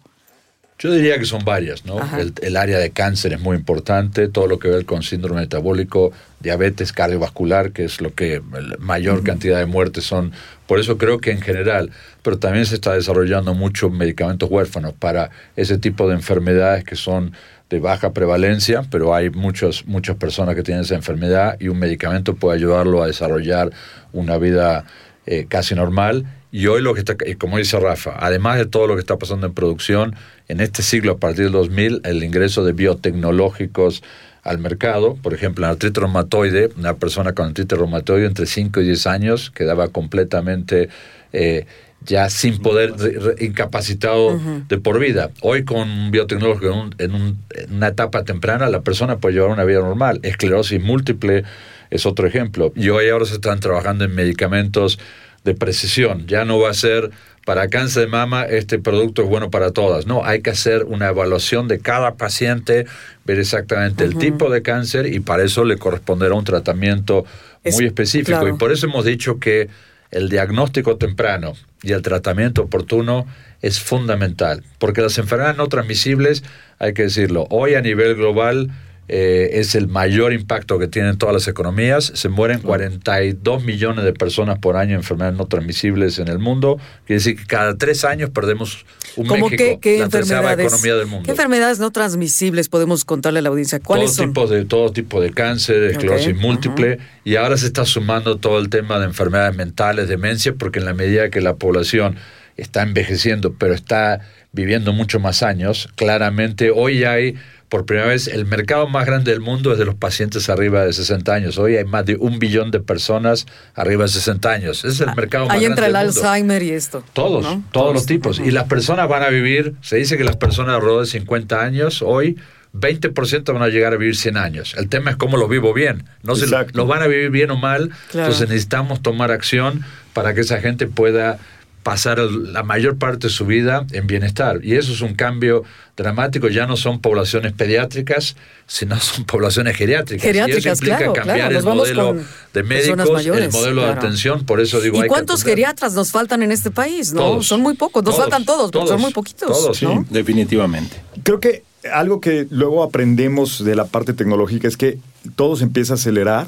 Yo 0.78 0.92
diría 0.92 1.18
que 1.18 1.24
son 1.24 1.44
varias, 1.44 1.84
¿no? 1.86 1.98
El, 2.18 2.32
el 2.42 2.56
área 2.56 2.78
de 2.78 2.90
cáncer 2.90 3.32
es 3.32 3.40
muy 3.40 3.56
importante, 3.56 4.28
todo 4.28 4.48
lo 4.48 4.58
que 4.58 4.68
ve 4.68 4.84
con 4.84 5.02
síndrome 5.02 5.42
metabólico, 5.42 6.12
diabetes 6.40 6.92
cardiovascular, 6.92 7.70
que 7.72 7.84
es 7.84 8.00
lo 8.00 8.12
que 8.12 8.42
mayor 8.78 9.22
cantidad 9.22 9.58
de 9.58 9.66
muertes 9.66 10.04
son. 10.04 10.32
Por 10.66 10.80
eso 10.80 10.98
creo 10.98 11.18
que 11.18 11.30
en 11.30 11.40
general, 11.40 11.90
pero 12.22 12.38
también 12.38 12.66
se 12.66 12.74
está 12.74 12.92
desarrollando 12.92 13.54
muchos 13.54 13.92
medicamentos 13.92 14.50
huérfanos 14.50 14.92
para 14.92 15.30
ese 15.56 15.78
tipo 15.78 16.08
de 16.08 16.14
enfermedades 16.14 16.84
que 16.84 16.96
son 16.96 17.32
de 17.70 17.80
baja 17.80 18.12
prevalencia, 18.12 18.82
pero 18.90 19.14
hay 19.14 19.30
muchos, 19.30 19.86
muchas 19.86 20.16
personas 20.16 20.54
que 20.54 20.62
tienen 20.62 20.84
esa 20.84 20.94
enfermedad 20.94 21.56
y 21.60 21.68
un 21.68 21.78
medicamento 21.78 22.34
puede 22.34 22.58
ayudarlo 22.58 23.02
a 23.02 23.06
desarrollar 23.06 23.70
una 24.12 24.38
vida 24.38 24.84
eh, 25.26 25.46
casi 25.48 25.74
normal. 25.74 26.26
Y 26.56 26.68
hoy 26.68 26.80
lo 26.82 26.94
que 26.94 27.00
está, 27.00 27.16
como 27.38 27.58
dice 27.58 27.80
Rafa, 27.80 28.14
además 28.16 28.58
de 28.58 28.66
todo 28.66 28.86
lo 28.86 28.94
que 28.94 29.00
está 29.00 29.18
pasando 29.18 29.46
en 29.48 29.54
producción, 29.54 30.14
en 30.46 30.60
este 30.60 30.82
siglo, 30.82 31.12
a 31.14 31.16
partir 31.18 31.44
del 31.46 31.52
2000, 31.52 32.02
el 32.04 32.22
ingreso 32.22 32.64
de 32.64 32.72
biotecnológicos 32.72 34.04
al 34.44 34.58
mercado, 34.58 35.16
por 35.20 35.34
ejemplo, 35.34 35.64
en 35.64 35.72
artritis 35.72 36.00
reumatoide, 36.00 36.70
una 36.78 36.94
persona 36.94 37.32
con 37.32 37.46
artritis 37.48 37.76
reumatoide 37.76 38.26
entre 38.26 38.46
5 38.46 38.80
y 38.82 38.84
10 38.84 39.06
años 39.08 39.50
quedaba 39.50 39.88
completamente 39.88 40.90
eh, 41.32 41.66
ya 42.06 42.28
sin 42.30 42.58
poder, 42.58 42.92
incapacitado 43.40 44.38
de 44.68 44.78
por 44.78 45.00
vida. 45.00 45.30
Hoy 45.40 45.64
con 45.64 45.88
un 45.90 46.10
biotecnológico 46.10 46.66
en, 46.72 46.78
un- 46.78 46.94
en 46.98 47.14
un- 47.14 47.38
en 47.50 47.74
una 47.74 47.88
etapa 47.88 48.22
temprana, 48.24 48.68
la 48.68 48.82
persona 48.82 49.16
puede 49.18 49.34
llevar 49.34 49.50
una 49.50 49.64
vida 49.64 49.80
normal. 49.80 50.20
Esclerosis 50.22 50.80
múltiple 50.82 51.42
es 51.90 52.06
otro 52.06 52.26
ejemplo. 52.26 52.72
Y 52.76 52.90
hoy 52.90 53.08
ahora 53.08 53.24
se 53.24 53.34
están 53.34 53.58
trabajando 53.60 54.04
en 54.04 54.14
medicamentos 54.14 54.98
de 55.44 55.54
precisión. 55.54 56.26
Ya 56.26 56.44
no 56.44 56.58
va 56.58 56.70
a 56.70 56.74
ser 56.74 57.10
para 57.44 57.68
cáncer 57.68 58.04
de 58.04 58.08
mama 58.08 58.44
este 58.44 58.78
producto 58.78 59.22
es 59.22 59.28
bueno 59.28 59.50
para 59.50 59.70
todas. 59.70 60.06
No, 60.06 60.24
hay 60.24 60.40
que 60.40 60.50
hacer 60.50 60.84
una 60.84 61.08
evaluación 61.08 61.68
de 61.68 61.78
cada 61.78 62.14
paciente, 62.14 62.86
ver 63.26 63.38
exactamente 63.38 64.04
el 64.04 64.16
tipo 64.16 64.48
de 64.50 64.62
cáncer 64.62 65.06
y 65.12 65.20
para 65.20 65.44
eso 65.44 65.64
le 65.64 65.76
corresponderá 65.76 66.34
un 66.34 66.44
tratamiento 66.44 67.24
Es- 67.62 67.74
muy 67.76 67.84
específico. 67.86 68.38
claro. 68.40 68.48
Y 68.54 68.58
por 68.58 68.72
eso 68.72 68.86
hemos 68.86 69.04
dicho 69.04 69.38
que 69.38 69.68
el 70.10 70.30
diagnóstico 70.30 70.96
temprano 70.96 71.52
y 71.82 71.92
el 71.92 72.00
tratamiento 72.00 72.62
oportuno 72.62 73.26
es 73.60 73.80
fundamental, 73.80 74.62
porque 74.78 75.02
las 75.02 75.18
enfermedades 75.18 75.56
no 75.58 75.66
transmisibles, 75.68 76.44
hay 76.78 76.94
que 76.94 77.02
decirlo, 77.02 77.46
hoy 77.50 77.74
a 77.74 77.80
nivel 77.82 78.14
global 78.14 78.70
eh, 79.06 79.50
es 79.60 79.74
el 79.74 79.88
mayor 79.88 80.32
impacto 80.32 80.78
que 80.78 80.88
tienen 80.88 81.18
todas 81.18 81.34
las 81.34 81.48
economías. 81.48 82.12
Se 82.14 82.28
mueren 82.28 82.60
42 82.60 83.62
millones 83.62 84.04
de 84.04 84.12
personas 84.14 84.58
por 84.58 84.76
año 84.76 84.92
en 84.92 84.96
enfermedades 84.96 85.36
no 85.36 85.46
transmisibles 85.46 86.18
en 86.18 86.28
el 86.28 86.38
mundo. 86.38 86.78
Quiere 87.06 87.18
decir 87.18 87.36
que 87.36 87.44
cada 87.46 87.76
tres 87.76 88.04
años 88.04 88.30
perdemos 88.30 88.86
un 89.16 89.26
¿Cómo 89.26 89.50
México, 89.50 89.78
qué, 89.80 89.96
qué 89.96 89.98
la 89.98 90.08
tercera 90.08 90.40
enfermedades? 90.40 90.72
economía 90.72 90.94
del 90.96 91.06
mundo. 91.06 91.24
¿Qué 91.26 91.30
enfermedades 91.32 91.78
no 91.78 91.90
transmisibles 91.90 92.68
podemos 92.68 93.04
contarle 93.04 93.40
a 93.40 93.42
la 93.42 93.50
audiencia? 93.50 93.78
¿Cuáles 93.80 94.06
todo 94.06 94.16
son? 94.16 94.26
tipo 94.32 94.46
de 94.46 94.64
todo 94.64 94.92
tipo 94.92 95.20
de 95.20 95.30
cáncer, 95.32 95.84
esclerosis 95.84 96.34
Ok, 96.34 96.40
múltiple 96.40 96.98
y 97.24 97.36
ahora 97.36 97.56
se 97.58 97.66
está 97.66 97.84
sumando 97.84 98.38
todo 98.38 98.58
el 98.58 98.70
tema 98.70 98.98
de 98.98 99.04
enfermedades 99.04 99.54
mentales, 99.54 100.08
demencia, 100.08 100.54
porque 100.54 100.78
en 100.78 100.86
la 100.86 100.94
medida 100.94 101.28
que 101.28 101.40
la 101.40 101.56
población 101.56 102.16
está 102.56 102.82
envejeciendo, 102.82 103.54
pero 103.54 103.74
está 103.74 104.20
viviendo 104.52 104.92
mucho 104.92 105.18
más 105.20 105.42
años, 105.42 105.88
claramente 105.96 106.70
hoy 106.70 107.04
hay 107.04 107.34
por 107.74 107.86
primera 107.86 108.06
vez 108.06 108.28
el 108.28 108.46
mercado 108.46 108.86
más 108.86 109.04
grande 109.04 109.32
del 109.32 109.40
mundo 109.40 109.72
es 109.72 109.78
de 109.78 109.84
los 109.84 109.96
pacientes 109.96 110.48
arriba 110.48 110.84
de 110.84 110.92
60 110.92 111.34
años. 111.34 111.58
Hoy 111.58 111.76
hay 111.76 111.84
más 111.84 112.06
de 112.06 112.14
un 112.14 112.38
billón 112.38 112.70
de 112.70 112.78
personas 112.78 113.46
arriba 113.74 114.04
de 114.04 114.10
60 114.10 114.48
años. 114.48 114.84
Ese 114.84 114.90
es 114.90 115.00
el 115.00 115.12
mercado 115.16 115.46
más 115.46 115.56
Ahí 115.56 115.64
grande 115.64 115.82
entra 115.82 115.86
el 115.88 115.92
del 115.92 116.14
mundo. 116.14 116.20
Alzheimer 116.22 116.62
y 116.62 116.70
esto. 116.70 117.02
Todos, 117.12 117.42
¿no? 117.42 117.64
todos 117.72 117.92
los 117.92 118.06
tipos. 118.06 118.38
Y 118.38 118.52
las 118.52 118.68
personas 118.68 119.08
van 119.08 119.24
a 119.24 119.28
vivir, 119.28 119.74
se 119.80 119.96
dice 119.96 120.16
que 120.16 120.22
las 120.22 120.36
personas 120.36 120.76
alrededor 120.76 121.00
de 121.00 121.10
50 121.10 121.60
años 121.60 122.00
hoy, 122.00 122.38
20% 122.74 123.52
van 123.52 123.62
a 123.62 123.66
llegar 123.66 123.92
a 123.92 123.96
vivir 123.96 124.14
100 124.14 124.36
años. 124.36 124.76
El 124.78 124.88
tema 124.88 125.10
es 125.10 125.16
cómo 125.16 125.36
lo 125.36 125.48
vivo 125.48 125.74
bien. 125.74 126.04
No 126.22 126.36
se 126.36 126.46
lo, 126.46 126.64
lo 126.74 126.86
van 126.86 127.02
a 127.02 127.08
vivir 127.08 127.30
bien 127.30 127.50
o 127.50 127.56
mal. 127.56 127.90
Claro. 128.12 128.28
Entonces 128.28 128.48
necesitamos 128.50 129.02
tomar 129.02 129.32
acción 129.32 129.84
para 130.12 130.32
que 130.32 130.42
esa 130.42 130.60
gente 130.60 130.86
pueda 130.86 131.40
pasar 131.84 132.18
la 132.18 132.64
mayor 132.64 132.96
parte 132.98 133.28
de 133.28 133.32
su 133.32 133.46
vida 133.46 133.86
en 133.92 134.08
bienestar. 134.08 134.58
Y 134.64 134.74
eso 134.74 134.92
es 134.92 135.00
un 135.02 135.14
cambio 135.14 135.62
dramático. 135.96 136.48
Ya 136.48 136.66
no 136.66 136.76
son 136.76 136.98
poblaciones 137.00 137.52
pediátricas, 137.52 138.34
sino 138.66 138.98
son 138.98 139.24
poblaciones 139.24 139.76
geriátricas. 139.76 140.24
y 140.24 140.26
Geriátricas, 140.26 140.64
eso 140.64 140.72
implica 140.72 140.96
claro, 140.96 141.12
cambiar 141.12 141.38
claro. 141.38 141.58
El 141.58 141.64
vamos 141.64 141.76
modelo 141.82 142.16
de 142.52 142.62
médicos, 142.64 143.10
mayores, 143.12 143.44
el 143.44 143.52
modelo 143.52 143.82
de 143.82 143.92
atención. 143.92 144.44
Por 144.44 144.60
eso 144.60 144.80
digo, 144.80 145.04
¿Y 145.04 145.08
cuántos 145.08 145.44
geriatras 145.44 145.92
nos 145.94 146.10
faltan 146.10 146.42
en 146.42 146.50
este 146.50 146.72
país? 146.72 147.12
No, 147.12 147.20
Todos. 147.20 147.46
son 147.46 147.60
muy 147.60 147.74
pocos. 147.74 148.02
Nos 148.02 148.14
Todos, 148.16 148.24
faltan 148.24 148.44
todos, 148.44 148.70
porque 148.72 148.88
son 148.88 148.96
todos, 148.96 149.00
muy 149.00 149.12
poquitos. 149.12 149.48
todos, 149.48 149.76
Sí, 149.76 149.84
¿no? 149.84 150.04
definitivamente. 150.10 150.96
Creo 151.22 151.38
que 151.38 151.62
algo 151.92 152.20
que 152.20 152.46
luego 152.50 152.82
aprendemos 152.82 153.62
de 153.62 153.76
la 153.76 153.84
parte 153.84 154.14
tecnológica 154.14 154.66
es 154.66 154.78
que 154.78 154.98
todo 155.36 155.54
se 155.54 155.64
empieza 155.64 155.92
a 155.92 155.96
acelerar, 155.96 156.46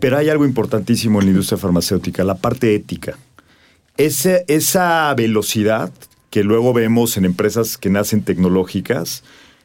pero 0.00 0.18
hay 0.18 0.28
algo 0.28 0.44
importantísimo 0.44 1.20
en 1.20 1.26
la 1.26 1.30
industria 1.30 1.56
farmacéutica, 1.56 2.24
la 2.24 2.34
parte 2.36 2.74
ética. 2.74 3.16
Ese- 4.00 4.44
esa 4.48 5.12
velocidad 5.14 5.92
que 6.30 6.42
luego 6.44 6.72
vemos 6.72 7.16
en 7.16 7.24
empresas 7.24 7.76
que 7.76 7.90
nacen 7.90 8.22
tecnológicas, 8.22 9.22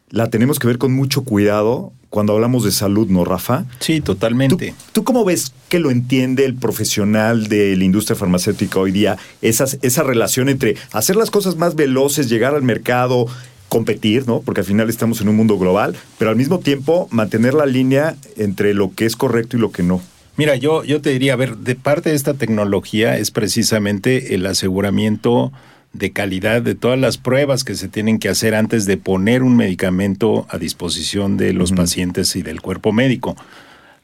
la 0.09 0.29
tenemos 0.29 0.59
que 0.59 0.67
ver 0.67 0.77
con 0.77 0.93
mucho 0.93 1.23
cuidado 1.23 1.91
cuando 2.09 2.33
hablamos 2.33 2.63
de 2.63 2.71
salud, 2.71 3.07
¿no, 3.09 3.23
Rafa? 3.25 3.65
Sí, 3.79 3.99
¿Tú, 4.01 4.13
totalmente. 4.13 4.73
tú 4.93 5.03
cómo 5.03 5.25
ves 5.25 5.53
que 5.69 5.79
lo 5.79 5.91
entiende 5.91 6.45
el 6.45 6.55
profesional 6.55 7.47
de 7.47 7.75
la 7.75 7.83
industria 7.83 8.15
farmacéutica 8.15 8.79
hoy 8.79 8.91
día? 8.91 9.17
Esas, 9.41 9.77
esa 9.81 10.03
relación 10.03 10.49
entre 10.49 10.75
hacer 10.91 11.15
las 11.17 11.29
cosas 11.31 11.55
más 11.57 11.75
veloces, 11.75 12.29
llegar 12.29 12.55
al 12.55 12.63
mercado, 12.63 13.27
competir, 13.69 14.27
¿no? 14.27 14.41
Porque 14.41 14.61
al 14.61 14.67
final 14.67 14.89
estamos 14.89 15.21
en 15.21 15.27
un 15.29 15.35
mundo 15.35 15.57
global, 15.57 15.95
pero 16.17 16.29
al 16.31 16.37
mismo 16.37 16.59
tiempo 16.59 17.07
mantener 17.11 17.53
la 17.53 17.65
línea 17.65 18.15
entre 18.37 18.73
lo 18.73 18.93
que 18.93 19.05
es 19.05 19.15
correcto 19.15 19.57
y 19.57 19.59
lo 19.59 19.71
que 19.71 19.83
no. 19.83 20.01
Mira, 20.37 20.57
yo, 20.57 20.83
yo 20.83 20.99
te 20.99 21.11
diría, 21.11 21.33
a 21.33 21.37
ver, 21.37 21.57
de 21.57 21.75
parte 21.75 22.09
de 22.09 22.15
esta 22.15 22.33
tecnología 22.33 23.17
es 23.17 23.31
precisamente 23.31 24.35
el 24.35 24.45
aseguramiento 24.45 25.53
de 25.93 26.11
calidad 26.11 26.61
de 26.61 26.75
todas 26.75 26.99
las 26.99 27.17
pruebas 27.17 27.63
que 27.63 27.75
se 27.75 27.87
tienen 27.87 28.19
que 28.19 28.27
hacer 28.27 28.53
antes 28.53 28.85
de 28.85 28.97
poner 28.97 29.43
un 29.43 29.55
medicamento 29.55 30.45
a 30.49 30.57
disposición 30.57 31.37
de 31.37 31.53
los 31.53 31.71
pacientes 31.71 32.35
y 32.35 32.41
del 32.41 32.59
cuerpo 32.59 32.91
médico. 32.91 33.37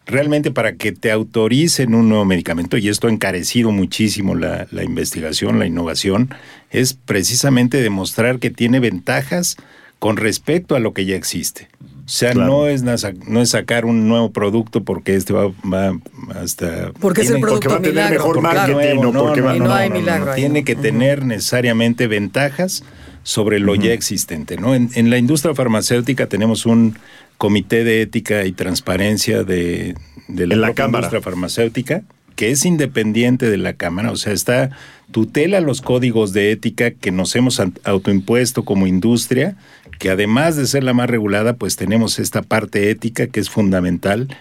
Realmente 0.05 0.51
para 0.51 0.75
que 0.75 0.93
te 0.93 1.11
autoricen 1.11 1.93
un 1.93 2.07
nuevo 2.07 2.23
medicamento, 2.23 2.77
y 2.77 2.87
esto 2.87 3.07
ha 3.07 3.11
encarecido 3.11 3.71
muchísimo 3.71 4.33
la, 4.33 4.67
la 4.71 4.85
investigación, 4.85 5.59
la 5.59 5.67
innovación, 5.67 6.33
es 6.69 6.93
precisamente 6.93 7.81
demostrar 7.81 8.39
que 8.39 8.49
tiene 8.49 8.79
ventajas 8.79 9.57
con 9.99 10.15
respecto 10.15 10.75
a 10.75 10.79
lo 10.79 10.93
que 10.93 11.05
ya 11.05 11.17
existe. 11.17 11.67
O 12.11 12.13
sea, 12.13 12.33
Claro. 12.33 12.51
no, 12.51 12.67
es, 12.67 12.83
no 12.83 13.41
es 13.41 13.49
sacar 13.51 13.85
un 13.85 14.09
nuevo 14.09 14.31
producto 14.33 14.83
porque 14.83 15.15
este 15.15 15.31
va, 15.31 15.47
va 15.63 15.97
hasta... 16.35 16.91
Porque 16.99 17.21
es 17.21 17.29
el 17.29 17.39
producto 17.39 17.69
va 17.69 17.75
a 17.75 17.77
tener 17.77 17.93
milagro. 17.93 18.17
mejor 18.19 18.41
marketing, 18.41 18.73
nuevo, 18.73 19.13
no, 19.13 19.23
porque 19.23 19.39
va- 19.39 19.55
no 19.55 19.73
hay 19.73 19.89
milagro. 19.89 20.33
Tiene 20.33 20.65
que 20.65 20.75
tener 20.75 21.23
necesariamente 21.23 22.07
ventajas 22.07 22.83
sobre 23.23 23.59
lo 23.59 23.75
ya 23.75 23.93
existente. 23.93 24.57
¿no? 24.57 24.75
En, 24.75 24.89
en 24.93 25.09
la 25.09 25.17
industria 25.19 25.55
farmacéutica 25.55 26.27
tenemos 26.27 26.65
un 26.65 26.97
comité 27.37 27.85
de 27.85 28.01
ética 28.01 28.43
y 28.43 28.51
transparencia 28.51 29.43
de, 29.45 29.95
de 30.27 30.47
la, 30.47 30.55
En 30.55 30.61
la 30.61 30.67
industria 30.85 31.21
farmacéutica 31.21 32.03
que 32.35 32.49
es 32.51 32.65
independiente 32.65 33.49
de 33.49 33.57
la 33.57 33.73
Cámara, 33.73 34.11
o 34.11 34.15
sea, 34.15 34.33
está 34.33 34.71
tutela 35.11 35.59
los 35.61 35.81
códigos 35.81 36.33
de 36.33 36.51
ética 36.51 36.89
que 36.91 37.11
nos 37.11 37.35
hemos 37.35 37.61
autoimpuesto 37.83 38.63
como 38.65 38.87
industria, 38.87 39.57
que 40.01 40.09
además 40.09 40.55
de 40.55 40.65
ser 40.65 40.83
la 40.83 40.95
más 40.95 41.07
regulada, 41.07 41.57
pues 41.57 41.75
tenemos 41.75 42.17
esta 42.17 42.41
parte 42.41 42.89
ética 42.89 43.27
que 43.27 43.39
es 43.39 43.51
fundamental 43.51 44.35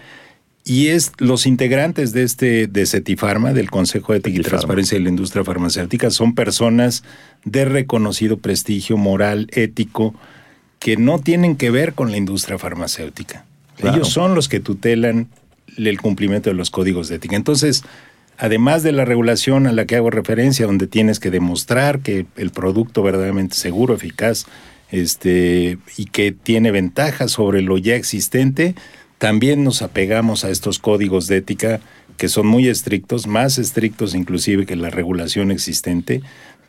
y 0.63 0.87
es 0.87 1.11
los 1.19 1.45
integrantes 1.45 2.13
de 2.13 2.23
este 2.23 2.65
de 2.65 2.87
Cetifarma, 2.87 3.53
del 3.53 3.69
Consejo 3.69 4.11
de 4.11 4.17
Ética 4.17 4.39
y. 4.39 4.41
Transparencia 4.41 4.97
de 4.97 5.03
la 5.03 5.11
Industria 5.11 5.43
Farmacéutica, 5.43 6.09
son 6.09 6.33
personas 6.33 7.03
de 7.45 7.65
reconocido 7.65 8.37
prestigio 8.37 8.97
moral, 8.97 9.49
ético, 9.51 10.15
que 10.79 10.97
no 10.97 11.19
tienen 11.19 11.55
que 11.55 11.69
ver 11.69 11.93
con 11.93 12.09
la 12.09 12.17
industria 12.17 12.57
farmacéutica. 12.57 13.45
Claro. 13.77 13.97
Ellos 13.97 14.09
son 14.09 14.33
los 14.33 14.49
que 14.49 14.61
tutelan 14.61 15.27
el 15.77 16.01
cumplimiento 16.01 16.49
de 16.49 16.55
los 16.55 16.71
códigos 16.71 17.07
de 17.07 17.17
ética. 17.17 17.35
Entonces, 17.35 17.83
además 18.39 18.81
de 18.81 18.93
la 18.93 19.05
regulación 19.05 19.67
a 19.67 19.73
la 19.73 19.85
que 19.85 19.95
hago 19.95 20.09
referencia, 20.09 20.65
donde 20.65 20.87
tienes 20.87 21.19
que 21.19 21.29
demostrar 21.29 21.99
que 21.99 22.25
el 22.35 22.49
producto 22.49 23.03
verdaderamente 23.03 23.55
seguro, 23.55 23.93
eficaz, 23.93 24.47
este, 24.91 25.77
y 25.97 26.05
que 26.05 26.31
tiene 26.31 26.71
ventajas 26.71 27.31
sobre 27.31 27.61
lo 27.61 27.77
ya 27.77 27.95
existente, 27.95 28.75
también 29.17 29.63
nos 29.63 29.81
apegamos 29.81 30.43
a 30.45 30.49
estos 30.49 30.79
códigos 30.79 31.27
de 31.27 31.37
ética 31.37 31.79
que 32.17 32.29
son 32.29 32.45
muy 32.45 32.67
estrictos, 32.67 33.25
más 33.25 33.57
estrictos 33.57 34.13
inclusive 34.13 34.65
que 34.65 34.75
la 34.75 34.91
regulación 34.91 35.49
existente, 35.49 36.21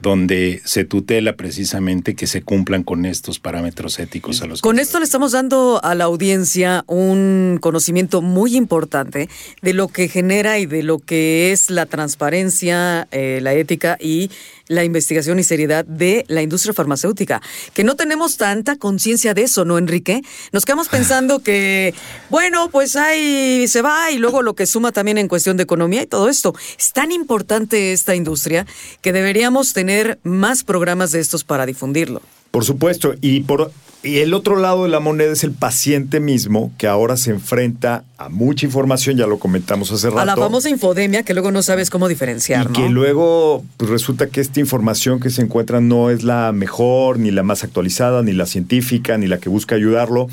donde 0.02 0.60
se 0.64 0.84
tutela 0.84 1.36
precisamente 1.36 2.16
que 2.16 2.26
se 2.26 2.42
cumplan 2.42 2.82
con 2.82 3.06
estos 3.06 3.38
parámetros 3.38 3.98
éticos 4.00 4.42
a 4.42 4.46
los 4.46 4.60
Con 4.60 4.80
esto 4.80 4.98
le 4.98 5.04
estamos 5.04 5.32
dando 5.32 5.80
a 5.82 5.94
la 5.94 6.04
audiencia 6.04 6.84
un 6.88 7.58
conocimiento 7.60 8.20
muy 8.20 8.56
importante 8.56 9.28
de 9.62 9.74
lo 9.74 9.88
que 9.88 10.08
genera 10.08 10.58
y 10.58 10.66
de 10.66 10.82
lo 10.82 10.98
que 10.98 11.52
es 11.52 11.70
la 11.70 11.86
transparencia, 11.86 13.06
eh, 13.12 13.38
la 13.42 13.54
ética 13.54 13.96
y 14.00 14.30
la 14.68 14.84
investigación 14.84 15.38
y 15.38 15.44
seriedad 15.44 15.84
de 15.84 16.24
la 16.28 16.42
industria 16.42 16.74
farmacéutica. 16.74 17.42
Que 17.74 17.84
no 17.84 17.96
tenemos 17.96 18.36
tanta 18.36 18.76
conciencia 18.76 19.34
de 19.34 19.42
eso, 19.42 19.64
¿no, 19.64 19.78
Enrique? 19.78 20.22
Nos 20.52 20.64
quedamos 20.64 20.88
pensando 20.88 21.40
que, 21.40 21.94
bueno, 22.30 22.68
pues 22.70 22.96
ahí 22.96 23.66
se 23.68 23.82
va 23.82 24.10
y 24.10 24.18
luego 24.18 24.42
lo 24.42 24.54
que 24.54 24.66
suma 24.66 24.92
también 24.92 25.18
en 25.18 25.28
cuestión 25.28 25.56
de 25.56 25.62
economía 25.62 26.02
y 26.02 26.06
todo 26.06 26.28
esto. 26.28 26.54
Es 26.78 26.92
tan 26.92 27.12
importante 27.12 27.92
esta 27.92 28.14
industria 28.14 28.66
que 29.00 29.12
deberíamos 29.12 29.72
tener 29.72 30.18
más 30.22 30.64
programas 30.64 31.12
de 31.12 31.20
estos 31.20 31.44
para 31.44 31.66
difundirlo. 31.66 32.22
Por 32.50 32.64
supuesto, 32.64 33.14
y 33.22 33.40
por 33.40 33.72
y 34.02 34.18
el 34.18 34.34
otro 34.34 34.56
lado 34.56 34.82
de 34.82 34.88
la 34.88 35.00
moneda 35.00 35.32
es 35.32 35.44
el 35.44 35.52
paciente 35.52 36.18
mismo 36.18 36.72
que 36.76 36.88
ahora 36.88 37.16
se 37.16 37.30
enfrenta 37.30 38.04
a 38.18 38.28
mucha 38.28 38.66
información, 38.66 39.16
ya 39.16 39.26
lo 39.26 39.38
comentamos 39.38 39.92
hace 39.92 40.08
rato. 40.08 40.20
A 40.20 40.24
la 40.24 40.36
famosa 40.36 40.68
infodemia 40.70 41.22
que 41.22 41.34
luego 41.34 41.52
no 41.52 41.62
sabes 41.62 41.88
cómo 41.88 42.08
diferenciar, 42.08 42.64
y 42.64 42.68
¿no? 42.68 42.72
que 42.72 42.88
luego 42.88 43.64
pues, 43.76 43.90
resulta 43.90 44.26
que 44.26 44.40
esta 44.40 44.58
información 44.58 45.20
que 45.20 45.30
se 45.30 45.42
encuentra 45.42 45.80
no 45.80 46.10
es 46.10 46.24
la 46.24 46.52
mejor, 46.52 47.18
ni 47.18 47.30
la 47.30 47.42
más 47.42 47.62
actualizada, 47.62 48.22
ni 48.22 48.32
la 48.32 48.46
científica, 48.46 49.18
ni 49.18 49.26
la 49.28 49.38
que 49.38 49.48
busca 49.48 49.76
ayudarlo. 49.76 50.28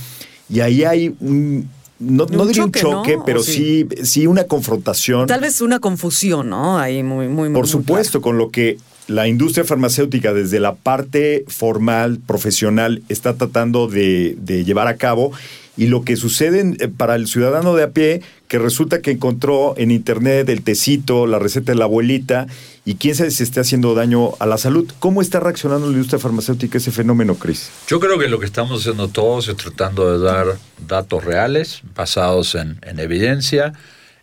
Y 0.50 0.62
ahí 0.62 0.84
hay 0.84 1.16
un, 1.20 1.70
no, 2.00 2.26
no 2.26 2.46
diría 2.46 2.66
un 2.66 2.72
choque, 2.72 3.20
pero 3.26 3.42
¿O 3.42 3.44
sí? 3.44 3.88
sí 4.04 4.26
una 4.26 4.46
confrontación. 4.46 5.28
Tal 5.28 5.42
vez 5.42 5.62
una 5.62 5.80
confusión, 5.80 6.50
¿no? 6.50 6.80
Ahí 6.80 7.04
muy, 7.04 7.28
muy, 7.28 7.50
Por 7.50 7.64
muy 7.64 7.70
supuesto, 7.70 8.22
con 8.22 8.38
lo 8.38 8.50
que 8.50 8.78
la 9.10 9.28
industria 9.28 9.66
farmacéutica 9.66 10.34
desde 10.34 10.60
la 10.60 10.76
parte 10.76 11.44
formal, 11.48 12.20
profesional, 12.26 13.02
está 13.10 13.34
tratando 13.36 13.88
de, 13.88 14.36
de 14.40 14.64
llevar 14.64 14.88
a 14.88 14.96
cabo 14.98 15.32
y 15.76 15.88
lo 15.88 16.04
que 16.04 16.16
sucede 16.16 16.76
eh, 16.80 16.88
para 16.90 17.16
el 17.16 17.28
ciudadano 17.28 17.74
de 17.76 17.84
a 17.84 17.90
pie, 17.92 18.22
que 18.48 18.60
resulta 18.60 19.02
que 19.02 19.12
encontró 19.12 19.76
en 19.78 19.92
internet 19.92 20.50
el 20.50 20.62
tecito, 20.62 21.26
la 21.28 21.40
receta 21.40 21.72
de 21.72 21.78
la 21.78 21.86
abuelita 21.86 22.48
y 22.86 22.96
quién 22.96 23.16
sabe 23.16 23.32
si 23.32 23.44
esté 23.44 23.60
haciendo 23.62 23.94
daño 23.96 24.32
a 24.40 24.46
la 24.46 24.58
salud. 24.58 24.90
¿Cómo 25.00 25.22
está 25.22 25.40
reaccionando 25.40 25.86
la 25.88 25.94
industria 25.94 26.20
farmacéutica 26.20 26.78
a 26.78 26.80
ese 26.82 26.92
fenómeno, 26.92 27.36
Cris? 27.36 27.70
Yo 27.88 28.00
creo 28.00 28.18
que 28.20 28.28
lo 28.28 28.40
que 28.40 28.46
estamos 28.46 28.82
haciendo 28.82 29.08
todos 29.08 29.48
es 29.48 29.56
tratando 29.56 30.12
de 30.18 30.24
dar 30.26 30.48
datos 30.88 31.24
reales, 31.24 31.82
basados 31.96 32.56
en, 32.56 32.80
en 32.82 33.00
evidencia, 33.00 33.74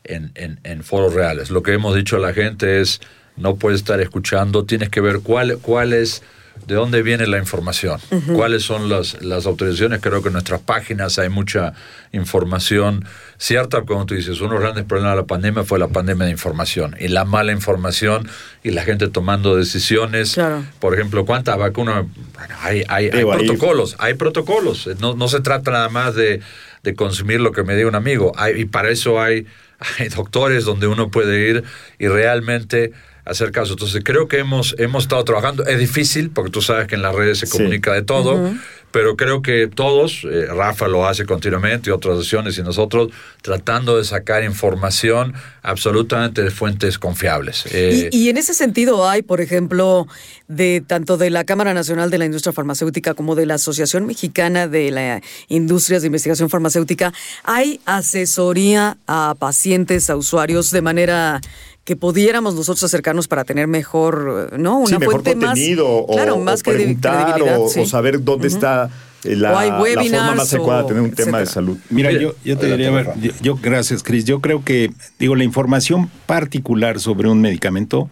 en, 0.04 0.32
en- 0.34 0.60
en 0.64 0.82
foros 0.84 1.14
reales. 1.14 1.50
Lo 1.50 1.62
que 1.62 1.72
hemos 1.72 1.94
dicho 1.94 2.16
a 2.16 2.20
la 2.20 2.32
gente 2.34 2.80
es, 2.80 3.00
no 3.36 3.56
puedes 3.56 3.80
estar 3.80 4.00
escuchando, 4.00 4.64
tienes 4.64 4.88
que 4.88 5.00
ver 5.00 5.20
cuál, 5.22 5.58
cuál 5.60 5.92
es, 5.92 6.22
de 6.66 6.74
dónde 6.74 7.02
viene 7.02 7.26
la 7.26 7.36
información, 7.36 8.00
cuáles 8.34 8.62
son 8.62 8.88
las, 8.88 9.22
las 9.22 9.44
autorizaciones. 9.44 10.00
Creo 10.00 10.22
que 10.22 10.28
en 10.28 10.32
nuestras 10.32 10.60
páginas 10.62 11.18
hay 11.18 11.28
mucha 11.28 11.74
información 12.12 13.04
cierta, 13.38 13.82
como 13.82 14.06
tú 14.06 14.14
dices, 14.14 14.40
uno 14.40 14.48
de 14.50 14.54
los 14.54 14.62
grandes 14.62 14.84
problemas 14.84 15.12
de 15.12 15.20
la 15.20 15.26
pandemia 15.26 15.64
fue 15.64 15.78
la 15.78 15.88
pandemia 15.88 16.24
de 16.24 16.32
información 16.32 16.96
y 16.98 17.08
la 17.08 17.24
mala 17.26 17.52
información 17.52 18.28
y 18.62 18.70
la 18.70 18.82
gente 18.84 19.08
tomando 19.08 19.54
decisiones. 19.54 20.34
Claro. 20.34 20.64
Por 20.80 20.94
ejemplo, 20.94 21.26
¿cuántas 21.26 21.58
vacunas? 21.58 22.06
Bueno, 22.34 22.54
hay, 22.62 22.82
hay, 22.88 23.10
hay 23.10 23.20
ahí- 23.20 23.24
protocolos, 23.46 23.94
hay 23.98 24.14
protocolos. 24.14 24.88
No, 24.98 25.14
no 25.14 25.28
se 25.28 25.40
trata 25.40 25.70
nada 25.70 25.88
más 25.90 26.14
de, 26.14 26.40
de 26.82 26.94
consumir 26.94 27.40
lo 27.40 27.52
que 27.52 27.62
me 27.64 27.76
diga 27.76 27.88
un 27.88 27.94
amigo. 27.94 28.32
Hay, 28.36 28.62
y 28.62 28.64
para 28.64 28.88
eso 28.90 29.20
hay, 29.20 29.46
hay 29.98 30.08
doctores 30.08 30.64
donde 30.64 30.86
uno 30.86 31.10
puede 31.10 31.50
ir 31.50 31.64
y 31.98 32.08
realmente 32.08 32.92
hacer 33.26 33.50
caso. 33.52 33.72
Entonces 33.74 34.02
creo 34.04 34.28
que 34.28 34.38
hemos, 34.38 34.74
hemos 34.78 35.04
estado 35.04 35.22
trabajando. 35.24 35.66
Es 35.66 35.78
difícil 35.78 36.30
porque 36.30 36.50
tú 36.50 36.62
sabes 36.62 36.86
que 36.88 36.94
en 36.94 37.02
las 37.02 37.14
redes 37.14 37.38
se 37.38 37.46
Sí. 37.46 37.52
comunica 37.58 37.92
de 37.92 38.02
todo. 38.02 38.54
Pero 38.92 39.14
creo 39.16 39.42
que 39.42 39.66
todos, 39.66 40.22
eh, 40.24 40.46
Rafa 40.46 40.88
lo 40.88 41.06
hace 41.06 41.26
continuamente 41.26 41.90
y 41.90 41.92
otras 41.92 42.18
acciones 42.18 42.56
y 42.56 42.62
nosotros 42.62 43.10
tratando 43.42 43.98
de 43.98 44.04
sacar 44.04 44.42
información 44.42 45.34
absolutamente 45.62 46.42
de 46.42 46.50
fuentes 46.50 46.98
confiables. 46.98 47.64
Eh, 47.72 48.08
Y, 48.10 48.16
y 48.26 48.28
en 48.30 48.38
ese 48.38 48.54
sentido 48.54 49.06
hay, 49.06 49.20
por 49.22 49.42
ejemplo, 49.42 50.06
de 50.48 50.82
tanto 50.86 51.18
de 51.18 51.28
la 51.28 51.44
Cámara 51.44 51.74
Nacional 51.74 52.10
de 52.10 52.16
la 52.18 52.24
Industria 52.24 52.54
Farmacéutica 52.54 53.12
como 53.12 53.34
de 53.34 53.44
la 53.44 53.54
Asociación 53.54 54.06
Mexicana 54.06 54.66
de 54.68 54.90
la 54.92 55.20
Industrias 55.48 56.00
de 56.02 56.06
Investigación 56.06 56.48
Farmacéutica, 56.48 57.12
hay 57.44 57.80
asesoría 57.84 58.96
a 59.06 59.34
pacientes, 59.38 60.08
a 60.08 60.16
usuarios 60.16 60.70
de 60.70 60.80
manera 60.80 61.40
que 61.86 61.94
pudiéramos 61.96 62.54
nosotros 62.56 62.82
acercarnos 62.82 63.28
para 63.28 63.44
tener 63.44 63.68
mejor, 63.68 64.52
¿no? 64.58 64.78
Una 64.80 64.88
sí, 64.88 64.98
mejor 64.98 65.22
fuente 65.22 65.46
contenido 65.46 65.84
más, 65.84 66.04
o, 66.08 66.12
claro, 66.12 66.34
o 66.34 66.40
más 66.40 66.62
credi- 66.64 66.76
preguntar 67.00 67.40
o, 67.42 67.68
sí. 67.68 67.80
o 67.80 67.86
saber 67.86 68.22
dónde 68.24 68.48
está 68.48 68.90
eh, 69.22 69.36
la, 69.36 69.52
O 69.54 69.56
hay 69.58 69.70
la 69.94 70.02
forma 70.02 70.34
más 70.34 70.52
adecuada 70.52 70.80
de 70.80 70.84
o 70.84 70.88
tener 70.88 71.02
un 71.04 71.12
tema 71.12 71.38
de 71.38 71.46
salud. 71.46 71.78
Mira, 71.88 72.10
yo, 72.10 72.34
yo 72.44 72.58
te 72.58 72.66
diría, 72.66 72.88
a 72.88 72.90
ver, 72.90 73.08
yo, 73.20 73.30
yo- 73.40 73.56
gracias, 73.62 74.02
Cris. 74.02 74.24
Yo 74.24 74.40
creo 74.40 74.64
que, 74.64 74.90
digo, 75.20 75.36
la 75.36 75.44
información 75.44 76.10
particular 76.26 76.98
sobre 76.98 77.28
un 77.28 77.40
medicamento, 77.40 78.10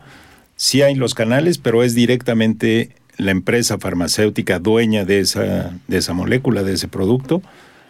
sí 0.54 0.82
hay 0.82 0.94
los 0.94 1.14
canales, 1.14 1.58
pero 1.58 1.82
es 1.82 1.96
directamente 1.96 2.90
la 3.16 3.32
empresa 3.32 3.78
farmacéutica 3.78 4.60
dueña 4.60 5.04
de 5.04 5.18
esa, 5.18 5.72
de 5.88 5.98
esa 5.98 6.12
molécula, 6.14 6.62
de 6.62 6.74
ese 6.74 6.86
producto, 6.86 7.42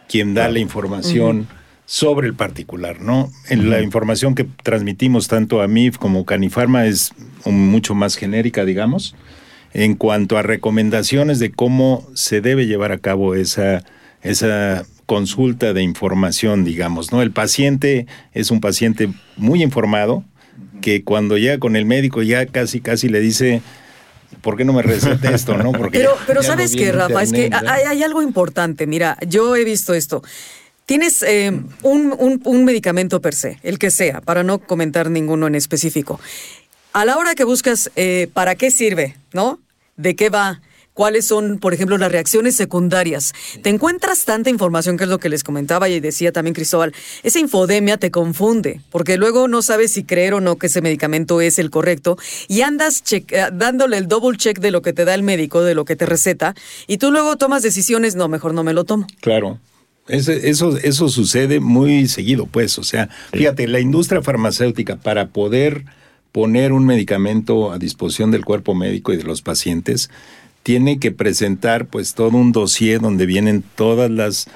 quien 0.08 0.32
da 0.32 0.48
la 0.48 0.60
información 0.60 1.46
sobre 1.86 2.26
el 2.28 2.34
particular, 2.34 3.00
¿no? 3.00 3.30
En 3.50 3.68
La 3.70 3.80
información 3.82 4.34
que 4.34 4.44
transmitimos 4.62 5.28
tanto 5.28 5.60
a 5.60 5.68
MIF 5.68 5.98
como 5.98 6.24
Canifarma 6.24 6.86
es 6.86 7.12
un- 7.44 7.68
mucho 7.68 7.94
más 7.94 8.16
genérica, 8.16 8.64
digamos, 8.64 9.14
en 9.74 9.94
cuanto 9.94 10.38
a 10.38 10.42
recomendaciones 10.42 11.38
de 11.40 11.50
cómo 11.52 12.06
se 12.14 12.40
debe 12.40 12.66
llevar 12.66 12.92
a 12.92 12.98
cabo 12.98 13.34
esa, 13.34 13.84
esa 14.22 14.84
consulta 15.06 15.74
de 15.74 15.82
información, 15.82 16.64
digamos, 16.64 17.12
¿no? 17.12 17.20
El 17.20 17.32
paciente 17.32 18.06
es 18.32 18.50
un 18.50 18.60
paciente 18.60 19.10
muy 19.36 19.62
informado 19.62 20.24
que 20.80 21.02
cuando 21.04 21.36
llega 21.36 21.58
con 21.58 21.76
el 21.76 21.84
médico 21.84 22.22
ya 22.22 22.46
casi 22.46 22.80
casi 22.80 23.08
le 23.08 23.20
dice 23.20 23.60
¿por 24.42 24.56
qué 24.56 24.64
no 24.64 24.72
me 24.72 24.82
receta 24.82 25.30
esto, 25.34 25.56
no? 25.56 25.72
Porque 25.72 25.98
Pero, 25.98 26.14
ya- 26.14 26.20
pero 26.26 26.40
ya 26.42 26.48
lo 26.48 26.52
sabes 26.54 26.74
en 26.74 26.94
Rafa, 26.94 27.22
es 27.22 27.32
que 27.32 27.50
hay 27.52 28.02
algo 28.02 28.20
importante. 28.22 28.86
Mira, 28.86 29.16
yo 29.28 29.54
he 29.56 29.64
visto 29.64 29.94
esto. 29.94 30.22
Tienes 30.86 31.22
eh, 31.22 31.50
un, 31.82 32.40
un- 32.44 32.64
medicamento 32.64 33.20
per 33.20 33.34
se, 33.34 33.58
el 33.62 33.78
que 33.78 33.90
sea, 33.90 34.20
para 34.20 34.42
no 34.42 34.58
comentar 34.58 35.10
ninguno 35.10 35.46
en 35.46 35.54
específico. 35.54 36.20
A 36.92 37.04
la 37.04 37.16
hora 37.16 37.34
que 37.34 37.44
buscas 37.44 37.90
eh, 37.96 38.28
para 38.32 38.54
qué 38.54 38.70
sirve, 38.70 39.16
¿no? 39.32 39.58
¿De 39.96 40.14
qué 40.14 40.28
va? 40.28 40.60
¿Cuáles 40.92 41.26
son, 41.26 41.58
por 41.58 41.74
ejemplo, 41.74 41.98
las 41.98 42.12
reacciones 42.12 42.54
secundarias? 42.54 43.32
Te 43.62 43.70
encuentras 43.70 44.24
tanta 44.26 44.48
información, 44.50 44.96
que 44.96 45.04
es 45.04 45.10
lo 45.10 45.18
que 45.18 45.28
les 45.28 45.42
comentaba 45.42 45.88
y 45.88 45.98
decía 45.98 46.30
también 46.30 46.54
Cristóbal. 46.54 46.94
Esa 47.24 47.40
infodemia 47.40 47.96
te 47.96 48.12
confunde, 48.12 48.80
porque 48.90 49.16
luego 49.16 49.48
no 49.48 49.60
sabes 49.62 49.90
si 49.92 50.04
creer 50.04 50.34
o 50.34 50.40
no 50.40 50.56
que 50.56 50.68
ese 50.68 50.82
medicamento 50.82 51.40
es 51.40 51.58
el 51.58 51.70
correcto 51.70 52.16
y 52.46 52.60
andas 52.60 53.02
eh, 53.10 53.24
dándole 53.54 53.96
el 53.96 54.06
double 54.06 54.36
check 54.36 54.60
de 54.60 54.70
lo 54.70 54.82
que 54.82 54.92
te 54.92 55.04
da 55.04 55.14
el 55.14 55.24
médico, 55.24 55.62
de 55.62 55.74
lo 55.74 55.84
que 55.84 55.96
te 55.96 56.06
receta, 56.06 56.54
y 56.86 56.98
tú 56.98 57.10
luego 57.10 57.36
tomas 57.36 57.62
decisiones, 57.64 58.14
no, 58.14 58.28
mejor 58.28 58.54
no 58.54 58.62
me 58.62 58.72
lo 58.74 58.84
tomo. 58.84 59.06
Claro. 59.20 59.58
Ese- 60.08 60.50
eso, 60.50 60.76
eso 60.76 61.08
sucede 61.08 61.60
muy 61.60 62.08
seguido, 62.08 62.46
pues. 62.46 62.78
O 62.78 62.84
sea, 62.84 63.08
fíjate, 63.32 63.66
la 63.68 63.80
industria 63.80 64.20
farmacéutica 64.22 64.96
para 64.96 65.28
poder 65.28 65.84
poner 66.32 66.72
un 66.72 66.84
medicamento 66.84 67.72
a 67.72 67.78
disposición 67.78 68.30
del 68.30 68.44
cuerpo 68.44 68.74
médico 68.74 69.12
y 69.12 69.16
de 69.16 69.22
los 69.24 69.40
pacientes, 69.40 70.10
tiene 70.64 70.98
que 70.98 71.12
presentar 71.12 71.86
pues 71.86 72.14
todo 72.14 72.36
un 72.36 72.50
dossier 72.52 73.00
donde 73.00 73.26
vienen 73.26 73.62
todas 73.76 74.10
las 74.10 74.46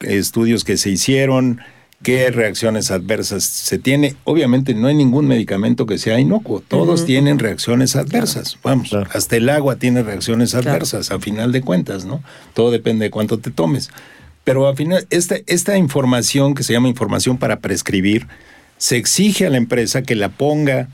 estudios 0.00 0.64
que 0.64 0.76
se 0.76 0.90
hicieron, 0.90 1.60
qué 2.02 2.30
reacciones 2.30 2.90
adversas 2.90 3.44
se 3.44 3.78
tiene. 3.78 4.16
Obviamente 4.24 4.74
no 4.74 4.86
hay 4.88 4.94
ningún 4.94 5.26
medicamento 5.26 5.86
que 5.86 5.98
sea 5.98 6.18
inocuo, 6.18 6.60
todos 6.66 7.04
tienen 7.04 7.38
reacciones 7.38 7.94
adversas. 7.94 8.58
Vamos, 8.62 8.88
Claro. 8.90 9.10
hasta 9.12 9.36
el 9.36 9.48
agua 9.48 9.76
tiene 9.76 10.02
reacciones 10.02 10.54
adversas, 10.54 11.10
a 11.10 11.20
final 11.20 11.52
de 11.52 11.60
cuentas, 11.60 12.04
¿no? 12.04 12.22
Todo 12.54 12.70
depende 12.70 13.04
de 13.06 13.10
cuánto 13.10 13.38
te 13.38 13.50
tomes. 13.50 13.90
Pero 14.44 14.66
al 14.66 14.76
final, 14.76 15.06
esta, 15.10 15.36
esta 15.46 15.76
información 15.76 16.54
que 16.54 16.62
se 16.62 16.72
llama 16.72 16.88
información 16.88 17.38
para 17.38 17.60
prescribir, 17.60 18.26
se 18.76 18.96
exige 18.96 19.46
a 19.46 19.50
la 19.50 19.58
empresa 19.58 20.02
que 20.02 20.16
la 20.16 20.28
ponga 20.28 20.88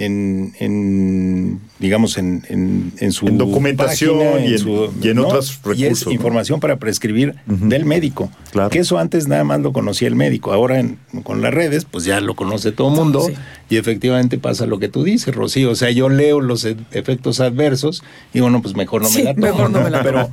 en, 0.00 0.52
en, 0.60 1.60
digamos, 1.80 2.18
en, 2.18 2.44
en, 2.48 2.92
en 2.98 3.12
su 3.12 3.26
En 3.26 3.36
documentación 3.36 4.18
página, 4.18 4.46
y 4.46 4.54
en- 4.54 4.90
y 5.02 5.08
en 5.08 5.18
otros 5.18 5.58
Y 5.66 5.70
es 5.70 5.80
recursos, 5.80 6.06
¿no? 6.06 6.12
información 6.12 6.60
para 6.60 6.76
prescribir 6.76 7.34
del 7.46 7.84
médico. 7.84 8.30
Claro. 8.52 8.70
Que 8.70 8.78
eso 8.78 8.96
antes 8.98 9.26
nada 9.26 9.42
más 9.42 9.60
lo 9.60 9.72
conocía 9.72 10.06
el 10.06 10.14
médico. 10.14 10.52
Ahora 10.52 10.78
en- 10.78 10.98
con 11.24 11.42
las 11.42 11.52
redes, 11.52 11.84
pues 11.84 12.04
ya 12.04 12.20
lo 12.20 12.34
conoce 12.36 12.70
todo 12.70 12.90
el 12.90 12.94
mundo. 12.94 13.22
Sí. 13.26 13.34
Y 13.70 13.76
efectivamente 13.76 14.38
pasa 14.38 14.66
lo 14.66 14.78
que 14.78 14.88
tú 14.88 15.02
dices, 15.02 15.34
Rocío. 15.34 15.70
O 15.70 15.74
sea, 15.74 15.90
yo 15.90 16.08
leo 16.08 16.40
los 16.40 16.64
e- 16.64 16.76
efectos 16.92 17.40
adversos 17.40 18.04
y 18.32 18.40
bueno, 18.40 18.62
pues 18.62 18.76
mejor 18.76 19.02
no 19.02 19.08
Sí, 19.08 19.18
me 19.18 19.24
la 19.24 19.34
tomo. 19.34 19.46
mejor 19.46 19.70
no 19.70 19.80
me 19.82 19.90
la 19.90 20.02
pero, 20.02 20.30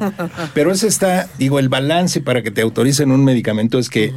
pero 0.53 0.71
ese 0.71 0.87
está, 0.87 1.27
digo, 1.39 1.57
el 1.57 1.69
balance 1.69 2.21
para 2.21 2.43
que 2.43 2.51
te 2.51 2.61
autoricen 2.61 3.09
un 3.11 3.23
medicamento 3.25 3.79
es 3.79 3.89
que 3.89 4.13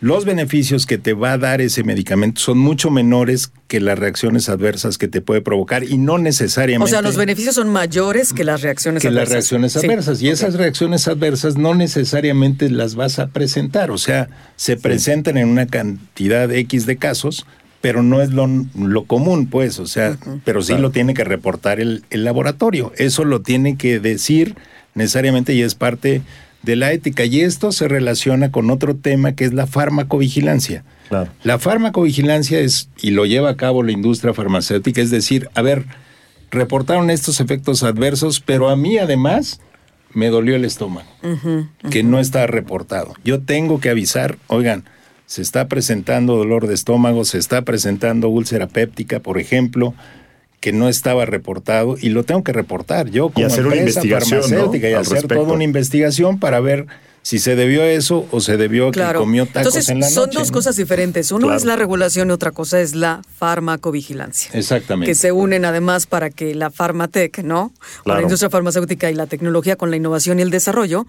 los 0.00 0.24
beneficios 0.24 0.86
que 0.86 0.96
te 0.96 1.12
va 1.12 1.32
a 1.32 1.38
dar 1.38 1.60
ese 1.60 1.84
medicamento 1.84 2.40
son 2.40 2.56
mucho 2.58 2.90
menores 2.90 3.52
que 3.68 3.80
las 3.80 3.98
reacciones 3.98 4.48
adversas 4.48 4.96
que 4.96 5.08
te 5.08 5.20
puede 5.20 5.42
provocar 5.42 5.84
y 5.84 5.98
no 5.98 6.16
necesariamente. 6.16 6.84
O 6.84 6.88
sea, 6.88 7.02
los 7.02 7.16
beneficios 7.16 7.54
son 7.54 7.68
mayores 7.68 8.32
que 8.32 8.42
las 8.44 8.62
reacciones 8.62 9.02
que 9.02 9.08
adversas. 9.08 9.28
las 9.28 9.32
reacciones 9.34 9.72
Sí. 9.72 9.78
adversas. 9.86 10.22
Y 10.22 10.28
esas 10.28 10.54
reacciones 10.54 11.06
adversas 11.06 11.56
no 11.58 11.74
necesariamente 11.74 12.70
las 12.70 12.94
vas 12.94 13.18
a 13.18 13.26
presentar. 13.28 13.90
O 13.90 13.98
sea, 13.98 14.28
se 14.56 14.76
presentan 14.78 15.36
en 15.36 15.48
una 15.48 15.66
cantidad 15.66 16.50
X 16.50 16.86
de 16.86 16.96
casos, 16.96 17.44
pero 17.82 18.02
no 18.02 18.22
es 18.22 18.30
lo, 18.30 18.48
lo 18.78 19.04
común, 19.04 19.48
pues. 19.48 19.78
O 19.78 19.86
sea, 19.86 20.16
pero 20.44 20.62
sí 20.62 20.78
lo 20.78 20.90
tiene 20.90 21.12
que 21.14 21.24
reportar 21.24 21.78
el, 21.78 22.04
el 22.10 22.24
laboratorio. 22.24 22.92
Eso 22.96 23.24
lo 23.24 23.42
tiene 23.42 23.76
que 23.76 24.00
decir 24.00 24.54
necesariamente 24.94 25.52
y 25.54 25.62
es 25.62 25.74
parte 25.74 26.22
de 26.62 26.76
la 26.76 26.92
ética. 26.92 27.24
Y 27.24 27.40
esto 27.40 27.72
se 27.72 27.88
relaciona 27.88 28.50
con 28.50 28.70
otro 28.70 28.96
tema 28.96 29.32
que 29.32 29.44
es 29.44 29.52
la 29.52 29.66
farmacovigilancia. 29.66 30.84
Claro. 31.08 31.30
La 31.42 31.58
farmacovigilancia 31.58 32.60
es, 32.60 32.88
y 33.00 33.10
lo 33.10 33.26
lleva 33.26 33.50
a 33.50 33.56
cabo 33.56 33.82
la 33.82 33.92
industria 33.92 34.34
farmacéutica, 34.34 35.00
es 35.00 35.10
decir, 35.10 35.48
a 35.54 35.62
ver, 35.62 35.84
reportaron 36.50 37.10
estos 37.10 37.40
efectos 37.40 37.82
adversos, 37.82 38.40
pero 38.40 38.68
a 38.68 38.76
mí 38.76 38.98
además 38.98 39.60
me 40.12 40.28
dolió 40.28 40.56
el 40.56 40.64
estómago, 40.64 41.08
que 41.90 42.02
no 42.02 42.18
está 42.18 42.46
reportado. 42.46 43.14
Yo 43.24 43.40
tengo 43.40 43.80
que 43.80 43.90
avisar, 43.90 44.38
oigan, 44.48 44.84
se 45.26 45.42
está 45.42 45.68
presentando 45.68 46.36
dolor 46.36 46.66
de 46.66 46.74
estómago, 46.74 47.24
se 47.24 47.38
está 47.38 47.62
presentando 47.62 48.28
úlcera 48.28 48.66
péptica, 48.66 49.20
por 49.20 49.38
ejemplo, 49.38 49.94
que 50.60 50.72
no 50.72 50.88
estaba 50.88 51.24
reportado 51.24 51.96
y 52.00 52.10
lo 52.10 52.22
tengo 52.24 52.44
que 52.44 52.52
reportar 52.52 53.08
yo 53.10 53.30
como 53.30 53.46
hacer 53.46 53.66
una 53.66 53.76
empresa 53.76 54.00
investigación, 54.04 54.40
¿no? 54.40 54.46
farmacéutica 54.46 54.88
y 54.90 54.92
Al 54.92 55.00
hacer 55.00 55.12
respecto. 55.14 55.42
toda 55.42 55.54
una 55.54 55.64
investigación 55.64 56.38
para 56.38 56.60
ver 56.60 56.86
si 57.22 57.38
se 57.38 57.54
debió 57.54 57.82
a 57.82 57.86
eso 57.86 58.26
o 58.30 58.40
se 58.40 58.56
debió 58.56 58.88
a 58.88 58.90
que 58.92 58.98
Claro. 59.00 59.20
comió 59.20 59.44
tacos 59.46 59.58
Entonces, 59.74 59.88
en 59.90 60.00
la 60.00 60.06
noche. 60.06 60.14
son 60.14 60.30
dos 60.30 60.48
¿no? 60.48 60.52
cosas 60.54 60.76
diferentes. 60.76 61.30
Uno 61.32 61.46
Claro. 61.48 61.58
es 61.58 61.64
la 61.66 61.76
regulación 61.76 62.28
y 62.30 62.32
otra 62.32 62.50
cosa 62.50 62.80
es 62.80 62.94
la 62.94 63.20
farmacovigilancia. 63.38 64.50
Exactamente. 64.54 65.10
Que 65.10 65.14
se 65.14 65.32
unen 65.32 65.64
además 65.64 66.06
para 66.06 66.30
que 66.30 66.54
la 66.54 66.70
farmatec, 66.70 67.42
¿no? 67.42 67.64
O 67.64 67.72
la 68.06 68.14
Claro. 68.14 68.22
industria 68.22 68.50
farmacéutica 68.50 69.10
y 69.10 69.14
la 69.14 69.26
tecnología 69.26 69.76
con 69.76 69.90
la 69.90 69.96
innovación 69.96 70.38
y 70.38 70.42
el 70.42 70.50
desarrollo, 70.50 71.06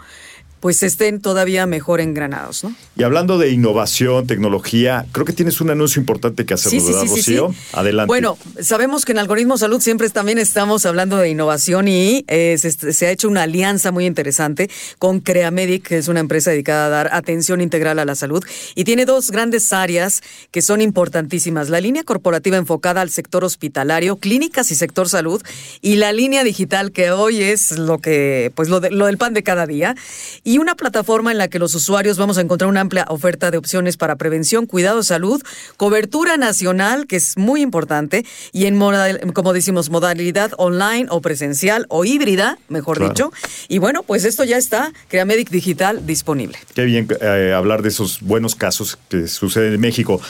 pues 0.61 0.81
estén 0.83 1.19
todavía 1.19 1.65
mejor 1.65 1.99
engranados, 1.99 2.63
¿no? 2.63 2.73
Y 2.95 3.03
hablando 3.03 3.37
de 3.37 3.49
innovación, 3.51 4.27
tecnología, 4.27 5.05
creo 5.11 5.25
que 5.25 5.33
tienes 5.33 5.59
un 5.59 5.69
anuncio 5.71 5.99
importante 5.99 6.45
que 6.45 6.53
hacernos, 6.53 6.85
¿verdad, 6.85 7.05
Rocío? 7.07 7.53
Adelante. 7.73 8.07
Bueno, 8.07 8.37
sabemos 8.61 9.03
que 9.03 9.11
en 9.11 9.17
Algoritmo 9.17 9.57
Salud 9.57 9.81
siempre 9.81 10.09
también 10.09 10.37
estamos 10.37 10.85
hablando 10.85 11.17
de 11.17 11.29
innovación 11.29 11.87
y 11.87 12.23
eh, 12.27 12.55
se, 12.59 12.71
se 12.93 13.07
ha 13.07 13.11
hecho 13.11 13.27
una 13.27 13.41
alianza 13.43 13.91
muy 13.91 14.05
interesante 14.05 14.69
con 14.99 15.19
Creamedic, 15.19 15.87
que 15.87 15.97
es 15.97 16.07
una 16.07 16.19
empresa 16.19 16.51
dedicada 16.51 16.85
a 16.85 16.89
dar 16.89 17.09
atención 17.11 17.59
integral 17.59 17.97
a 17.99 18.05
la 18.05 18.15
salud 18.15 18.43
y 18.75 18.83
tiene 18.83 19.05
dos 19.05 19.31
grandes 19.31 19.73
áreas 19.73 20.21
que 20.51 20.61
son 20.61 20.79
importantísimas. 20.79 21.69
La 21.69 21.81
línea 21.81 22.03
corporativa 22.03 22.57
enfocada 22.57 23.01
al 23.01 23.09
sector 23.09 23.43
hospitalario, 23.43 24.17
clínicas 24.17 24.69
y 24.71 24.75
sector 24.75 25.09
salud 25.09 25.41
y 25.81 25.95
la 25.95 26.13
línea 26.13 26.43
digital 26.43 26.91
que 26.91 27.09
hoy 27.11 27.41
es 27.41 27.71
lo 27.79 27.97
que 27.97 28.51
pues 28.53 28.69
lo, 28.69 28.79
de- 28.79 28.91
lo 28.91 29.07
del 29.07 29.17
pan 29.17 29.33
de 29.33 29.41
cada 29.43 29.65
día 29.65 29.95
y 30.43 30.50
una 30.57 30.75
plataforma 30.75 31.31
en 31.31 31.37
la 31.37 31.47
que 31.47 31.59
los 31.59 31.75
usuarios 31.75 32.17
vamos 32.17 32.37
a 32.37 32.41
encontrar 32.41 32.69
una 32.69 32.81
amplia 32.81 33.05
oferta 33.09 33.51
de 33.51 33.57
opciones 33.57 33.97
para 33.97 34.15
prevención, 34.15 34.65
cuidado, 34.65 35.03
salud, 35.03 35.41
cobertura 35.77 36.37
nacional, 36.37 37.07
que 37.07 37.15
es 37.17 37.37
muy 37.37 37.61
importante, 37.61 38.25
y 38.51 38.65
en, 38.65 38.77
modal- 38.77 39.33
como 39.33 39.53
decimos, 39.53 39.89
modalidad 39.89 40.51
online 40.57 41.07
o 41.09 41.21
presencial 41.21 41.85
o 41.89 42.05
híbrida, 42.05 42.57
mejor 42.69 42.97
Claro. 42.97 43.13
dicho. 43.13 43.31
Y 43.67 43.77
bueno, 43.77 44.03
pues 44.03 44.25
esto 44.25 44.43
ya 44.43 44.57
está, 44.57 44.91
Creamedic 45.09 45.49
Digital 45.49 46.05
disponible. 46.05 46.57
Qué 46.73 46.83
bien 46.85 47.07
eh, 47.21 47.53
hablar 47.55 47.81
de 47.81 47.89
esos 47.89 48.21
buenos 48.21 48.55
casos 48.55 48.97
que 49.09 49.27
suceden 49.27 49.73
en 49.73 49.79
México. 49.81 50.21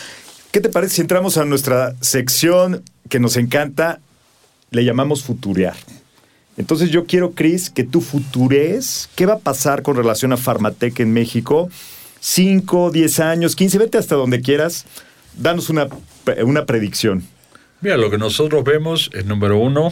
¿Qué 0.51 0.59
te 0.59 0.69
parece 0.69 0.95
si 0.95 1.01
entramos 1.01 1.37
a 1.37 1.45
nuestra 1.45 1.95
sección 2.01 2.83
que 3.09 3.19
nos 3.19 3.37
encanta? 3.37 3.99
Le 4.69 4.83
llamamos 4.85 5.23
futurear. 5.23 5.75
Entonces 6.61 6.89
yo 6.91 7.05
quiero, 7.05 7.31
Cris, 7.31 7.69
que 7.69 7.83
tú 7.83 7.99
futurees 8.01 9.09
qué 9.15 9.25
va 9.25 9.33
a 9.33 9.39
pasar 9.39 9.81
con 9.81 9.95
relación 9.95 10.31
a 10.31 10.37
Farmatec 10.37 10.99
en 11.01 11.11
México. 11.11 11.69
5, 12.19 12.91
10 12.91 13.19
años, 13.19 13.55
15, 13.55 13.77
vete 13.79 13.97
hasta 13.97 14.15
donde 14.15 14.41
quieras. 14.41 14.85
Danos 15.35 15.69
una, 15.69 15.87
una 16.45 16.65
predicción. 16.65 17.23
Mira, 17.81 17.97
lo 17.97 18.09
que 18.11 18.17
nosotros 18.17 18.63
vemos 18.63 19.09
es, 19.13 19.25
número 19.25 19.57
uno, 19.57 19.91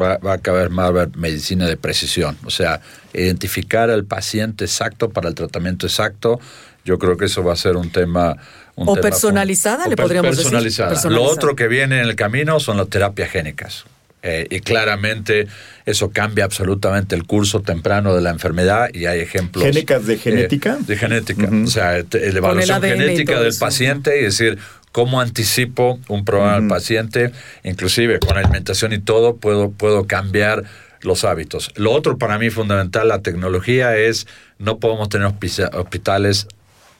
va, 0.00 0.18
va 0.18 0.34
a 0.34 0.38
caber 0.38 0.70
más 0.70 0.92
medicina 1.16 1.66
de 1.66 1.76
precisión. 1.76 2.38
O 2.44 2.50
sea, 2.50 2.80
identificar 3.12 3.90
al 3.90 4.04
paciente 4.04 4.64
exacto 4.64 5.10
para 5.10 5.28
el 5.28 5.34
tratamiento 5.34 5.86
exacto. 5.86 6.38
Yo 6.84 6.98
creo 6.98 7.16
que 7.16 7.24
eso 7.24 7.42
va 7.42 7.52
a 7.52 7.56
ser 7.56 7.76
un 7.76 7.90
tema... 7.90 8.36
un 8.76 8.88
O 8.88 8.94
tema 8.94 9.02
personalizada, 9.08 9.84
fun- 9.84 9.88
le 9.88 9.94
o 9.94 9.96
podríamos 9.96 10.30
decir. 10.30 10.44
personalizada. 10.44 10.90
Personalizada. 10.90 11.26
Lo 11.26 11.32
otro 11.32 11.56
que 11.56 11.66
viene 11.66 11.98
en 12.00 12.04
el 12.08 12.14
camino 12.14 12.60
son 12.60 12.76
las 12.76 12.88
terapias 12.88 13.30
génicas. 13.30 13.84
Eh, 14.22 14.46
y 14.50 14.60
claramente 14.60 15.46
eso 15.86 16.10
cambia 16.10 16.44
absolutamente 16.44 17.14
el 17.14 17.24
curso 17.24 17.60
temprano 17.62 18.16
de 18.16 18.20
la 18.20 18.30
enfermedad 18.30 18.88
y 18.92 19.06
hay 19.06 19.20
ejemplos. 19.20 19.64
¿Génicas 19.64 20.06
de 20.06 20.18
genética? 20.18 20.76
eh, 20.80 20.84
de 20.86 20.96
genética. 20.96 21.48
O 21.64 21.66
sea, 21.68 22.02
te- 22.02 22.32
la 22.32 22.38
evaluación 22.38 22.82
genética 22.82 23.38
del 23.38 23.48
eso. 23.48 23.60
paciente 23.60 24.18
y 24.20 24.24
decir 24.24 24.58
cómo 24.90 25.20
anticipo 25.20 26.00
un 26.08 26.24
problema 26.24 26.56
al 26.56 26.66
paciente, 26.66 27.30
inclusive 27.62 28.18
con 28.18 28.36
alimentación 28.36 28.92
y 28.92 28.98
todo, 28.98 29.36
puedo, 29.36 29.70
puedo 29.70 30.06
cambiar 30.08 30.64
los 31.02 31.22
hábitos. 31.24 31.70
Lo 31.76 31.92
otro 31.92 32.18
para 32.18 32.38
mí 32.40 32.50
fundamental, 32.50 33.06
la 33.06 33.20
tecnología, 33.20 33.96
es 33.96 34.26
no 34.58 34.78
podemos 34.80 35.08
tener 35.10 35.28
hospi- 35.28 35.72
hospitales 35.72 36.48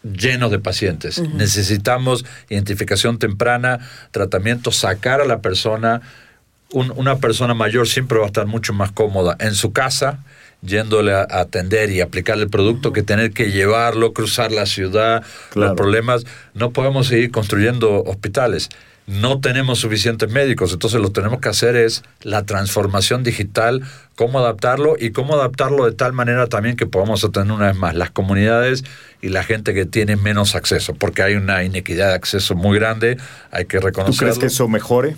llenos 0.04 0.52
de 0.52 0.60
pacientes. 0.60 1.20
Necesitamos 1.34 2.24
identificación 2.48 3.18
temprana, 3.18 3.80
tratamiento, 4.12 4.70
sacar 4.70 5.20
a 5.20 5.24
la 5.24 5.40
persona. 5.40 6.00
Un- 6.72 6.92
una 6.96 7.16
persona 7.16 7.54
mayor 7.54 7.88
siempre 7.88 8.18
va 8.18 8.24
a 8.24 8.26
estar 8.26 8.46
mucho 8.46 8.72
más 8.74 8.92
cómoda 8.92 9.36
en 9.40 9.54
su 9.54 9.72
casa, 9.72 10.18
yéndole 10.60 11.14
a 11.14 11.22
atender 11.30 11.88
y 11.90 12.00
aplicar 12.00 12.36
el 12.38 12.50
producto, 12.50 12.92
que 12.92 13.02
tener 13.02 13.30
que 13.32 13.50
llevarlo, 13.50 14.12
cruzar 14.12 14.52
la 14.52 14.66
ciudad, 14.66 15.22
Claro. 15.50 15.68
los 15.70 15.76
problemas. 15.76 16.24
No 16.54 16.72
podemos 16.72 17.06
seguir 17.06 17.30
construyendo 17.30 18.02
hospitales. 18.04 18.68
No 19.06 19.40
tenemos 19.40 19.78
suficientes 19.78 20.30
médicos, 20.30 20.70
entonces 20.74 21.00
lo 21.00 21.06
que 21.08 21.14
tenemos 21.14 21.40
que 21.40 21.48
hacer 21.48 21.74
es 21.76 22.02
la 22.20 22.44
transformación 22.44 23.22
digital, 23.24 23.80
cómo 24.16 24.38
adaptarlo 24.38 24.96
y 25.00 25.12
cómo 25.12 25.32
adaptarlo 25.36 25.86
de 25.86 25.92
tal 25.92 26.12
manera 26.12 26.46
también 26.48 26.76
que 26.76 26.84
podamos 26.84 27.24
atender 27.24 27.52
una 27.52 27.68
vez 27.68 27.76
más 27.76 27.94
las 27.94 28.10
comunidades 28.10 28.84
y 29.22 29.30
la 29.30 29.42
gente 29.44 29.72
que 29.72 29.86
tiene 29.86 30.16
menos 30.16 30.54
acceso, 30.54 30.92
porque 30.92 31.22
hay 31.22 31.36
una 31.36 31.64
inequidad 31.64 32.08
de 32.08 32.14
acceso 32.16 32.54
muy 32.54 32.78
grande, 32.78 33.16
hay 33.50 33.64
que 33.64 33.78
¿Tú 33.78 33.86
reconocerlo. 33.86 34.18
crees 34.34 34.38
que 34.38 34.46
eso 34.46 34.68
mejore? 34.68 35.16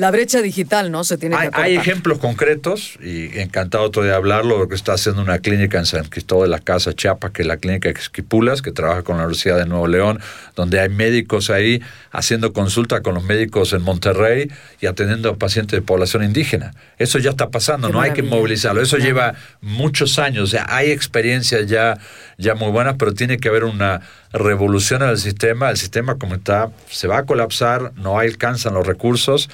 La 0.00 0.10
brecha 0.10 0.40
digital, 0.40 0.90
¿no? 0.90 1.04
Se 1.04 1.18
tiene 1.18 1.36
Hay, 1.36 1.50
que 1.50 1.60
hay 1.60 1.76
ejemplos 1.76 2.18
concretos 2.18 2.98
y 3.02 3.38
encantado 3.38 3.84
otro 3.84 4.02
de 4.02 4.14
hablarlo 4.14 4.56
porque 4.56 4.74
está 4.74 4.94
haciendo 4.94 5.20
una 5.20 5.40
clínica 5.40 5.78
en 5.78 5.84
San 5.84 6.06
Cristóbal 6.06 6.48
de 6.48 6.52
las 6.52 6.62
Casas, 6.62 6.96
Chiapas, 6.96 7.32
que 7.32 7.42
es 7.42 7.48
la 7.48 7.58
clínica 7.58 7.90
Esquipulas, 7.90 8.62
que 8.62 8.72
trabaja 8.72 9.02
con 9.02 9.18
la 9.18 9.24
Universidad 9.24 9.58
de 9.58 9.66
Nuevo 9.66 9.88
León, 9.88 10.18
donde 10.56 10.80
hay 10.80 10.88
médicos 10.88 11.50
ahí 11.50 11.82
haciendo 12.12 12.54
consulta 12.54 13.02
con 13.02 13.12
los 13.12 13.24
médicos 13.24 13.74
en 13.74 13.82
Monterrey 13.82 14.50
y 14.80 14.86
atendiendo 14.86 15.28
a 15.28 15.36
pacientes 15.36 15.78
de 15.78 15.82
población 15.82 16.24
indígena. 16.24 16.72
Eso 16.96 17.18
ya 17.18 17.28
está 17.28 17.50
pasando, 17.50 17.88
Qué 17.88 17.92
no 17.92 18.00
hay 18.00 18.14
que 18.14 18.22
movilizarlo. 18.22 18.80
Eso 18.80 18.96
lleva 18.96 19.34
muchos 19.60 20.18
años, 20.18 20.44
o 20.44 20.46
sea, 20.46 20.64
hay 20.70 20.92
experiencias 20.92 21.66
ya, 21.66 21.98
ya 22.38 22.54
muy 22.54 22.70
buenas, 22.70 22.96
pero 22.98 23.12
tiene 23.12 23.36
que 23.36 23.50
haber 23.50 23.64
una 23.64 24.00
revolución 24.32 25.02
en 25.02 25.10
el 25.10 25.18
sistema. 25.18 25.68
El 25.68 25.76
sistema 25.76 26.14
como 26.14 26.36
está 26.36 26.70
se 26.88 27.06
va 27.06 27.18
a 27.18 27.26
colapsar, 27.26 27.92
no 27.96 28.18
alcanzan 28.18 28.72
los 28.72 28.86
recursos 28.86 29.50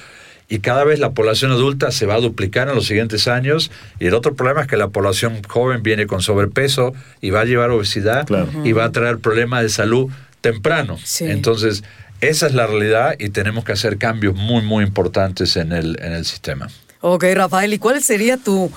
y 0.49 0.59
cada 0.59 0.83
vez 0.85 0.99
la 0.99 1.11
población 1.11 1.51
adulta 1.51 1.91
se 1.91 2.05
va 2.05 2.15
a 2.15 2.19
duplicar 2.19 2.69
en 2.69 2.75
los 2.75 2.85
siguientes 2.87 3.27
años 3.27 3.69
y 3.99 4.07
el 4.07 4.13
otro 4.13 4.33
problema 4.35 4.61
es 4.61 4.67
que 4.67 4.77
la 4.77 4.87
población 4.87 5.41
joven 5.47 5.83
viene 5.83 6.07
con 6.07 6.21
sobrepeso 6.21 6.93
y 7.21 7.31
va 7.31 7.41
a 7.41 7.45
llevar 7.45 7.69
obesidad 7.71 8.25
Claro. 8.25 8.49
y 8.63 8.71
va 8.71 8.85
a 8.85 8.91
traer 8.91 9.17
problemas 9.19 9.63
de 9.63 9.69
salud 9.69 10.09
temprano. 10.41 10.97
Sí. 11.03 11.25
Entonces, 11.25 11.83
esa 12.21 12.47
es 12.47 12.53
la 12.53 12.65
realidad 12.67 13.15
y 13.19 13.29
tenemos 13.29 13.65
que 13.65 13.73
hacer 13.73 13.97
cambios 13.97 14.35
muy, 14.35 14.61
muy 14.63 14.83
importantes 14.85 15.57
en 15.57 15.71
el, 15.73 15.97
en 16.01 16.13
el 16.13 16.23
sistema. 16.25 16.69
Ok, 17.01 17.25
Rafael, 17.33 17.73
¿y 17.73 17.77
cuál 17.79 18.01
sería 18.01 18.37
tu 18.37 18.71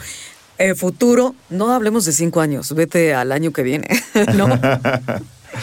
eh, 0.58 0.74
futuro? 0.74 1.34
No 1.48 1.72
hablemos 1.72 2.04
de 2.04 2.12
cinco 2.12 2.40
años, 2.40 2.74
vete 2.74 3.14
al 3.14 3.30
año 3.32 3.52
que 3.52 3.62
viene, 3.62 3.88
¿no? 4.34 4.48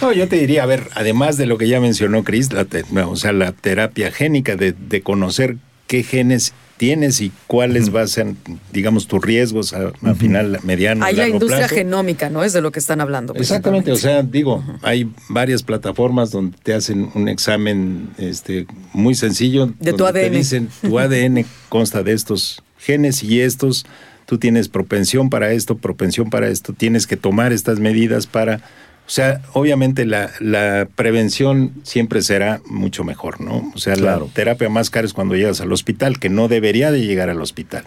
No, 0.01 0.11
yo 0.11 0.27
te 0.27 0.35
diría, 0.35 0.63
a 0.63 0.65
ver, 0.65 0.89
además 0.95 1.37
de 1.37 1.45
lo 1.45 1.57
que 1.57 1.67
ya 1.69 1.79
mencionó 1.79 2.23
Chris, 2.25 2.51
la 2.51 2.65
te- 2.65 2.83
o 3.05 3.15
sea, 3.15 3.31
la 3.31 3.53
terapia 3.53 4.11
génica, 4.11 4.57
de, 4.57 4.73
de 4.73 5.01
conocer 5.01 5.55
qué 5.87 6.03
genes 6.03 6.53
tienes 6.77 7.21
y 7.21 7.31
cuáles 7.47 7.89
van 7.91 8.03
a 8.03 8.07
ser, 8.07 8.27
digamos, 8.71 9.07
tus 9.07 9.19
riesgos 9.23 9.73
a, 9.73 9.91
a 10.03 10.13
final, 10.13 10.59
mediano, 10.63 11.03
Hay 11.05 11.15
la 11.15 11.23
largo 11.23 11.35
industria 11.35 11.61
plazo. 11.61 11.75
genómica, 11.75 12.29
¿no? 12.29 12.43
Es 12.43 12.53
de 12.53 12.61
lo 12.61 12.71
que 12.71 12.77
están 12.77 13.01
hablando. 13.01 13.33
Exactamente, 13.33 13.91
o 13.91 13.95
sea, 13.95 14.21
digo, 14.21 14.63
hay 14.83 15.09
varias 15.27 15.63
plataformas 15.63 16.29
donde 16.29 16.55
te 16.61 16.75
hacen 16.75 17.09
un 17.15 17.29
examen 17.29 18.09
este, 18.19 18.67
muy 18.93 19.15
sencillo. 19.15 19.73
De 19.79 19.93
tu 19.93 20.03
donde 20.03 20.19
Te 20.21 20.25
ADN. 20.27 20.33
dicen, 20.35 20.69
tu 20.81 20.99
ADN 20.99 21.45
consta 21.69 22.03
de 22.03 22.13
estos 22.13 22.61
genes 22.77 23.23
y 23.23 23.41
estos, 23.41 23.87
tú 24.27 24.37
tienes 24.37 24.69
propensión 24.69 25.31
para 25.31 25.51
esto, 25.53 25.77
propensión 25.77 26.29
para 26.29 26.47
esto, 26.47 26.73
tienes 26.73 27.07
que 27.07 27.17
tomar 27.17 27.53
estas 27.53 27.79
medidas 27.79 28.27
para 28.27 28.61
O 29.07 29.09
sea, 29.09 29.41
obviamente 29.53 30.05
la, 30.05 30.31
la 30.41 30.85
prevención 30.95 31.71
siempre 31.83 32.21
será 32.21 32.59
mucho 32.65 33.05
mejor, 33.05 33.39
¿no? 33.39 33.71
O 33.73 33.77
sea, 33.77 33.93
Claro. 33.95 34.25
la 34.27 34.33
terapia 34.33 34.67
más 34.69 34.89
cara 34.89 35.05
es 35.07 35.13
cuando 35.13 35.35
llegas 35.35 35.61
al 35.61 35.71
hospital, 35.71 36.19
que 36.19 36.27
no 36.29 36.49
debería 36.49 36.91
de 36.91 37.05
llegar 37.05 37.29
al 37.29 37.41
hospital. 37.41 37.85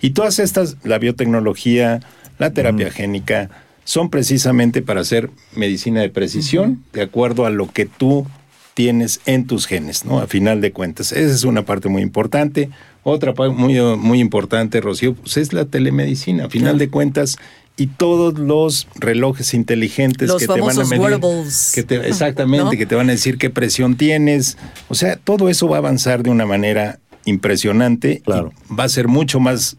Y 0.00 0.10
todas 0.10 0.40
estas, 0.40 0.76
la 0.82 0.98
biotecnología, 0.98 2.00
la 2.38 2.50
terapia 2.52 2.90
génica, 2.90 3.48
son 3.84 4.10
precisamente 4.10 4.82
para 4.82 5.02
hacer 5.02 5.30
medicina 5.54 6.00
de 6.00 6.08
precisión, 6.10 6.82
de 6.92 7.02
acuerdo 7.02 7.46
a 7.46 7.50
lo 7.50 7.70
que 7.70 7.86
tú 7.86 8.26
tienes 8.74 9.20
en 9.24 9.46
tus 9.46 9.66
genes, 9.66 10.04
¿no? 10.04 10.18
A 10.18 10.26
final 10.26 10.60
de 10.60 10.72
cuentas. 10.72 11.12
Esa 11.12 11.32
es 11.32 11.44
una 11.44 11.62
parte 11.62 11.88
muy 11.88 12.02
importante. 12.02 12.68
Otra 13.04 13.32
parte 13.34 13.54
muy, 13.54 13.78
muy 13.96 14.18
importante, 14.20 14.80
Rocío, 14.80 15.14
pues 15.14 15.36
es 15.36 15.52
la 15.52 15.64
telemedicina. 15.66 16.46
A 16.46 16.50
final 16.50 16.70
Claro. 16.72 16.78
de 16.78 16.88
cuentas, 16.90 17.38
y 17.76 17.88
todos 17.88 18.38
los 18.38 18.88
relojes 18.94 19.52
inteligentes 19.52 20.28
Los 20.28 20.38
que 20.38 20.46
te 20.46 20.60
van 20.60 20.78
a 20.78 20.84
medir. 20.84 20.98
wearables. 21.00 21.72
Que 21.74 21.82
te, 21.82 22.08
exactamente, 22.08 22.64
¿No? 22.64 22.70
que 22.70 22.86
te 22.86 22.94
van 22.94 23.08
a 23.10 23.12
decir 23.12 23.36
qué 23.36 23.50
presión 23.50 23.96
tienes. 23.96 24.56
O 24.88 24.94
sea, 24.94 25.16
todo 25.16 25.48
eso 25.50 25.68
va 25.68 25.76
a 25.76 25.78
avanzar 25.80 26.22
de 26.22 26.30
una 26.30 26.46
manera 26.46 26.98
impresionante. 27.26 28.22
Claro. 28.24 28.52
y 28.70 28.74
va 28.74 28.84
a 28.84 28.88
ser 28.88 29.08
mucho 29.08 29.40
más 29.40 29.76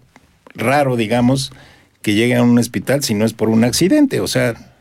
raro, 0.53 0.95
digamos, 0.95 1.51
que 2.01 2.13
llegue 2.13 2.35
a 2.35 2.43
un 2.43 2.57
hospital 2.59 3.03
si 3.03 3.13
no 3.15 3.25
es 3.25 3.33
por 3.33 3.49
un 3.49 3.63
accidente. 3.63 4.19
O 4.21 4.27
sea, 4.27 4.76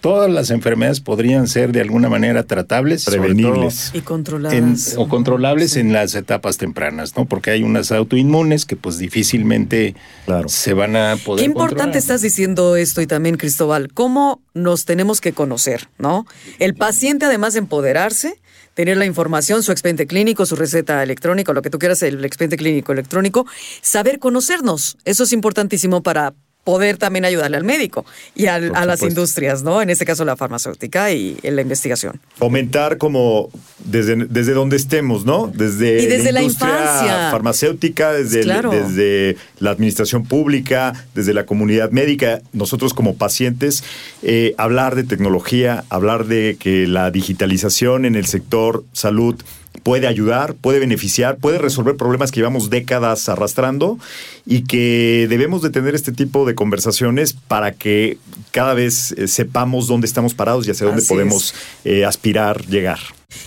todas 0.00 0.30
las 0.30 0.50
enfermedades 0.50 1.00
podrían 1.00 1.46
ser 1.46 1.72
de 1.72 1.80
alguna 1.80 2.08
manera 2.08 2.42
tratables. 2.44 3.02
sobre 3.02 3.18
Prevenibles. 3.20 3.88
Y 3.94 3.98
todo 4.00 4.04
controladas. 4.04 4.92
en- 4.94 4.98
o 4.98 5.08
controlables 5.08 5.76
en 5.76 5.92
las 5.92 6.14
etapas 6.14 6.58
tempranas, 6.58 7.16
¿no? 7.16 7.24
Porque 7.26 7.50
hay 7.50 7.62
unas 7.62 7.92
autoinmunes 7.92 8.66
que 8.66 8.76
pues 8.76 8.98
difícilmente 8.98 9.94
Claro. 10.26 10.48
se 10.48 10.74
van 10.74 10.96
a 10.96 11.16
poder 11.16 11.44
Qué 11.44 11.50
importante 11.50 11.76
controlar. 11.76 11.96
estás 11.98 12.22
diciendo 12.22 12.76
esto 12.76 13.00
y 13.00 13.06
también, 13.06 13.36
Cristóbal, 13.36 13.92
cómo 13.92 14.42
nos 14.54 14.84
tenemos 14.84 15.20
que 15.20 15.32
conocer, 15.32 15.88
¿no? 15.98 16.26
El 16.58 16.74
paciente, 16.74 17.26
además 17.26 17.52
de 17.54 17.60
empoderarse, 17.60 18.40
tener 18.74 18.96
la 18.96 19.04
información, 19.06 19.62
su 19.62 19.72
expediente 19.72 20.06
clínico, 20.06 20.46
su 20.46 20.56
receta 20.56 21.02
electrónica, 21.02 21.52
lo 21.52 21.62
que 21.62 21.70
tú 21.70 21.78
quieras, 21.78 22.02
el 22.02 22.24
expediente 22.24 22.56
clínico 22.56 22.92
electrónico, 22.92 23.46
saber 23.82 24.18
conocernos. 24.18 24.96
Eso 25.04 25.24
es 25.24 25.32
importantísimo 25.32 26.02
para 26.02 26.34
poder 26.64 26.98
también 26.98 27.24
ayudarle 27.24 27.56
al 27.56 27.64
médico 27.64 28.04
y 28.34 28.46
al- 28.46 28.74
a 28.76 28.84
las 28.84 29.02
industrias, 29.02 29.62
¿no? 29.62 29.80
En 29.82 29.88
este 29.90 30.04
caso 30.04 30.24
la 30.24 30.36
farmacéutica 30.36 31.10
y 31.10 31.38
en 31.42 31.56
la 31.56 31.62
investigación. 31.62 32.20
Fomentar 32.36 32.98
como 32.98 33.48
desde, 33.84 34.14
desde 34.26 34.52
donde 34.52 34.76
estemos, 34.76 35.24
¿no? 35.24 35.50
Desde, 35.52 36.02
Y 36.02 36.06
desde 36.06 36.32
la 36.32 36.42
industria 36.42 36.70
infancia. 36.70 37.30
farmacéutica, 37.30 38.12
desde, 38.12 38.40
el- 38.40 38.44
Claro. 38.44 38.70
desde 38.70 39.36
la 39.58 39.70
administración 39.70 40.24
pública, 40.26 40.92
desde 41.14 41.32
la 41.34 41.46
comunidad 41.46 41.90
médica, 41.92 42.40
nosotros 42.52 42.92
como 42.94 43.16
pacientes, 43.16 43.82
eh, 44.22 44.54
hablar 44.58 44.96
de 44.96 45.04
tecnología, 45.04 45.84
hablar 45.88 46.26
de 46.26 46.56
que 46.60 46.86
la 46.86 47.10
digitalización 47.10 48.04
en 48.04 48.14
el 48.16 48.26
sector 48.26 48.84
salud 48.92 49.34
puede 49.82 50.06
ayudar, 50.06 50.54
puede 50.54 50.78
beneficiar, 50.78 51.36
puede 51.38 51.58
resolver 51.58 51.96
problemas 51.96 52.30
que 52.30 52.40
llevamos 52.40 52.70
décadas 52.70 53.28
arrastrando 53.28 53.98
y 54.46 54.64
que 54.64 55.26
debemos 55.28 55.62
de 55.62 55.70
tener 55.70 55.94
este 55.94 56.12
tipo 56.12 56.44
de 56.44 56.54
conversaciones 56.54 57.32
para 57.32 57.72
que 57.72 58.18
cada 58.50 58.74
vez 58.74 59.12
eh, 59.12 59.28
sepamos 59.28 59.86
dónde 59.86 60.06
estamos 60.06 60.34
parados 60.34 60.66
y 60.66 60.70
hacia 60.70 60.86
dónde 60.86 61.02
Así 61.02 61.08
podemos 61.08 61.54
eh, 61.84 62.04
aspirar 62.04 62.66
llegar. 62.66 62.98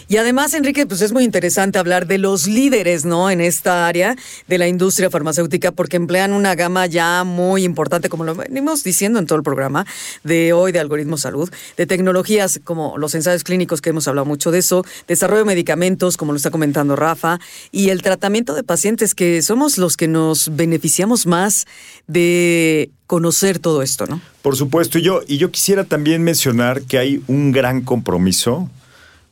Y 0.07 0.17
además, 0.17 0.53
Enrique, 0.53 0.85
pues 0.85 1.01
es 1.01 1.11
muy 1.11 1.23
interesante 1.23 1.79
hablar 1.79 2.07
de 2.07 2.17
los 2.17 2.47
líderes, 2.47 3.05
¿no? 3.05 3.29
En 3.29 3.41
esta 3.41 3.87
área 3.87 4.15
de 4.47 4.57
la 4.57 4.67
industria 4.67 5.09
farmacéutica, 5.09 5.71
porque 5.71 5.97
emplean 5.97 6.33
una 6.33 6.55
gama 6.55 6.85
ya 6.85 7.23
muy 7.23 7.63
importante, 7.63 8.09
como 8.09 8.23
lo 8.23 8.35
venimos 8.35 8.83
diciendo 8.83 9.19
en 9.19 9.25
todo 9.25 9.37
el 9.37 9.43
programa 9.43 9.85
de 10.23 10.53
hoy 10.53 10.71
de 10.71 10.79
Algoritmo 10.79 11.17
Salud, 11.17 11.49
de 11.77 11.85
tecnologías 11.85 12.59
como 12.63 12.97
los 12.97 13.15
ensayos 13.15 13.43
clínicos, 13.43 13.81
que 13.81 13.89
hemos 13.89 14.07
hablado 14.07 14.25
mucho 14.25 14.51
de 14.51 14.59
eso, 14.59 14.85
desarrollo 15.07 15.39
de 15.39 15.45
medicamentos, 15.45 16.17
como 16.17 16.31
lo 16.31 16.37
está 16.37 16.51
comentando 16.51 16.95
Rafa, 16.95 17.39
y 17.71 17.89
el 17.89 18.01
tratamiento 18.01 18.53
de 18.53 18.63
pacientes, 18.63 19.15
que 19.15 19.41
somos 19.41 19.77
los 19.77 19.97
que 19.97 20.07
nos 20.07 20.55
beneficiamos 20.55 21.25
más 21.25 21.65
de 22.07 22.89
conocer 23.07 23.59
todo 23.59 23.81
esto, 23.81 24.05
¿no? 24.07 24.21
Por 24.41 24.55
supuesto, 24.55 24.97
y 24.97 25.03
yo, 25.03 25.21
y 25.27 25.37
yo 25.37 25.51
quisiera 25.51 25.83
también 25.83 26.23
mencionar 26.23 26.81
que 26.83 26.97
hay 26.97 27.21
un 27.27 27.51
gran 27.51 27.81
compromiso 27.81 28.69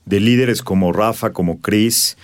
de 0.06 0.20
líderes 0.20 0.62
como 0.62 0.91
Rafa, 0.91 1.34
como 1.34 1.60
Chris, 1.60 2.18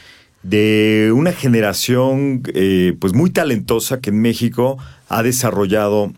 de 0.43 1.11
una 1.13 1.31
generación 1.31 2.43
eh, 2.53 2.95
pues 2.99 3.13
muy 3.13 3.29
talentosa 3.29 3.99
que 3.99 4.11
en 4.11 4.21
México 4.21 4.77
ha 5.09 5.23
desarrollado 5.23 6.13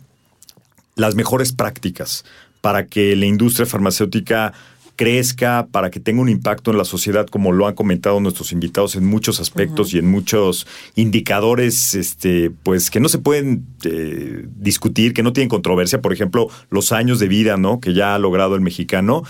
las 0.96 1.16
mejores 1.16 1.54
prácticas 1.54 2.26
para 2.62 2.88
que 2.88 3.16
la 3.16 3.26
industria 3.26 3.66
farmacéutica 3.66 4.54
crezca, 5.00 5.70
para 5.72 5.92
que 5.92 6.02
tenga 6.02 6.20
un 6.20 6.28
impacto 6.28 6.72
en 6.72 6.78
la 6.78 6.84
sociedad, 6.84 7.26
como 7.26 7.54
lo 7.54 7.68
han 7.68 7.74
comentado 7.74 8.20
nuestros 8.20 8.52
invitados 8.52 8.98
en 8.98 9.06
muchos 9.06 9.40
aspectos 9.40 9.94
y 9.94 9.98
en 9.98 10.12
muchos 10.12 10.68
indicadores, 10.96 11.96
este, 11.96 12.52
pues 12.64 12.92
que 12.92 13.00
no 13.00 13.08
se 13.08 13.18
pueden 13.18 13.66
eh, 13.86 14.46
discutir, 14.58 15.14
que 15.14 15.24
no 15.24 15.32
tienen 15.32 15.48
controversia. 15.48 16.02
Por 16.02 16.12
ejemplo, 16.12 16.50
los 16.70 16.92
años 16.92 17.20
de 17.20 17.30
vida, 17.30 17.56
¿no? 17.56 17.80
Que 17.80 17.94
ya 17.94 18.14
ha 18.14 18.20
logrado 18.20 18.56
el 18.56 18.62
mexicano. 18.62 19.24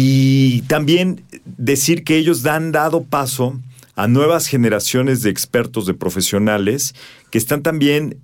Y 0.00 0.62
también 0.68 1.24
decir 1.44 2.04
que 2.04 2.18
ellos 2.18 2.46
han 2.46 2.70
dado 2.70 3.02
paso 3.02 3.58
a 3.96 4.06
nuevas 4.06 4.46
generaciones 4.46 5.22
de 5.22 5.30
expertos, 5.30 5.86
de 5.86 5.94
profesionales, 5.94 6.94
que 7.32 7.38
están 7.38 7.64
también 7.64 8.16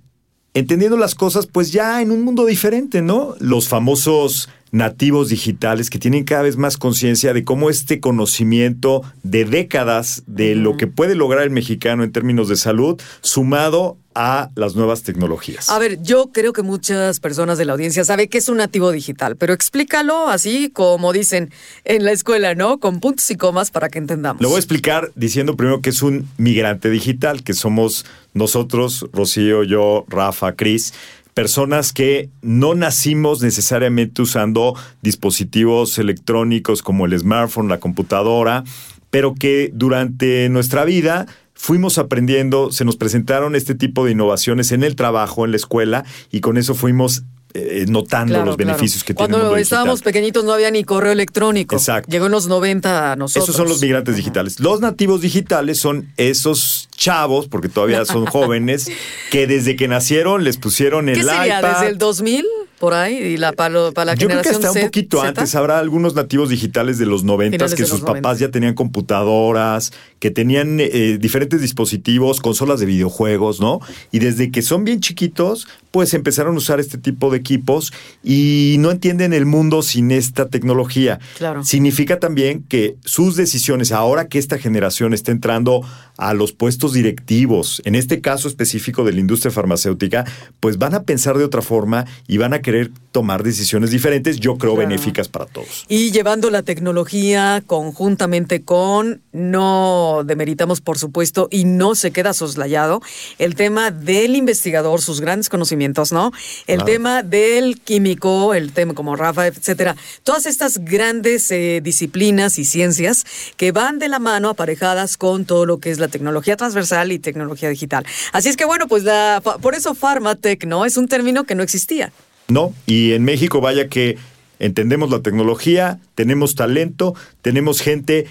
entendiendo 0.53 0.95
las 0.95 1.15
cosas 1.15 1.47
pues 1.47 1.73
ya 1.73 2.01
en 2.01 2.11
un 2.11 2.21
mundo 2.21 2.45
diferente, 2.45 3.01
¿no? 3.01 3.35
Los 3.41 3.67
famosos 3.67 4.47
nativos 4.71 5.27
digitales 5.27 5.89
que 5.89 5.99
tienen 5.99 6.23
cada 6.23 6.43
vez 6.43 6.55
más 6.55 6.77
conciencia 6.77 7.33
de 7.33 7.43
cómo 7.43 7.69
este 7.69 7.99
conocimiento 7.99 9.01
de 9.23 9.43
décadas 9.43 10.23
de 10.27 10.55
lo 10.55 10.77
que 10.77 10.87
puede 10.87 11.13
lograr 11.13 11.43
el 11.43 11.49
mexicano 11.49 12.05
en 12.05 12.13
términos 12.13 12.47
de 12.47 12.55
salud, 12.55 13.01
sumado 13.19 13.97
a 14.15 14.49
las 14.55 14.75
nuevas 14.75 15.03
tecnologías. 15.03 15.69
A 15.69 15.77
ver, 15.77 16.01
yo 16.01 16.31
creo 16.31 16.53
que 16.53 16.63
muchas 16.63 17.19
personas 17.19 17.57
de 17.57 17.65
la 17.65 17.73
audiencia 17.73 18.03
saben 18.05 18.29
que 18.29 18.37
es 18.37 18.49
un 18.49 18.57
nativo 18.57 18.91
digital, 18.91 19.35
pero 19.35 19.53
explícalo 19.53 20.29
así 20.29 20.71
como 20.73 21.13
dicen 21.13 21.51
en 21.83 22.05
la 22.05 22.13
escuela, 22.13 22.55
¿no? 22.55 22.79
Con 22.79 23.01
puntos 23.01 23.29
y 23.29 23.35
comas 23.35 23.71
para 23.71 23.89
que 23.89 23.99
entendamos. 23.99 24.41
Lo 24.41 24.49
voy 24.49 24.55
a 24.55 24.59
explicar 24.59 25.11
diciendo 25.15 25.55
primero 25.55 25.81
que 25.81 25.89
es 25.89 26.01
un 26.01 26.27
migrante 26.37 26.89
digital, 26.89 27.43
que 27.43 27.53
somos 27.53 28.05
nosotros, 28.33 29.05
Rocío, 29.11 29.63
yo, 29.63 30.05
Rafa, 30.07 30.53
Cris, 30.53 30.93
personas 31.33 31.91
que 31.91 32.29
no 32.41 32.75
nacimos 32.75 33.41
necesariamente 33.41 34.21
usando 34.21 34.75
dispositivos 35.01 35.97
electrónicos 35.97 36.81
como 36.81 37.05
el 37.05 37.19
smartphone, 37.19 37.67
la 37.67 37.81
computadora, 37.81 38.63
pero 39.09 39.35
que 39.35 39.69
durante 39.73 40.47
nuestra 40.49 40.85
vida 40.85 41.25
fuimos 41.55 41.97
aprendiendo, 41.97 42.71
se 42.71 42.85
nos 42.85 42.97
presentaron 42.97 43.55
este 43.55 43.73
tipo 43.75 44.05
de 44.05 44.11
innovaciones 44.11 44.71
en 44.71 44.83
el 44.83 44.95
trabajo, 44.95 45.45
en 45.45 45.51
la 45.51 45.57
escuela, 45.57 46.05
y 46.31 46.41
con 46.41 46.57
eso 46.57 46.75
fuimos 46.75 47.23
eh, 47.57 47.85
notando 47.87 48.33
Claro, 48.33 48.45
los 48.47 48.57
claro. 48.57 48.71
beneficios 48.73 49.05
que 49.05 49.15
Cuando 49.15 49.37
tiene 49.37 49.43
el 49.45 49.49
mundo 49.51 49.61
estábamos 49.61 49.95
digital. 49.99 50.11
pequeñitos 50.13 50.43
no 50.43 50.51
había 50.51 50.71
ni 50.71 50.83
correo 50.83 51.13
electrónico. 51.13 51.75
Exacto. 51.77 52.11
Llegó 52.11 52.25
en 52.25 52.33
los 52.33 52.47
90 52.47 53.13
a 53.13 53.15
nosotros. 53.15 53.45
Esos 53.45 53.55
son 53.55 53.69
los 53.69 53.81
migrantes 53.81 54.17
digitales. 54.17 54.59
Los 54.59 54.81
nativos 54.81 55.21
digitales 55.21 55.79
son 55.79 56.11
esos 56.17 56.89
chavos, 56.97 57.47
porque 57.47 57.69
todavía 57.69 58.03
son 58.03 58.25
jóvenes, 58.25 58.91
que 59.31 59.47
desde 59.47 59.77
que 59.77 59.87
nacieron 59.87 60.43
les 60.43 60.57
pusieron 60.57 61.07
el 61.07 61.15
¿Qué 61.15 61.23
sería? 61.23 61.59
iPad. 61.59 61.71
¿Desde 61.75 61.87
el 61.87 61.97
2000? 61.97 62.45
Por 62.79 62.93
ahí, 62.93 63.15
y 63.15 63.37
la, 63.37 63.53
para, 63.53 63.69
lo- 63.69 63.93
para 63.93 64.05
la 64.11 64.15
Yo 64.15 64.27
creo 64.27 64.41
que 64.41 64.49
hasta 64.49 64.71
un 64.71 64.81
poquito 64.81 65.17
Z? 65.17 65.29
antes 65.29 65.55
habrá 65.55 65.79
algunos 65.79 66.13
nativos 66.13 66.49
digitales 66.49 66.97
de 66.97 67.05
los 67.05 67.23
noventas 67.23 67.73
que 67.73 67.83
sus 67.83 67.91
los 67.93 68.01
90. 68.01 68.21
papás 68.21 68.39
ya 68.39 68.49
tenían 68.51 68.73
computadoras, 68.73 69.93
que 70.19 70.29
tenían 70.31 70.79
eh, 70.79 71.17
diferentes 71.19 71.61
dispositivos, 71.61 72.41
consolas 72.41 72.79
de 72.79 72.85
videojuegos, 72.85 73.59
¿no? 73.61 73.79
Y 74.11 74.19
desde 74.19 74.51
que 74.51 74.61
son 74.61 74.83
bien 74.83 74.99
chiquitos, 74.99 75.67
pues 75.91 76.13
empezaron 76.13 76.55
a 76.55 76.57
usar 76.57 76.79
este 76.81 76.97
tipo 76.97 77.31
de 77.31 77.37
equipos 77.37 77.93
y 78.23 78.75
no 78.79 78.91
entienden 78.91 79.31
el 79.33 79.45
mundo 79.45 79.81
sin 79.81 80.11
esta 80.11 80.49
tecnología. 80.49 81.19
Claro. 81.37 81.63
Significa 81.63 82.19
también 82.19 82.63
que 82.67 82.95
sus 83.05 83.35
decisiones, 83.37 83.91
ahora 83.93 84.27
que 84.27 84.37
esta 84.39 84.57
generación 84.57 85.13
está 85.13 85.31
entrando 85.31 85.81
a 86.17 86.33
los 86.33 86.53
puestos 86.53 86.93
directivos, 86.93 87.81
en 87.85 87.95
este 87.95 88.21
caso 88.21 88.47
específico 88.47 89.03
de 89.03 89.13
la 89.13 89.19
industria 89.19 89.51
farmacéutica, 89.51 90.25
pues 90.59 90.77
van 90.77 90.93
a 90.95 91.03
pensar 91.03 91.37
de 91.37 91.43
otra 91.43 91.61
forma 91.61 92.05
y 92.27 92.37
van 92.37 92.53
a 92.53 92.61
querer 92.61 92.91
tomar 93.11 93.43
decisiones 93.43 93.91
diferentes, 93.91 94.39
yo 94.39 94.57
creo 94.57 94.75
Claro. 94.75 94.89
benéficas 94.89 95.27
para 95.29 95.45
todos. 95.45 95.85
Y 95.87 96.11
llevando 96.11 96.49
la 96.49 96.63
tecnología 96.63 97.63
conjuntamente 97.65 98.61
con, 98.63 99.21
no 99.31 100.23
demeritamos 100.25 100.81
por 100.81 100.97
supuesto, 100.97 101.47
y 101.51 101.63
no 101.65 101.95
se 101.95 102.11
queda 102.11 102.33
soslayado, 102.33 103.01
el 103.39 103.55
tema 103.55 103.91
del 103.91 104.35
investigador, 104.35 105.01
sus 105.01 105.21
grandes 105.21 105.49
conocimientos, 105.49 106.11
¿no? 106.11 106.31
El 106.67 106.77
Claro. 106.77 106.85
tema 106.91 107.23
del 107.23 107.79
químico, 107.79 108.53
el 108.53 108.71
tema 108.73 108.93
como 108.93 109.15
Rafa, 109.15 109.47
etcétera. 109.47 109.95
Todas 110.23 110.45
estas 110.45 110.79
grandes 110.79 111.49
eh, 111.51 111.79
disciplinas 111.83 112.57
y 112.59 112.65
ciencias 112.65 113.25
que 113.57 113.71
van 113.71 113.99
de 113.99 114.09
la 114.09 114.19
mano 114.19 114.49
aparejadas 114.49 115.17
con 115.17 115.45
todo 115.45 115.65
lo 115.65 115.79
que 115.79 115.91
es 115.91 115.99
la 115.99 116.04
tecnología 116.07 116.55
transversal 116.55 117.11
y 117.11 117.19
tecnología 117.19 117.69
digital. 117.69 118.05
Así 118.31 118.49
es 118.49 118.57
que 118.57 118.65
bueno, 118.65 118.87
pues 118.87 119.03
la, 119.03 119.41
por 119.61 119.75
eso 119.75 119.93
Pharmatech, 119.93 120.65
¿no? 120.65 120.85
Es 120.85 120.97
un 120.97 121.07
término 121.07 121.45
que 121.45 121.55
no 121.55 121.63
existía. 121.63 122.11
No, 122.47 122.73
y 122.85 123.13
en 123.13 123.23
México 123.23 123.59
vaya 123.59 123.87
que 123.87 124.17
Entendemos 124.59 125.09
la 125.09 125.21
tecnología, 125.21 125.99
tenemos 126.15 126.55
talento, 126.55 127.13
tenemos 127.41 127.81
gente 127.81 128.27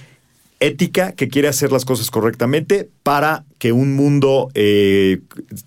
ética 0.60 1.12
que 1.12 1.28
quiere 1.28 1.48
hacer 1.48 1.70
las 1.72 1.84
cosas 1.84 2.10
correctamente 2.10 2.88
para 3.04 3.44
que 3.58 3.70
un 3.72 3.94
mundo 3.96 4.50
eh, 4.54 5.20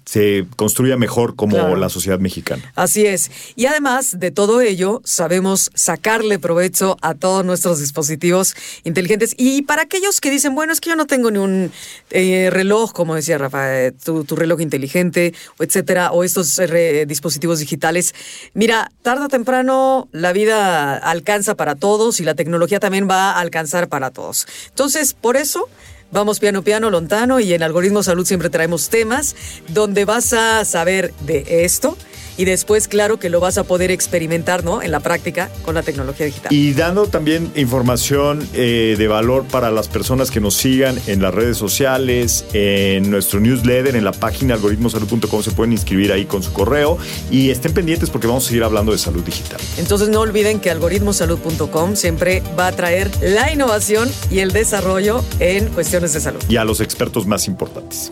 se 0.05 0.45
construya 0.55 0.97
mejor 0.97 1.35
como 1.35 1.55
Claro. 1.55 1.75
la 1.75 1.89
sociedad 1.89 2.19
mexicana. 2.19 2.71
Así 2.75 3.05
es. 3.05 3.31
Y 3.55 3.67
además 3.67 4.19
de 4.19 4.31
todo 4.31 4.59
ello, 4.61 5.01
sabemos 5.05 5.71
sacarle 5.75 6.39
provecho 6.39 6.97
a 7.01 7.13
todos 7.13 7.45
nuestros 7.45 7.79
dispositivos 7.79 8.55
inteligentes. 8.83 9.35
Y 9.37 9.61
para 9.63 9.83
aquellos 9.83 10.19
que 10.19 10.31
dicen, 10.31 10.55
bueno, 10.55 10.73
es 10.73 10.81
que 10.81 10.89
yo 10.89 10.95
no 10.95 11.05
tengo 11.05 11.31
ni 11.31 11.37
un 11.37 11.71
eh, 12.09 12.49
reloj, 12.51 12.91
como 12.91 13.13
decía 13.15 13.37
Rafa, 13.37 13.85
eh, 13.85 13.91
tu, 13.91 14.23
tu 14.25 14.35
reloj 14.35 14.59
inteligente, 14.61 15.33
etcétera, 15.59 16.11
o 16.11 16.23
estos 16.23 16.59
dispositivos 17.07 17.59
digitales. 17.59 18.13
Mira, 18.55 18.91
tarde 19.03 19.25
o 19.25 19.29
temprano 19.29 20.07
la 20.11 20.33
vida 20.33 20.97
alcanza 20.97 21.55
para 21.55 21.75
todos 21.75 22.19
y 22.19 22.23
la 22.23 22.33
tecnología 22.33 22.79
también 22.79 23.07
va 23.09 23.31
a 23.33 23.39
alcanzar 23.39 23.89
para 23.89 24.09
todos. 24.09 24.47
Entonces, 24.69 25.13
por 25.13 25.37
eso 25.37 25.69
Vamos 26.11 26.39
piano 26.39 26.63
piano, 26.63 26.89
lontano 26.89 27.41
y 27.41 27.53
en 27.53 27.63
Algoritmo 27.63 28.01
Salud 28.01 28.25
siempre 28.25 28.49
traemos 28.49 28.89
temas 28.89 29.35
donde 29.67 30.05
vas 30.05 30.31
a 30.31 30.63
saber 30.63 31.13
de 31.25 31.65
esto 31.65 31.97
y 32.37 32.45
después, 32.45 32.87
claro, 32.87 33.17
que 33.17 33.29
lo 33.29 33.39
vas 33.39 33.57
a 33.57 33.63
poder 33.63 33.91
experimentar, 33.91 34.63
¿no? 34.63 34.81
En 34.81 34.91
la 34.91 34.99
práctica 34.99 35.49
con 35.63 35.75
la 35.75 35.83
tecnología 35.83 36.25
digital. 36.25 36.53
Y 36.53 36.73
dando 36.73 37.07
también 37.07 37.51
información 37.55 38.47
eh, 38.53 38.95
de 38.97 39.07
valor 39.07 39.45
para 39.45 39.71
las 39.71 39.87
personas 39.87 40.31
que 40.31 40.39
nos 40.39 40.55
sigan 40.55 40.97
en 41.07 41.21
las 41.21 41.33
redes 41.33 41.57
sociales, 41.57 42.45
en 42.53 43.09
nuestro 43.09 43.39
newsletter, 43.39 43.95
en 43.95 44.03
la 44.03 44.11
página 44.11 44.53
algoritmosalud.com 44.53 45.43
se 45.43 45.51
pueden 45.51 45.73
inscribir 45.73 46.11
ahí 46.11 46.25
con 46.25 46.43
su 46.43 46.53
correo 46.53 46.97
y 47.31 47.49
estén 47.49 47.73
pendientes 47.73 48.09
porque 48.09 48.27
vamos 48.27 48.45
a 48.45 48.47
seguir 48.47 48.63
hablando 48.63 48.91
de 48.91 48.97
salud 48.97 49.23
digital. 49.23 49.59
Entonces 49.77 50.09
no 50.09 50.21
olviden 50.21 50.59
que 50.59 50.69
algoritmosalud.com 50.69 51.95
siempre 51.95 52.43
va 52.57 52.67
a 52.67 52.71
traer 52.71 53.09
la 53.21 53.51
innovación 53.51 54.09
y 54.29 54.39
el 54.39 54.51
desarrollo 54.51 55.23
en 55.39 55.67
cuestiones 55.67 56.13
de 56.13 56.21
salud. 56.21 56.41
Y 56.49 56.57
a 56.57 56.65
los 56.65 56.81
expertos 56.81 57.25
más 57.25 57.47
importantes. 57.47 58.11